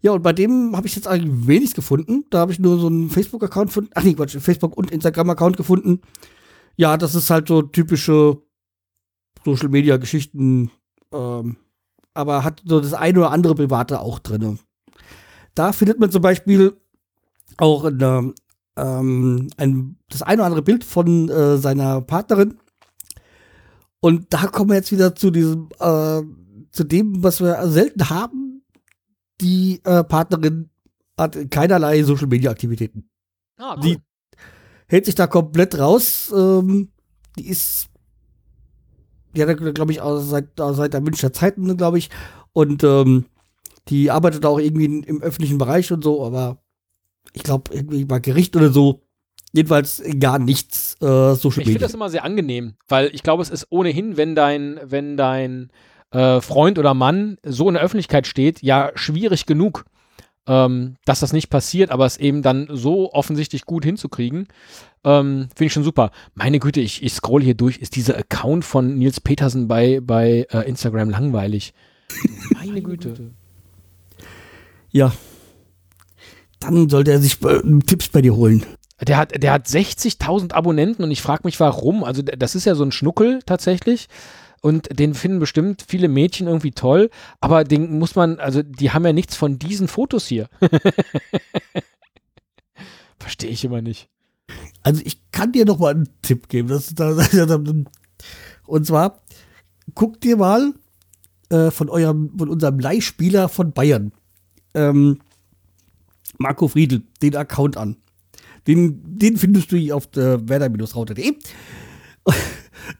Ja, 0.00 0.12
und 0.12 0.22
bei 0.22 0.32
dem 0.32 0.76
habe 0.76 0.86
ich 0.86 0.96
jetzt 0.96 1.08
eigentlich 1.08 1.46
wenig 1.46 1.74
gefunden. 1.74 2.24
Da 2.30 2.38
habe 2.38 2.52
ich 2.52 2.58
nur 2.58 2.78
so 2.78 2.86
einen 2.86 3.10
Facebook-Account 3.10 3.68
gefunden. 3.68 3.90
Ach 3.94 4.02
nee, 4.02 4.14
Quatsch, 4.14 4.36
Facebook- 4.38 4.76
und 4.76 4.90
Instagram-Account 4.90 5.56
gefunden. 5.56 6.00
Ja, 6.76 6.96
das 6.96 7.14
ist 7.16 7.30
halt 7.30 7.48
so 7.48 7.62
typische 7.62 8.40
Social-Media-Geschichten. 9.48 10.70
Ähm, 11.12 11.56
aber 12.14 12.44
hat 12.44 12.62
so 12.64 12.80
das 12.80 12.94
eine 12.94 13.18
oder 13.18 13.30
andere 13.30 13.54
Private 13.54 14.00
auch 14.00 14.18
drin. 14.18 14.58
Da 15.54 15.72
findet 15.72 16.00
man 16.00 16.10
zum 16.10 16.22
Beispiel 16.22 16.76
auch 17.56 17.84
eine, 17.84 18.34
ähm, 18.76 19.48
ein, 19.56 19.96
das 20.08 20.22
eine 20.22 20.42
oder 20.42 20.46
andere 20.46 20.62
Bild 20.62 20.84
von 20.84 21.28
äh, 21.28 21.58
seiner 21.58 22.00
Partnerin. 22.00 22.58
Und 24.00 24.32
da 24.32 24.46
kommen 24.46 24.70
wir 24.70 24.76
jetzt 24.76 24.92
wieder 24.92 25.14
zu 25.14 25.30
diesem, 25.30 25.68
äh, 25.80 26.22
zu 26.70 26.84
dem, 26.84 27.22
was 27.22 27.40
wir 27.40 27.66
selten 27.68 28.10
haben 28.10 28.48
die 29.40 29.80
äh, 29.84 30.04
Partnerin 30.04 30.70
hat 31.18 31.36
keinerlei 31.50 32.02
Social 32.02 32.26
Media 32.26 32.50
Aktivitäten. 32.50 33.08
Ah, 33.56 33.74
cool. 33.76 33.82
Die 33.82 33.98
hält 34.86 35.06
sich 35.06 35.14
da 35.14 35.26
komplett 35.26 35.78
raus. 35.78 36.32
Ähm, 36.34 36.92
die 37.36 37.48
ist, 37.48 37.88
die 39.34 39.42
hat, 39.42 39.74
glaube 39.74 39.92
ich, 39.92 40.00
seit, 40.18 40.48
seit 40.56 40.94
der 40.94 41.00
Münchner 41.00 41.32
Zeiten, 41.32 41.76
glaube 41.76 41.98
ich. 41.98 42.10
Und 42.52 42.82
ähm, 42.84 43.26
die 43.88 44.10
arbeitet 44.10 44.44
auch 44.44 44.58
irgendwie 44.58 44.84
im 44.84 45.22
öffentlichen 45.22 45.58
Bereich 45.58 45.92
und 45.92 46.04
so, 46.04 46.24
aber 46.24 46.58
ich 47.32 47.42
glaube, 47.42 47.72
irgendwie 47.74 48.04
bei 48.04 48.18
Gericht 48.18 48.56
oder 48.56 48.70
so. 48.70 49.02
Jedenfalls 49.52 50.02
gar 50.20 50.38
nichts 50.38 50.94
äh, 51.00 51.34
Social 51.34 51.58
Media. 51.58 51.62
Ich 51.62 51.66
finde 51.68 51.78
das 51.78 51.94
immer 51.94 52.10
sehr 52.10 52.24
angenehm, 52.24 52.74
weil 52.86 53.10
ich 53.14 53.22
glaube, 53.22 53.42
es 53.42 53.48
ist 53.48 53.66
ohnehin, 53.70 54.18
wenn 54.18 54.34
dein, 54.34 54.78
wenn 54.84 55.16
dein 55.16 55.70
äh, 56.10 56.40
Freund 56.42 56.78
oder 56.78 56.92
Mann 56.92 57.38
so 57.42 57.68
in 57.68 57.74
der 57.74 57.82
Öffentlichkeit 57.82 58.26
steht, 58.26 58.62
ja 58.62 58.92
schwierig 58.94 59.46
genug, 59.46 59.86
ähm, 60.48 60.96
dass 61.04 61.20
das 61.20 61.32
nicht 61.32 61.50
passiert, 61.50 61.90
aber 61.90 62.06
es 62.06 62.16
eben 62.16 62.42
dann 62.42 62.66
so 62.70 63.12
offensichtlich 63.12 63.66
gut 63.66 63.84
hinzukriegen, 63.84 64.48
ähm, 65.04 65.48
finde 65.54 65.66
ich 65.66 65.72
schon 65.72 65.84
super. 65.84 66.10
Meine 66.34 66.58
Güte, 66.58 66.80
ich, 66.80 67.02
ich 67.02 67.12
scroll 67.12 67.42
hier 67.42 67.54
durch, 67.54 67.78
ist 67.78 67.94
dieser 67.94 68.16
Account 68.16 68.64
von 68.64 68.96
Nils 68.96 69.20
Petersen 69.20 69.68
bei, 69.68 70.00
bei 70.02 70.46
äh, 70.50 70.68
Instagram 70.68 71.10
langweilig. 71.10 71.74
Meine 72.54 72.82
Güte. 72.82 73.30
Ja. 74.90 75.12
Dann 76.60 76.88
sollte 76.88 77.12
er 77.12 77.20
sich 77.20 77.40
äh, 77.44 77.60
Tipps 77.86 78.08
bei 78.08 78.22
dir 78.22 78.34
holen. 78.34 78.64
Der 79.00 79.16
hat, 79.16 79.40
der 79.40 79.52
hat 79.52 79.66
60.000 79.66 80.52
Abonnenten 80.52 81.04
und 81.04 81.10
ich 81.12 81.22
frage 81.22 81.42
mich 81.44 81.60
warum. 81.60 82.02
Also 82.02 82.22
das 82.22 82.56
ist 82.56 82.64
ja 82.64 82.74
so 82.74 82.82
ein 82.82 82.90
Schnuckel 82.90 83.40
tatsächlich 83.46 84.08
und 84.60 84.98
den 84.98 85.14
finden 85.14 85.38
bestimmt 85.38 85.84
viele 85.86 86.08
Mädchen 86.08 86.46
irgendwie 86.46 86.72
toll, 86.72 87.10
aber 87.40 87.64
den 87.64 87.98
muss 87.98 88.14
man, 88.14 88.38
also 88.38 88.62
die 88.62 88.90
haben 88.90 89.04
ja 89.04 89.12
nichts 89.12 89.36
von 89.36 89.58
diesen 89.58 89.88
Fotos 89.88 90.26
hier. 90.26 90.48
Verstehe 93.18 93.50
ich 93.50 93.64
immer 93.64 93.82
nicht. 93.82 94.08
Also 94.82 95.02
ich 95.04 95.30
kann 95.30 95.52
dir 95.52 95.64
noch 95.64 95.78
mal 95.78 95.94
einen 95.94 96.08
Tipp 96.22 96.48
geben. 96.48 96.68
Das, 96.68 96.94
das, 96.94 97.30
und 98.66 98.86
zwar, 98.86 99.22
guck 99.94 100.20
dir 100.20 100.36
mal 100.36 100.74
äh, 101.50 101.70
von 101.70 101.88
eurem, 101.88 102.32
von 102.36 102.48
unserem 102.48 102.78
Leihspieler 102.78 103.48
von 103.48 103.72
Bayern, 103.72 104.12
ähm, 104.74 105.20
Marco 106.38 106.68
Friedl, 106.68 107.02
den 107.22 107.36
Account 107.36 107.76
an. 107.76 107.96
Den, 108.66 109.18
den 109.18 109.36
findest 109.36 109.72
du 109.72 109.94
auf 109.94 110.06
der 110.08 110.48
werder-rauter.de 110.48 111.36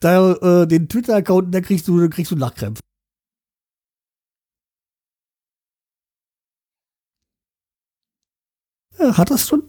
da, 0.00 0.32
äh, 0.32 0.66
den 0.66 0.88
Twitter-Account, 0.88 1.54
da 1.54 1.60
kriegst 1.60 1.88
du, 1.88 2.08
kriegst 2.08 2.30
du 2.30 2.36
Lachkrämpfe. 2.36 2.82
Ja, 8.98 9.16
hat 9.16 9.30
das 9.30 9.46
schon? 9.46 9.62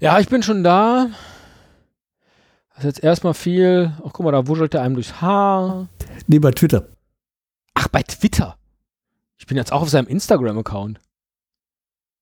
Ja, 0.00 0.18
ich 0.18 0.28
bin 0.28 0.42
schon 0.42 0.64
da. 0.64 1.10
Das 2.70 2.78
ist 2.78 2.84
jetzt 2.84 3.04
erstmal 3.04 3.34
viel. 3.34 3.92
Ach, 3.98 4.10
guck 4.12 4.24
mal, 4.24 4.32
da 4.32 4.46
wuschelt 4.48 4.74
er 4.74 4.82
einem 4.82 4.94
durchs 4.94 5.20
Haar. 5.20 5.88
Nee, 6.26 6.40
bei 6.40 6.50
Twitter. 6.50 6.88
Ach, 7.74 7.88
bei 7.88 8.02
Twitter. 8.02 8.58
Ich 9.38 9.46
bin 9.46 9.56
jetzt 9.56 9.72
auch 9.72 9.82
auf 9.82 9.90
seinem 9.90 10.08
Instagram-Account. 10.08 11.00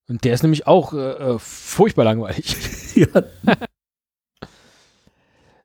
Und 0.09 0.24
der 0.24 0.34
ist 0.34 0.43
nämlich 0.43 0.66
auch 0.66 0.93
äh, 0.93 1.12
äh 1.12 1.38
furchtbar 1.38 2.05
langweilig. 2.05 2.57
ja. 2.95 3.07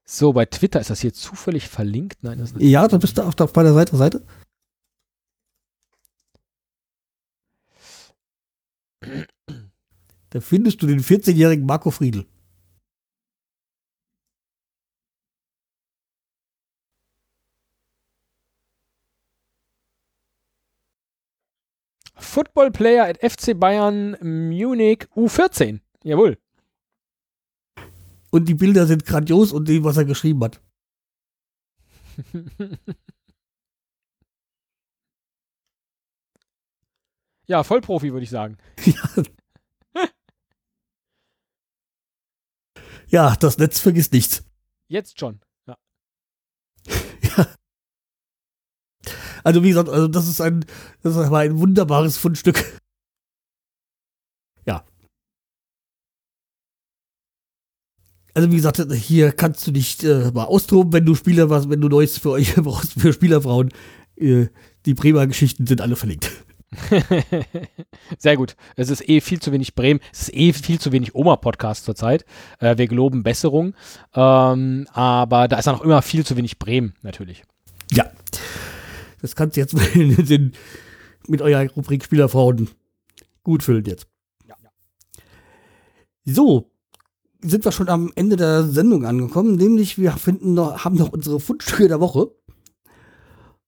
So, 0.10 0.32
bei 0.32 0.46
Twitter 0.46 0.80
ist 0.80 0.90
das 0.90 1.02
hier 1.02 1.14
zufällig 1.14 1.68
verlinkt? 1.68 2.24
Nein, 2.24 2.38
das 2.38 2.52
ist 2.52 2.58
nicht. 2.58 2.70
Ja, 2.70 2.88
da 2.88 2.98
bist 2.98 3.18
du 3.18 3.24
auf, 3.24 3.38
auf 3.40 3.52
bei 3.52 3.64
der 3.64 3.74
Seite. 3.74 3.98
Seite. 3.98 4.26
Da 10.30 10.40
findest 10.40 10.82
du 10.82 10.88
den 10.88 11.02
14-jährigen 11.02 11.66
Marco 11.66 11.92
Friedl. 11.92 12.26
Football 22.16 22.72
Player 22.72 23.06
at 23.06 23.18
FC 23.20 23.60
Bayern 23.60 24.18
Munich 24.22 25.06
U14. 25.16 25.82
Jawohl. 26.04 26.38
Und 28.30 28.50
die 28.50 28.56
Bilder 28.56 28.86
sind 28.88 29.06
grandios 29.06 29.52
und 29.52 29.68
dem, 29.68 29.84
was 29.84 29.98
er 29.98 30.06
geschrieben 30.06 30.44
hat. 30.44 30.62
ja, 37.48 37.64
Vollprofi, 37.64 38.12
würde 38.12 38.24
ich 38.24 38.30
sagen. 38.30 38.58
Ja. 38.86 39.24
ja, 43.08 43.36
das 43.36 43.58
Netz 43.58 43.80
vergisst 43.80 44.14
nichts. 44.14 44.44
Jetzt 44.88 45.20
schon. 45.20 45.42
Ja. 45.68 45.78
ja. 47.22 47.48
Also 49.44 49.64
wie 49.64 49.70
gesagt, 49.70 49.90
also 49.90 50.08
das 50.08 50.28
ist 50.28 50.42
ein, 50.42 50.66
das 51.02 51.16
ist 51.16 51.32
ein 51.32 51.60
wunderbares 51.60 52.18
Fundstück. 52.18 52.82
Also 58.38 58.52
wie 58.52 58.58
gesagt, 58.58 58.80
hier 58.94 59.32
kannst 59.32 59.66
du 59.66 59.72
dich 59.72 60.04
äh, 60.04 60.30
mal 60.30 60.44
austoben, 60.44 60.94
wenn 60.94 61.04
du 61.04 61.16
Spieler 61.16 61.50
was, 61.50 61.72
wenn 61.72 61.82
du 61.82 61.90
Neues 61.90 62.20
für 62.20 62.30
euch 62.30 62.54
brauchst, 62.58 62.94
für 62.94 63.12
Spielerfrauen. 63.12 63.70
Äh, 64.16 64.50
die 64.86 64.94
Bremer 64.94 65.26
Geschichten 65.26 65.66
sind 65.66 65.82
alle 65.82 65.96
verlinkt. 65.96 66.30
Sehr 68.20 68.38
gut. 68.38 68.56
Es 68.76 68.92
ist 68.92 69.10
eh 69.10 69.22
viel 69.22 69.40
zu 69.40 69.52
wenig 69.52 69.74
Bremen. 69.74 70.02
Es 70.14 70.22
ist 70.22 70.36
eh 70.36 70.54
viel 70.54 70.80
zu 70.80 70.92
wenig 70.92 71.16
Oma-Podcast 71.16 71.84
zurzeit. 71.84 72.26
Äh, 72.60 72.78
wir 72.78 72.86
geloben 72.86 73.24
Besserung. 73.24 73.74
Ähm, 74.14 74.88
aber 74.94 75.48
da 75.48 75.58
ist 75.58 75.68
auch 75.68 75.82
immer 75.82 76.04
viel 76.04 76.24
zu 76.24 76.38
wenig 76.38 76.60
Bremen, 76.60 76.94
natürlich. 77.02 77.42
Ja. 77.92 78.06
Das 79.20 79.36
kannst 79.36 79.58
du 79.58 79.62
jetzt 79.62 79.74
mit, 79.74 80.56
mit 81.28 81.42
eurer 81.42 81.68
Rubrik 81.72 82.04
Spielerfrauen 82.04 82.70
gut 83.42 83.64
füllen 83.64 83.86
jetzt. 83.86 84.06
Ja. 84.48 84.54
So, 86.24 86.70
sind 87.42 87.66
wir 87.66 87.72
schon 87.72 87.90
am 87.90 88.12
Ende 88.16 88.36
der 88.36 88.64
Sendung 88.64 89.06
angekommen, 89.06 89.56
nämlich 89.56 89.98
wir 89.98 90.12
finden 90.14 90.54
noch, 90.54 90.84
haben 90.84 90.96
noch 90.96 91.12
unsere 91.12 91.40
Fundstücke 91.40 91.88
der 91.88 92.00
Woche. 92.00 92.32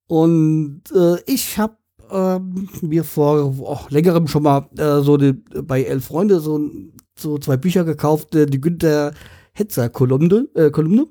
Und 0.07 0.83
äh, 0.95 1.17
ich 1.27 1.57
habe 1.57 1.77
ähm, 2.11 2.67
mir 2.81 3.03
vor 3.03 3.55
oh, 3.59 3.79
längerem 3.89 4.27
schon 4.27 4.43
mal 4.43 4.67
äh, 4.77 5.01
so 5.01 5.17
die, 5.17 5.33
bei 5.33 5.83
Elf 5.83 6.05
Freunde 6.05 6.39
so, 6.39 6.59
so 7.17 7.37
zwei 7.37 7.57
Bücher 7.57 7.83
gekauft, 7.83 8.33
äh, 8.35 8.45
die 8.45 8.59
Günther 8.59 9.13
Hetzer 9.53 9.89
Kolumne. 9.89 10.47
Äh, 10.55 10.71
Kolumne. 10.71 11.05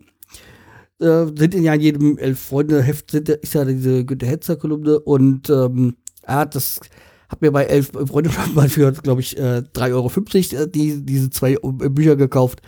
Äh, 1.01 1.27
sind 1.27 1.55
in 1.55 1.63
ja 1.63 1.75
in 1.75 1.81
jedem 1.81 2.19
Elf 2.19 2.41
Freunde 2.41 2.83
Heft 2.83 3.13
sind, 3.13 3.29
ist 3.29 3.55
ja 3.55 3.65
diese 3.65 4.05
Günther 4.05 4.27
Hetzer 4.27 4.57
Kolumne 4.57 4.99
und 4.99 5.49
ähm, 5.49 5.97
er 6.23 6.37
hat 6.37 6.55
das 6.57 6.81
hab 7.29 7.43
mir 7.43 7.51
bei 7.51 7.65
elf 7.65 7.93
Freunde 7.93 8.31
mal 8.55 8.69
für, 8.69 8.93
glaube 8.93 9.21
ich, 9.21 9.37
äh, 9.39 9.63
3,50 9.75 9.93
Euro 10.55 10.63
äh, 10.63 10.69
die, 10.69 11.05
diese 11.05 11.31
zwei 11.31 11.55
äh, 11.55 11.89
Bücher 11.89 12.17
gekauft. 12.17 12.63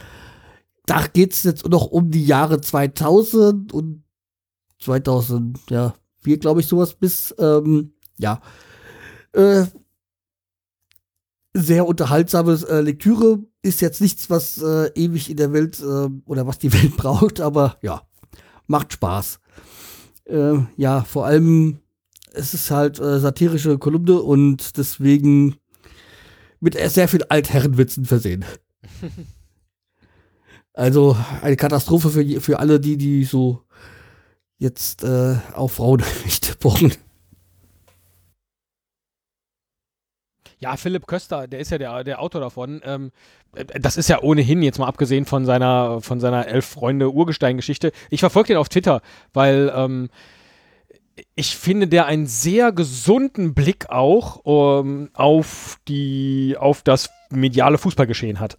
Da 0.86 1.06
geht 1.06 1.32
es 1.32 1.42
jetzt 1.44 1.68
noch 1.68 1.86
um 1.86 2.10
die 2.10 2.24
Jahre 2.24 2.60
2000 2.60 3.72
und 3.72 4.04
2000, 4.80 5.58
ja, 5.70 5.94
glaube 6.22 6.60
ich, 6.60 6.66
sowas 6.66 6.94
bis, 6.94 7.34
ähm, 7.38 7.92
ja, 8.18 8.40
äh, 9.32 9.64
sehr 11.54 11.86
unterhaltsame 11.86 12.58
äh, 12.68 12.80
Lektüre. 12.80 13.40
Ist 13.62 13.80
jetzt 13.80 14.00
nichts, 14.00 14.30
was 14.30 14.62
äh, 14.62 14.90
ewig 14.94 15.30
in 15.30 15.36
der 15.36 15.52
Welt 15.52 15.80
äh, 15.80 16.08
oder 16.26 16.46
was 16.46 16.58
die 16.58 16.72
Welt 16.82 16.96
braucht, 16.96 17.40
aber 17.40 17.78
ja, 17.82 18.02
macht 18.66 18.92
Spaß. 18.92 19.40
Äh, 20.24 20.58
ja, 20.76 21.02
vor 21.02 21.26
allem 21.26 21.79
es 22.32 22.54
ist 22.54 22.70
halt 22.70 22.98
äh, 22.98 23.18
satirische 23.18 23.78
Kolumne 23.78 24.20
und 24.20 24.76
deswegen 24.76 25.56
mit 26.60 26.74
sehr 26.74 27.08
viel 27.08 27.24
Altherrenwitzen 27.24 28.04
versehen. 28.04 28.44
Also 30.72 31.16
eine 31.42 31.56
Katastrophe 31.56 32.10
für, 32.10 32.40
für 32.40 32.58
alle 32.58 32.80
die, 32.80 32.96
die 32.96 33.24
so 33.24 33.64
jetzt 34.56 35.02
äh, 35.02 35.36
auf 35.52 35.72
Frauenrechte 35.72 36.54
pochen. 36.58 36.94
Ja, 40.58 40.76
Philipp 40.76 41.06
Köster, 41.06 41.48
der 41.48 41.60
ist 41.60 41.70
ja 41.70 41.78
der, 41.78 42.04
der 42.04 42.20
Autor 42.20 42.40
davon. 42.42 42.80
Ähm, 42.84 43.12
das 43.80 43.96
ist 43.96 44.08
ja 44.08 44.22
ohnehin, 44.22 44.62
jetzt 44.62 44.78
mal 44.78 44.86
abgesehen 44.86 45.24
von 45.24 45.44
seiner, 45.44 46.02
von 46.02 46.20
seiner 46.20 46.46
Elf-Freunde-Urgestein-Geschichte. 46.46 47.92
Ich 48.10 48.20
verfolge 48.20 48.48
den 48.48 48.58
auf 48.58 48.68
Twitter, 48.68 49.00
weil 49.32 49.72
ähm, 49.74 50.08
ich 51.34 51.56
finde, 51.56 51.88
der 51.88 52.06
einen 52.06 52.26
sehr 52.26 52.72
gesunden 52.72 53.54
Blick 53.54 53.90
auch 53.90 54.42
ähm, 54.80 55.10
auf, 55.14 55.78
die, 55.88 56.56
auf 56.58 56.82
das 56.82 57.10
mediale 57.30 57.78
Fußballgeschehen 57.78 58.40
hat 58.40 58.56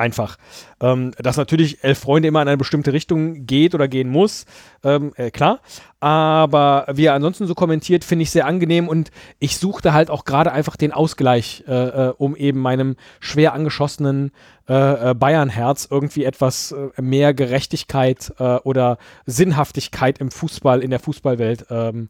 einfach. 0.00 0.36
Ähm, 0.80 1.12
dass 1.18 1.36
natürlich 1.36 1.84
Elf 1.84 1.98
Freunde 2.00 2.28
immer 2.28 2.42
in 2.42 2.48
eine 2.48 2.56
bestimmte 2.56 2.92
Richtung 2.92 3.46
geht 3.46 3.74
oder 3.74 3.86
gehen 3.86 4.08
muss, 4.08 4.46
ähm, 4.82 5.12
äh, 5.16 5.30
klar. 5.30 5.60
Aber 6.00 6.86
wie 6.92 7.04
er 7.04 7.14
ansonsten 7.14 7.46
so 7.46 7.54
kommentiert, 7.54 8.02
finde 8.02 8.22
ich 8.22 8.30
sehr 8.30 8.46
angenehm 8.46 8.88
und 8.88 9.10
ich 9.38 9.58
suchte 9.58 9.92
halt 9.92 10.10
auch 10.10 10.24
gerade 10.24 10.50
einfach 10.50 10.76
den 10.76 10.92
Ausgleich, 10.92 11.64
äh, 11.68 12.08
äh, 12.08 12.14
um 12.16 12.34
eben 12.34 12.60
meinem 12.60 12.96
schwer 13.20 13.52
angeschossenen 13.52 14.32
äh, 14.70 15.10
äh, 15.10 15.14
Bayern-Herz 15.14 15.88
irgendwie 15.90 16.24
etwas 16.24 16.70
äh, 16.70 17.02
mehr 17.02 17.34
Gerechtigkeit 17.34 18.32
oder 18.38 18.98
Sinnhaftigkeit 19.26 20.18
im 20.18 20.30
Fußball, 20.30 20.80
in 20.80 20.90
der 20.90 21.00
Fußballwelt 21.00 21.66
ähm, 21.70 22.08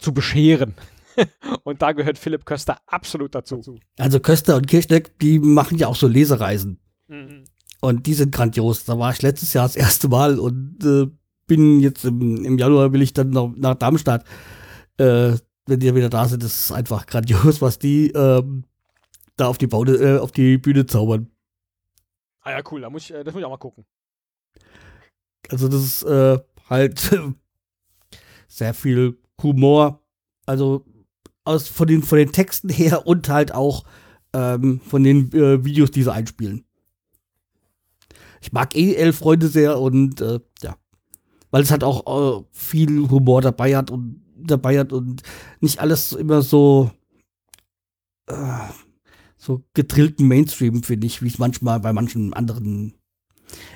zu 0.00 0.12
bescheren. 0.12 0.74
und 1.64 1.80
da 1.80 1.92
gehört 1.92 2.18
Philipp 2.18 2.44
Köster 2.44 2.78
absolut 2.86 3.34
dazu. 3.34 3.62
Also 3.98 4.20
Köster 4.20 4.56
und 4.56 4.66
Kirchneck, 4.66 5.18
die 5.20 5.38
machen 5.38 5.78
ja 5.78 5.86
auch 5.86 5.96
so 5.96 6.06
Lesereisen. 6.06 6.78
Mhm. 7.08 7.44
Und 7.80 8.06
die 8.06 8.14
sind 8.14 8.32
grandios. 8.32 8.84
Da 8.84 8.98
war 8.98 9.12
ich 9.12 9.22
letztes 9.22 9.54
Jahr 9.54 9.66
das 9.66 9.76
erste 9.76 10.08
Mal 10.08 10.38
und 10.38 10.84
äh, 10.84 11.06
bin 11.46 11.80
jetzt 11.80 12.04
im, 12.04 12.44
im, 12.44 12.58
Januar 12.58 12.92
will 12.92 13.02
ich 13.02 13.14
dann 13.14 13.30
noch 13.30 13.54
nach 13.56 13.76
Darmstadt. 13.76 14.24
Äh, 14.98 15.32
wenn 15.66 15.80
die 15.80 15.94
wieder 15.94 16.10
da 16.10 16.28
sind, 16.28 16.42
das 16.42 16.64
ist 16.64 16.72
einfach 16.72 17.06
grandios, 17.06 17.62
was 17.62 17.78
die 17.78 18.10
ähm, 18.10 18.64
da 19.36 19.46
auf 19.46 19.56
die, 19.56 19.68
Baune, 19.68 19.92
äh, 19.92 20.18
auf 20.18 20.32
die 20.32 20.58
Bühne 20.58 20.84
zaubern. 20.84 21.30
Ah 22.48 22.52
ja, 22.52 22.62
cool, 22.70 22.80
da 22.80 22.90
muss 22.90 23.04
ich, 23.04 23.14
äh, 23.14 23.24
das 23.24 23.34
muss 23.34 23.40
ich 23.40 23.44
auch 23.44 23.50
mal 23.50 23.58
gucken. 23.58 23.84
Also 25.50 25.68
das 25.68 25.82
ist 25.82 26.02
äh, 26.04 26.38
halt 26.68 27.10
sehr 28.48 28.74
viel 28.74 29.18
Humor. 29.42 30.02
Also 30.46 30.84
aus, 31.44 31.68
von, 31.68 31.86
den, 31.86 32.02
von 32.02 32.18
den 32.18 32.32
Texten 32.32 32.68
her 32.68 33.06
und 33.06 33.28
halt 33.28 33.52
auch 33.52 33.84
ähm, 34.32 34.80
von 34.80 35.04
den 35.04 35.32
äh, 35.32 35.64
Videos, 35.64 35.90
die 35.90 36.02
sie 36.02 36.12
einspielen 36.12 36.64
ich 38.40 38.52
mag 38.52 38.74
eh 38.74 38.94
elf 38.94 39.18
Freunde 39.18 39.48
sehr 39.48 39.78
und 39.80 40.20
äh, 40.20 40.40
ja, 40.62 40.76
weil 41.50 41.62
es 41.62 41.70
halt 41.70 41.84
auch 41.84 42.40
äh, 42.40 42.44
viel 42.52 43.08
Humor 43.10 43.42
dabei 43.42 43.76
hat 43.76 43.90
und 43.90 44.22
dabei 44.36 44.78
hat 44.78 44.92
und 44.92 45.22
nicht 45.60 45.80
alles 45.80 46.12
immer 46.12 46.42
so 46.42 46.90
äh, 48.28 48.34
so 49.38 49.62
getrillten 49.72 50.28
Mainstream 50.28 50.82
finde 50.82 51.06
ich, 51.06 51.22
wie 51.22 51.28
es 51.28 51.38
manchmal 51.38 51.80
bei 51.80 51.92
manchen 51.92 52.34
anderen 52.34 52.94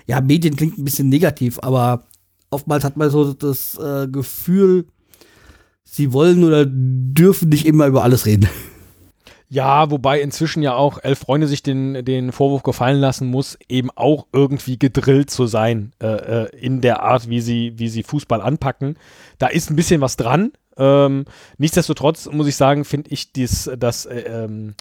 ja 0.07 0.21
Medien 0.21 0.57
klingt 0.57 0.77
ein 0.77 0.85
bisschen 0.85 1.09
negativ, 1.09 1.59
aber 1.63 2.05
oftmals 2.51 2.85
hat 2.85 2.97
man 2.97 3.11
so 3.11 3.33
das 3.33 3.79
äh, 3.79 4.09
Gefühl, 4.09 4.87
sie 5.85 6.13
wollen 6.13 6.45
oder 6.45 6.67
dürfen 6.67 7.49
nicht 7.49 7.67
immer 7.67 7.87
über 7.87 8.03
alles 8.03 8.27
reden. 8.27 8.49
Ja, 9.49 9.91
wobei 9.91 10.23
inzwischen 10.23 10.63
ja 10.63 10.75
auch 10.75 10.99
Elf 11.03 11.19
Freunde 11.19 11.47
sich 11.47 11.63
den, 11.63 12.07
den 12.07 12.33
Vorwurf 12.33 12.63
gefallen 12.63 13.01
lassen 13.01 13.27
muss, 13.29 13.59
eben 13.69 13.91
auch 13.91 14.27
irgendwie 14.33 14.79
gedrillt 14.79 15.29
zu 15.29 15.47
sein 15.47 15.93
äh, 16.03 16.07
äh, 16.45 16.59
in 16.59 16.81
der 16.81 17.03
Art, 17.03 17.29
wie 17.29 17.43
sie, 17.43 17.75
wie 17.77 17.89
sie 17.89 18.03
Fußball 18.03 18.41
anpacken. 18.41 18.97
Da 19.37 19.49
ist 19.49 19.69
ein 19.69 19.77
bisschen 19.77 20.01
was 20.01 20.17
dran. 20.17 20.53
Ähm, 20.79 21.27
nichtsdestotrotz 21.59 22.31
muss 22.33 22.47
ich 22.47 22.57
sagen, 22.57 22.87
finde 22.87 23.11
ich 23.11 23.33
dies, 23.33 23.71
das 23.79 24.07
äh, 24.07 24.21
ähm, 24.21 24.75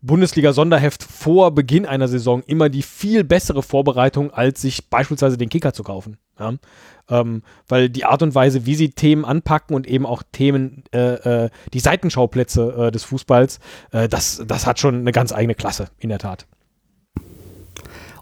Bundesliga-Sonderheft 0.00 1.02
vor 1.02 1.52
Beginn 1.52 1.86
einer 1.86 2.08
Saison 2.08 2.42
immer 2.46 2.68
die 2.68 2.82
viel 2.82 3.24
bessere 3.24 3.62
Vorbereitung, 3.62 4.30
als 4.30 4.62
sich 4.62 4.88
beispielsweise 4.88 5.36
den 5.36 5.48
Kicker 5.48 5.72
zu 5.72 5.82
kaufen. 5.82 6.18
Ja? 6.38 6.54
Ähm, 7.08 7.42
weil 7.66 7.88
die 7.88 8.04
Art 8.04 8.22
und 8.22 8.34
Weise, 8.34 8.64
wie 8.66 8.74
sie 8.74 8.90
Themen 8.90 9.24
anpacken 9.24 9.74
und 9.74 9.86
eben 9.86 10.06
auch 10.06 10.22
Themen, 10.30 10.84
äh, 10.92 11.44
äh, 11.44 11.50
die 11.72 11.80
Seitenschauplätze 11.80 12.86
äh, 12.86 12.90
des 12.90 13.04
Fußballs, 13.04 13.58
äh, 13.90 14.08
das, 14.08 14.42
das 14.46 14.66
hat 14.66 14.78
schon 14.78 14.96
eine 14.96 15.12
ganz 15.12 15.32
eigene 15.32 15.54
Klasse, 15.54 15.88
in 15.98 16.10
der 16.10 16.18
Tat. 16.18 16.46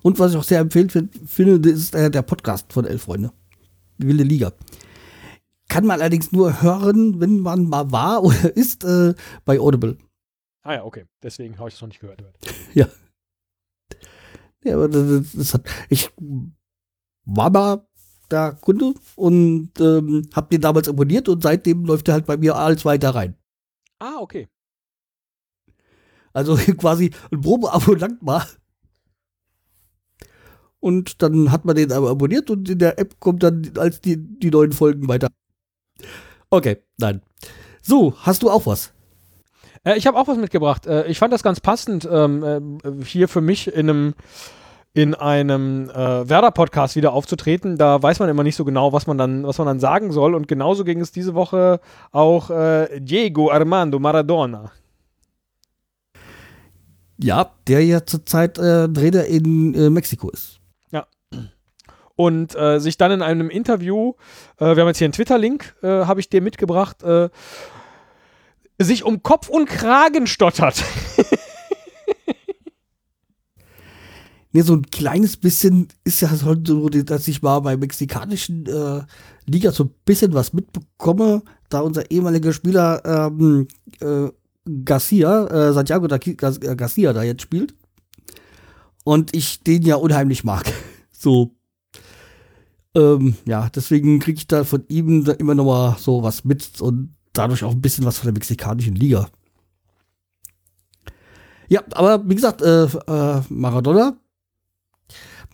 Und 0.02 0.18
was 0.18 0.32
ich 0.32 0.38
auch 0.38 0.44
sehr 0.44 0.60
empfehlenswert 0.60 1.08
finde, 1.26 1.68
ist 1.68 1.94
äh, 1.94 2.10
der 2.10 2.22
Podcast 2.22 2.72
von 2.72 2.84
Elf 2.84 3.02
Freunde. 3.02 3.32
Die 3.98 4.06
wilde 4.06 4.22
Liga. 4.22 4.52
Kann 5.68 5.84
man 5.84 6.00
allerdings 6.00 6.32
nur 6.32 6.62
hören, 6.62 7.20
wenn 7.20 7.40
man 7.40 7.68
mal 7.68 7.90
war 7.90 8.22
oder 8.22 8.56
ist 8.56 8.84
äh, 8.84 9.14
bei 9.44 9.58
Audible. 9.58 9.98
Ah 10.66 10.74
ja, 10.74 10.84
okay. 10.84 11.04
Deswegen 11.22 11.58
habe 11.58 11.68
ich 11.68 11.76
es 11.76 11.80
noch 11.80 11.86
nicht 11.86 12.00
gehört. 12.00 12.24
ja. 12.74 12.88
Ja, 14.64 14.74
aber 14.74 14.88
das, 14.88 15.32
das 15.32 15.54
hat. 15.54 15.64
Ich 15.88 16.10
war 17.24 17.50
mal 17.50 17.86
da 18.28 18.50
Kunde 18.50 18.94
und 19.14 19.70
ähm, 19.78 20.28
hab 20.34 20.50
den 20.50 20.60
damals 20.60 20.88
abonniert 20.88 21.28
und 21.28 21.40
seitdem 21.40 21.84
läuft 21.84 22.08
er 22.08 22.14
halt 22.14 22.26
bei 22.26 22.36
mir 22.36 22.56
alles 22.56 22.84
weiter 22.84 23.10
rein. 23.10 23.36
Ah, 24.00 24.16
okay. 24.18 24.48
Also 26.32 26.56
quasi 26.78 27.12
ein 27.30 27.42
Probeabo 27.42 27.94
lang 27.94 28.18
mal. 28.20 28.44
Und 30.80 31.22
dann 31.22 31.52
hat 31.52 31.64
man 31.64 31.76
den 31.76 31.92
aber 31.92 32.10
abonniert 32.10 32.50
und 32.50 32.68
in 32.68 32.80
der 32.80 32.98
App 32.98 33.20
kommt 33.20 33.44
dann 33.44 33.70
als 33.76 34.00
die, 34.00 34.16
die 34.16 34.50
neuen 34.50 34.72
Folgen 34.72 35.06
weiter. 35.06 35.28
Okay, 36.50 36.82
nein. 36.98 37.22
So, 37.82 38.16
hast 38.18 38.42
du 38.42 38.50
auch 38.50 38.66
was? 38.66 38.92
Äh, 39.86 39.96
ich 39.96 40.06
habe 40.06 40.18
auch 40.18 40.28
was 40.28 40.36
mitgebracht. 40.36 40.86
Äh, 40.86 41.06
ich 41.06 41.18
fand 41.18 41.32
das 41.32 41.42
ganz 41.42 41.60
passend, 41.60 42.06
ähm, 42.10 42.78
äh, 42.84 43.04
hier 43.04 43.28
für 43.28 43.40
mich 43.40 43.68
in 43.68 43.88
einem 43.88 44.14
in 44.92 45.14
einem 45.14 45.90
äh, 45.90 46.26
Werder-Podcast 46.26 46.96
wieder 46.96 47.12
aufzutreten. 47.12 47.76
Da 47.76 48.02
weiß 48.02 48.18
man 48.18 48.30
immer 48.30 48.42
nicht 48.42 48.56
so 48.56 48.64
genau, 48.64 48.94
was 48.94 49.06
man 49.06 49.18
dann, 49.18 49.46
was 49.46 49.58
man 49.58 49.66
dann 49.66 49.78
sagen 49.78 50.10
soll. 50.10 50.34
Und 50.34 50.48
genauso 50.48 50.84
ging 50.84 51.02
es 51.02 51.12
diese 51.12 51.34
Woche 51.34 51.80
auch 52.12 52.48
äh, 52.48 52.98
Diego 53.00 53.50
Armando 53.50 53.98
Maradona. 53.98 54.72
Ja, 57.18 57.50
der 57.68 57.84
ja 57.84 58.06
zurzeit 58.06 58.58
äh, 58.58 58.88
Trainer 58.88 59.26
in 59.26 59.74
äh, 59.74 59.90
Mexiko 59.90 60.30
ist. 60.30 60.60
Ja. 60.90 61.06
Und 62.14 62.56
äh, 62.56 62.78
sich 62.78 62.96
dann 62.96 63.12
in 63.12 63.20
einem 63.20 63.50
Interview, 63.50 64.14
äh, 64.56 64.76
wir 64.76 64.80
haben 64.80 64.88
jetzt 64.88 64.98
hier 64.98 65.06
einen 65.06 65.12
Twitter-Link, 65.12 65.74
habe 65.82 66.20
ich 66.20 66.30
dir 66.30 66.40
mitgebracht, 66.40 67.04
sich 68.78 69.04
um 69.04 69.22
Kopf 69.22 69.48
und 69.48 69.66
Kragen 69.66 70.26
stottert. 70.26 70.82
Nee, 74.56 74.62
so 74.62 74.72
ein 74.72 74.86
kleines 74.86 75.36
bisschen 75.36 75.88
ist 76.04 76.22
ja 76.22 76.34
so, 76.34 76.54
dass 76.54 77.28
ich 77.28 77.42
mal 77.42 77.60
bei 77.60 77.76
mexikanischen 77.76 78.64
äh, 78.64 79.02
Liga 79.44 79.70
so 79.70 79.84
ein 79.84 79.90
bisschen 80.06 80.32
was 80.32 80.54
mitbekomme, 80.54 81.42
da 81.68 81.80
unser 81.80 82.10
ehemaliger 82.10 82.54
Spieler 82.54 83.02
ähm, 83.04 83.68
äh, 84.00 84.30
Garcia, 84.82 85.46
äh, 85.48 85.72
Santiago 85.74 86.06
äh, 86.06 86.74
Garcia 86.74 87.12
da 87.12 87.22
jetzt 87.22 87.42
spielt. 87.42 87.74
Und 89.04 89.36
ich 89.36 89.62
den 89.62 89.82
ja 89.82 89.96
unheimlich 89.96 90.42
mag. 90.42 90.72
So. 91.18 91.54
Ähm, 92.94 93.36
ja, 93.46 93.68
deswegen 93.74 94.20
kriege 94.20 94.38
ich 94.38 94.46
da 94.46 94.64
von 94.64 94.84
ihm 94.88 95.24
da 95.24 95.32
immer 95.32 95.54
noch 95.54 95.64
mal 95.64 95.96
so 95.98 96.22
was 96.22 96.44
mit 96.44 96.80
und 96.80 97.15
dadurch 97.38 97.64
auch 97.64 97.72
ein 97.72 97.80
bisschen 97.80 98.04
was 98.04 98.18
von 98.18 98.26
der 98.26 98.34
mexikanischen 98.34 98.94
Liga. 98.94 99.28
Ja, 101.68 101.82
aber 101.92 102.28
wie 102.28 102.34
gesagt, 102.34 102.62
äh, 102.62 102.84
äh, 102.84 103.42
Maradona 103.48 104.16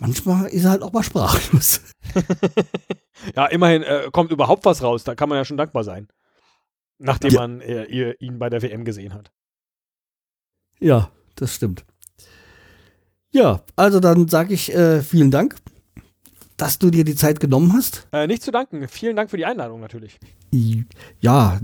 manchmal 0.03 0.47
ist 0.49 0.65
er 0.65 0.71
halt 0.71 0.83
auch 0.83 0.93
mal 0.93 1.03
sprachlos. 1.03 1.81
ja, 3.37 3.47
immerhin 3.47 3.83
äh, 3.83 4.09
kommt 4.13 4.33
überhaupt 4.33 4.65
was 4.65 4.83
raus. 4.83 5.05
Da 5.05 5.15
kann 5.15 5.29
man 5.29 5.39
ja 5.39 5.45
schon 5.45 5.57
dankbar 5.57 5.85
sein. 5.85 6.09
Nachdem 6.99 7.31
ja. 7.31 7.41
man 7.41 7.61
äh, 7.61 8.13
ihn 8.19 8.39
bei 8.39 8.51
der 8.51 8.63
WM 8.63 8.85
gesehen 8.85 9.15
hat. 9.15 9.33
Ja, 10.81 11.11
das 11.37 11.55
stimmt. 11.55 11.85
Ja, 13.31 13.63
also 13.77 14.01
dann 14.01 14.29
sage 14.29 14.53
ich 14.53 14.75
äh, 14.75 15.01
vielen 15.01 15.31
Dank, 15.31 15.57
dass 16.57 16.79
du 16.79 16.91
dir 16.91 17.05
die 17.05 17.15
Zeit 17.15 17.41
genommen 17.41 17.73
hast. 17.73 18.07
Äh, 18.13 18.27
nicht 18.27 18.43
zu 18.43 18.51
danken. 18.51 18.87
Vielen 18.89 19.17
Dank 19.17 19.31
für 19.31 19.37
die 19.37 19.47
Einladung 19.47 19.81
natürlich. 19.81 20.19
Ja. 20.53 21.59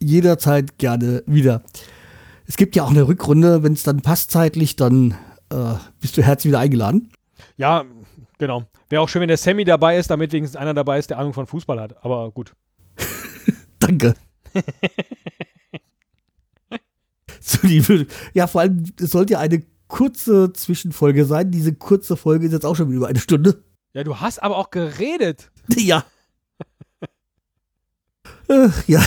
Jederzeit 0.00 0.78
gerne 0.78 1.22
wieder. 1.26 1.62
Es 2.46 2.56
gibt 2.56 2.76
ja 2.76 2.84
auch 2.84 2.90
eine 2.90 3.06
Rückrunde, 3.06 3.62
wenn 3.62 3.72
es 3.72 3.82
dann 3.82 4.02
passt 4.02 4.30
zeitlich, 4.30 4.76
dann 4.76 5.12
äh, 5.50 5.74
bist 6.00 6.16
du 6.16 6.22
herzlich 6.22 6.50
wieder 6.50 6.60
eingeladen. 6.60 7.10
Ja, 7.56 7.84
genau. 8.38 8.64
Wäre 8.88 9.02
auch 9.02 9.08
schön, 9.08 9.20
wenn 9.20 9.28
der 9.28 9.36
Sammy 9.36 9.64
dabei 9.64 9.98
ist, 9.98 10.10
damit 10.10 10.32
wenigstens 10.32 10.56
einer 10.60 10.74
dabei 10.74 10.98
ist, 10.98 11.10
der 11.10 11.18
Ahnung 11.18 11.32
von 11.32 11.46
Fußball 11.46 11.80
hat. 11.80 12.04
Aber 12.04 12.30
gut. 12.30 12.54
Danke. 13.78 14.14
so, 17.40 17.58
liebe, 17.62 18.06
ja, 18.32 18.46
vor 18.46 18.60
allem, 18.62 18.84
es 19.00 19.10
sollte 19.10 19.34
ja 19.34 19.40
eine 19.40 19.62
kurze 19.88 20.52
Zwischenfolge 20.52 21.24
sein. 21.24 21.50
Diese 21.50 21.74
kurze 21.74 22.16
Folge 22.16 22.46
ist 22.46 22.52
jetzt 22.52 22.66
auch 22.66 22.76
schon 22.76 22.92
über 22.92 23.08
eine 23.08 23.18
Stunde. 23.18 23.64
Ja, 23.92 24.04
du 24.04 24.20
hast 24.20 24.42
aber 24.42 24.56
auch 24.56 24.70
geredet. 24.70 25.50
Ja. 25.76 26.04
Äh, 28.48 28.68
ja. 28.86 29.02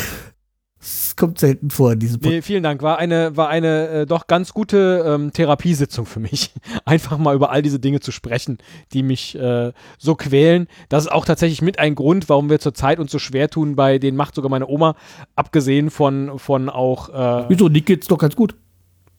Es 0.81 1.17
kommt 1.17 1.39
selten 1.39 1.71
vor 1.71 1.91
in 1.91 1.99
diesem 1.99 2.21
Podcast. 2.21 2.33
Nee, 2.33 2.41
vielen 2.41 2.63
Dank. 2.63 2.81
War 2.81 2.97
eine, 2.97 3.35
war 3.35 3.49
eine 3.49 3.87
äh, 3.89 4.05
doch 4.05 4.27
ganz 4.27 4.53
gute 4.53 5.03
ähm, 5.05 5.33
Therapiesitzung 5.33 6.05
für 6.05 6.21
mich. 6.21 6.53
Einfach 6.85 7.17
mal 7.17 7.35
über 7.35 7.51
all 7.51 7.61
diese 7.61 7.79
Dinge 7.79 7.99
zu 7.99 8.13
sprechen, 8.13 8.59
die 8.93 9.03
mich 9.03 9.35
äh, 9.35 9.73
so 9.97 10.15
quälen. 10.15 10.67
Das 10.87 11.03
ist 11.03 11.11
auch 11.11 11.25
tatsächlich 11.25 11.61
mit 11.61 11.79
ein 11.79 11.95
Grund, 11.95 12.29
warum 12.29 12.49
wir 12.49 12.59
zurzeit 12.59 12.99
uns 12.99 13.11
so 13.11 13.19
schwer 13.19 13.49
tun 13.49 13.75
bei 13.75 13.99
den 13.99 14.15
macht 14.15 14.35
sogar 14.35 14.49
meine 14.49 14.67
Oma, 14.67 14.95
abgesehen 15.35 15.89
von, 15.89 16.39
von 16.39 16.69
auch. 16.69 17.09
Äh, 17.09 17.49
Wieso, 17.49 17.67
Nick 17.67 17.85
geht's 17.85 18.07
doch 18.07 18.17
ganz 18.17 18.37
gut. 18.37 18.55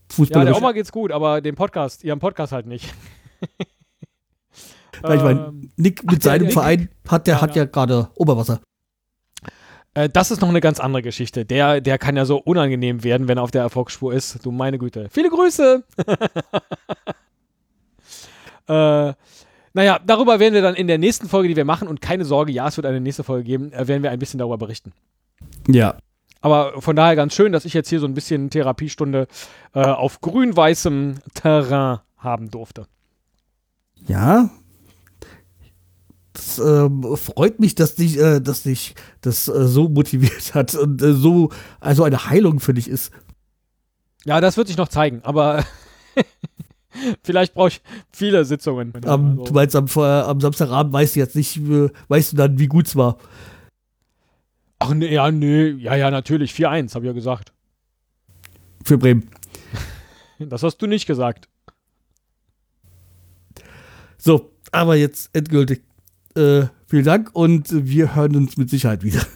Fußball. 0.08 0.46
Ja, 0.46 0.52
der 0.52 0.56
Oma 0.56 0.72
geht's 0.72 0.92
gut, 0.92 1.12
aber 1.12 1.42
dem 1.42 1.56
Podcast, 1.56 2.04
ihrem 2.04 2.20
Podcast 2.20 2.52
halt 2.52 2.66
nicht. 2.66 2.92
Weil 5.02 5.16
ich 5.16 5.22
meine, 5.22 5.46
ähm, 5.46 5.70
Nick 5.76 6.04
mit 6.04 6.20
Ach, 6.20 6.24
seinem 6.24 6.50
Verein 6.50 6.88
hat 7.08 7.26
der 7.26 7.36
ja, 7.36 7.40
hat 7.40 7.54
ja, 7.54 7.62
ja 7.62 7.68
gerade 7.68 8.08
Oberwasser. 8.14 8.60
Äh, 9.94 10.08
das 10.08 10.30
ist 10.30 10.40
noch 10.40 10.48
eine 10.48 10.60
ganz 10.60 10.80
andere 10.80 11.02
Geschichte. 11.02 11.44
Der, 11.44 11.80
der 11.80 11.98
kann 11.98 12.16
ja 12.16 12.24
so 12.24 12.38
unangenehm 12.38 13.04
werden, 13.04 13.28
wenn 13.28 13.38
er 13.38 13.42
auf 13.42 13.50
der 13.50 13.62
Erfolgsspur 13.62 14.12
ist. 14.12 14.44
Du 14.44 14.50
meine 14.50 14.78
Güte. 14.78 15.08
Viele 15.10 15.30
Grüße! 15.30 15.84
äh, 18.68 19.12
naja, 19.72 20.00
darüber 20.04 20.40
werden 20.40 20.54
wir 20.54 20.62
dann 20.62 20.74
in 20.74 20.88
der 20.88 20.98
nächsten 20.98 21.28
Folge, 21.28 21.48
die 21.48 21.56
wir 21.56 21.64
machen, 21.64 21.86
und 21.86 22.00
keine 22.00 22.24
Sorge, 22.24 22.52
ja, 22.52 22.68
es 22.68 22.76
wird 22.76 22.86
eine 22.86 23.00
nächste 23.00 23.22
Folge 23.22 23.44
geben, 23.44 23.72
äh, 23.72 23.86
werden 23.86 24.02
wir 24.02 24.10
ein 24.10 24.18
bisschen 24.18 24.38
darüber 24.38 24.58
berichten. 24.58 24.92
Ja. 25.68 25.96
Aber 26.40 26.80
von 26.80 26.96
daher 26.96 27.16
ganz 27.16 27.34
schön, 27.34 27.52
dass 27.52 27.64
ich 27.64 27.74
jetzt 27.74 27.88
hier 27.88 28.00
so 28.00 28.06
ein 28.06 28.14
bisschen 28.14 28.50
Therapiestunde 28.50 29.28
äh, 29.74 29.80
auf 29.80 30.20
grün-weißem 30.20 31.16
Terrain 31.34 32.00
haben 32.16 32.50
durfte. 32.50 32.86
Ja, 34.06 34.50
das 36.32 36.58
äh, 36.58 36.88
freut 37.16 37.58
mich, 37.58 37.74
dass 37.74 37.96
dich, 37.96 38.18
äh, 38.18 38.40
dass 38.40 38.62
dich 38.62 38.94
das 39.20 39.48
äh, 39.48 39.66
so 39.66 39.88
motiviert 39.88 40.54
hat 40.54 40.74
und 40.74 41.02
äh, 41.02 41.12
so 41.12 41.50
also 41.80 42.04
eine 42.04 42.26
Heilung 42.26 42.60
für 42.60 42.74
dich 42.74 42.88
ist. 42.88 43.12
Ja, 44.24 44.40
das 44.40 44.56
wird 44.56 44.68
sich 44.68 44.76
noch 44.76 44.88
zeigen, 44.88 45.20
aber 45.24 45.64
vielleicht 47.24 47.54
brauche 47.54 47.68
ich 47.68 47.82
viele 48.12 48.44
Sitzungen. 48.44 48.92
Um, 49.04 49.04
also. 49.04 49.44
Du 49.44 49.52
meinst, 49.54 49.76
am, 49.76 49.88
am 49.88 50.40
Samstagabend 50.40 50.92
weißt 50.92 51.16
du 51.16 51.20
jetzt 51.20 51.36
nicht, 51.36 51.56
äh, 51.56 51.88
weißt 52.08 52.32
du 52.32 52.36
dann, 52.36 52.58
wie 52.58 52.66
gut 52.66 52.86
es 52.86 52.96
war. 52.96 53.18
Ach 54.78 54.94
nee, 54.94 55.12
ja, 55.12 55.30
nee, 55.30 55.68
ja, 55.68 55.94
ja, 55.94 56.10
natürlich. 56.10 56.52
4-1, 56.52 56.94
habe 56.94 57.04
ich 57.04 57.08
ja 57.08 57.12
gesagt. 57.12 57.52
Für 58.84 58.98
Bremen. 58.98 59.30
Das 60.42 60.62
hast 60.62 60.78
du 60.78 60.86
nicht 60.86 61.06
gesagt. 61.06 61.50
So, 64.16 64.52
aber 64.72 64.96
jetzt 64.96 65.28
endgültig 65.34 65.82
äh, 66.34 66.66
vielen 66.86 67.04
Dank 67.04 67.30
und 67.34 67.68
wir 67.72 68.14
hören 68.14 68.36
uns 68.36 68.56
mit 68.56 68.70
Sicherheit 68.70 69.02
wieder. 69.02 69.26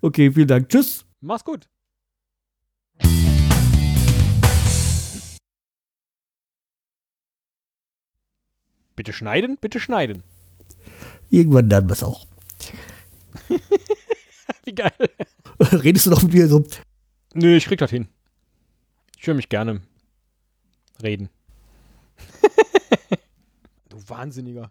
Okay, 0.00 0.30
vielen 0.32 0.48
Dank. 0.48 0.68
Tschüss. 0.68 1.06
Mach's 1.20 1.44
gut. 1.44 1.68
Bitte 8.96 9.12
schneiden, 9.12 9.56
bitte 9.60 9.80
schneiden. 9.80 10.22
Irgendwann 11.30 11.68
dann 11.68 11.88
was 11.90 12.02
auch. 12.02 12.26
Wie 14.64 14.74
geil. 14.74 14.92
Redest 15.58 16.06
du 16.06 16.10
noch 16.10 16.22
mit 16.22 16.32
mir 16.34 16.48
so? 16.48 16.64
Nö, 17.34 17.56
ich 17.56 17.64
krieg 17.64 17.78
das 17.78 17.90
hin. 17.90 18.08
Ich 19.18 19.26
höre 19.26 19.34
mich 19.34 19.48
gerne 19.48 19.80
reden. 21.02 21.28
du 23.88 23.96
Wahnsinniger. 24.08 24.70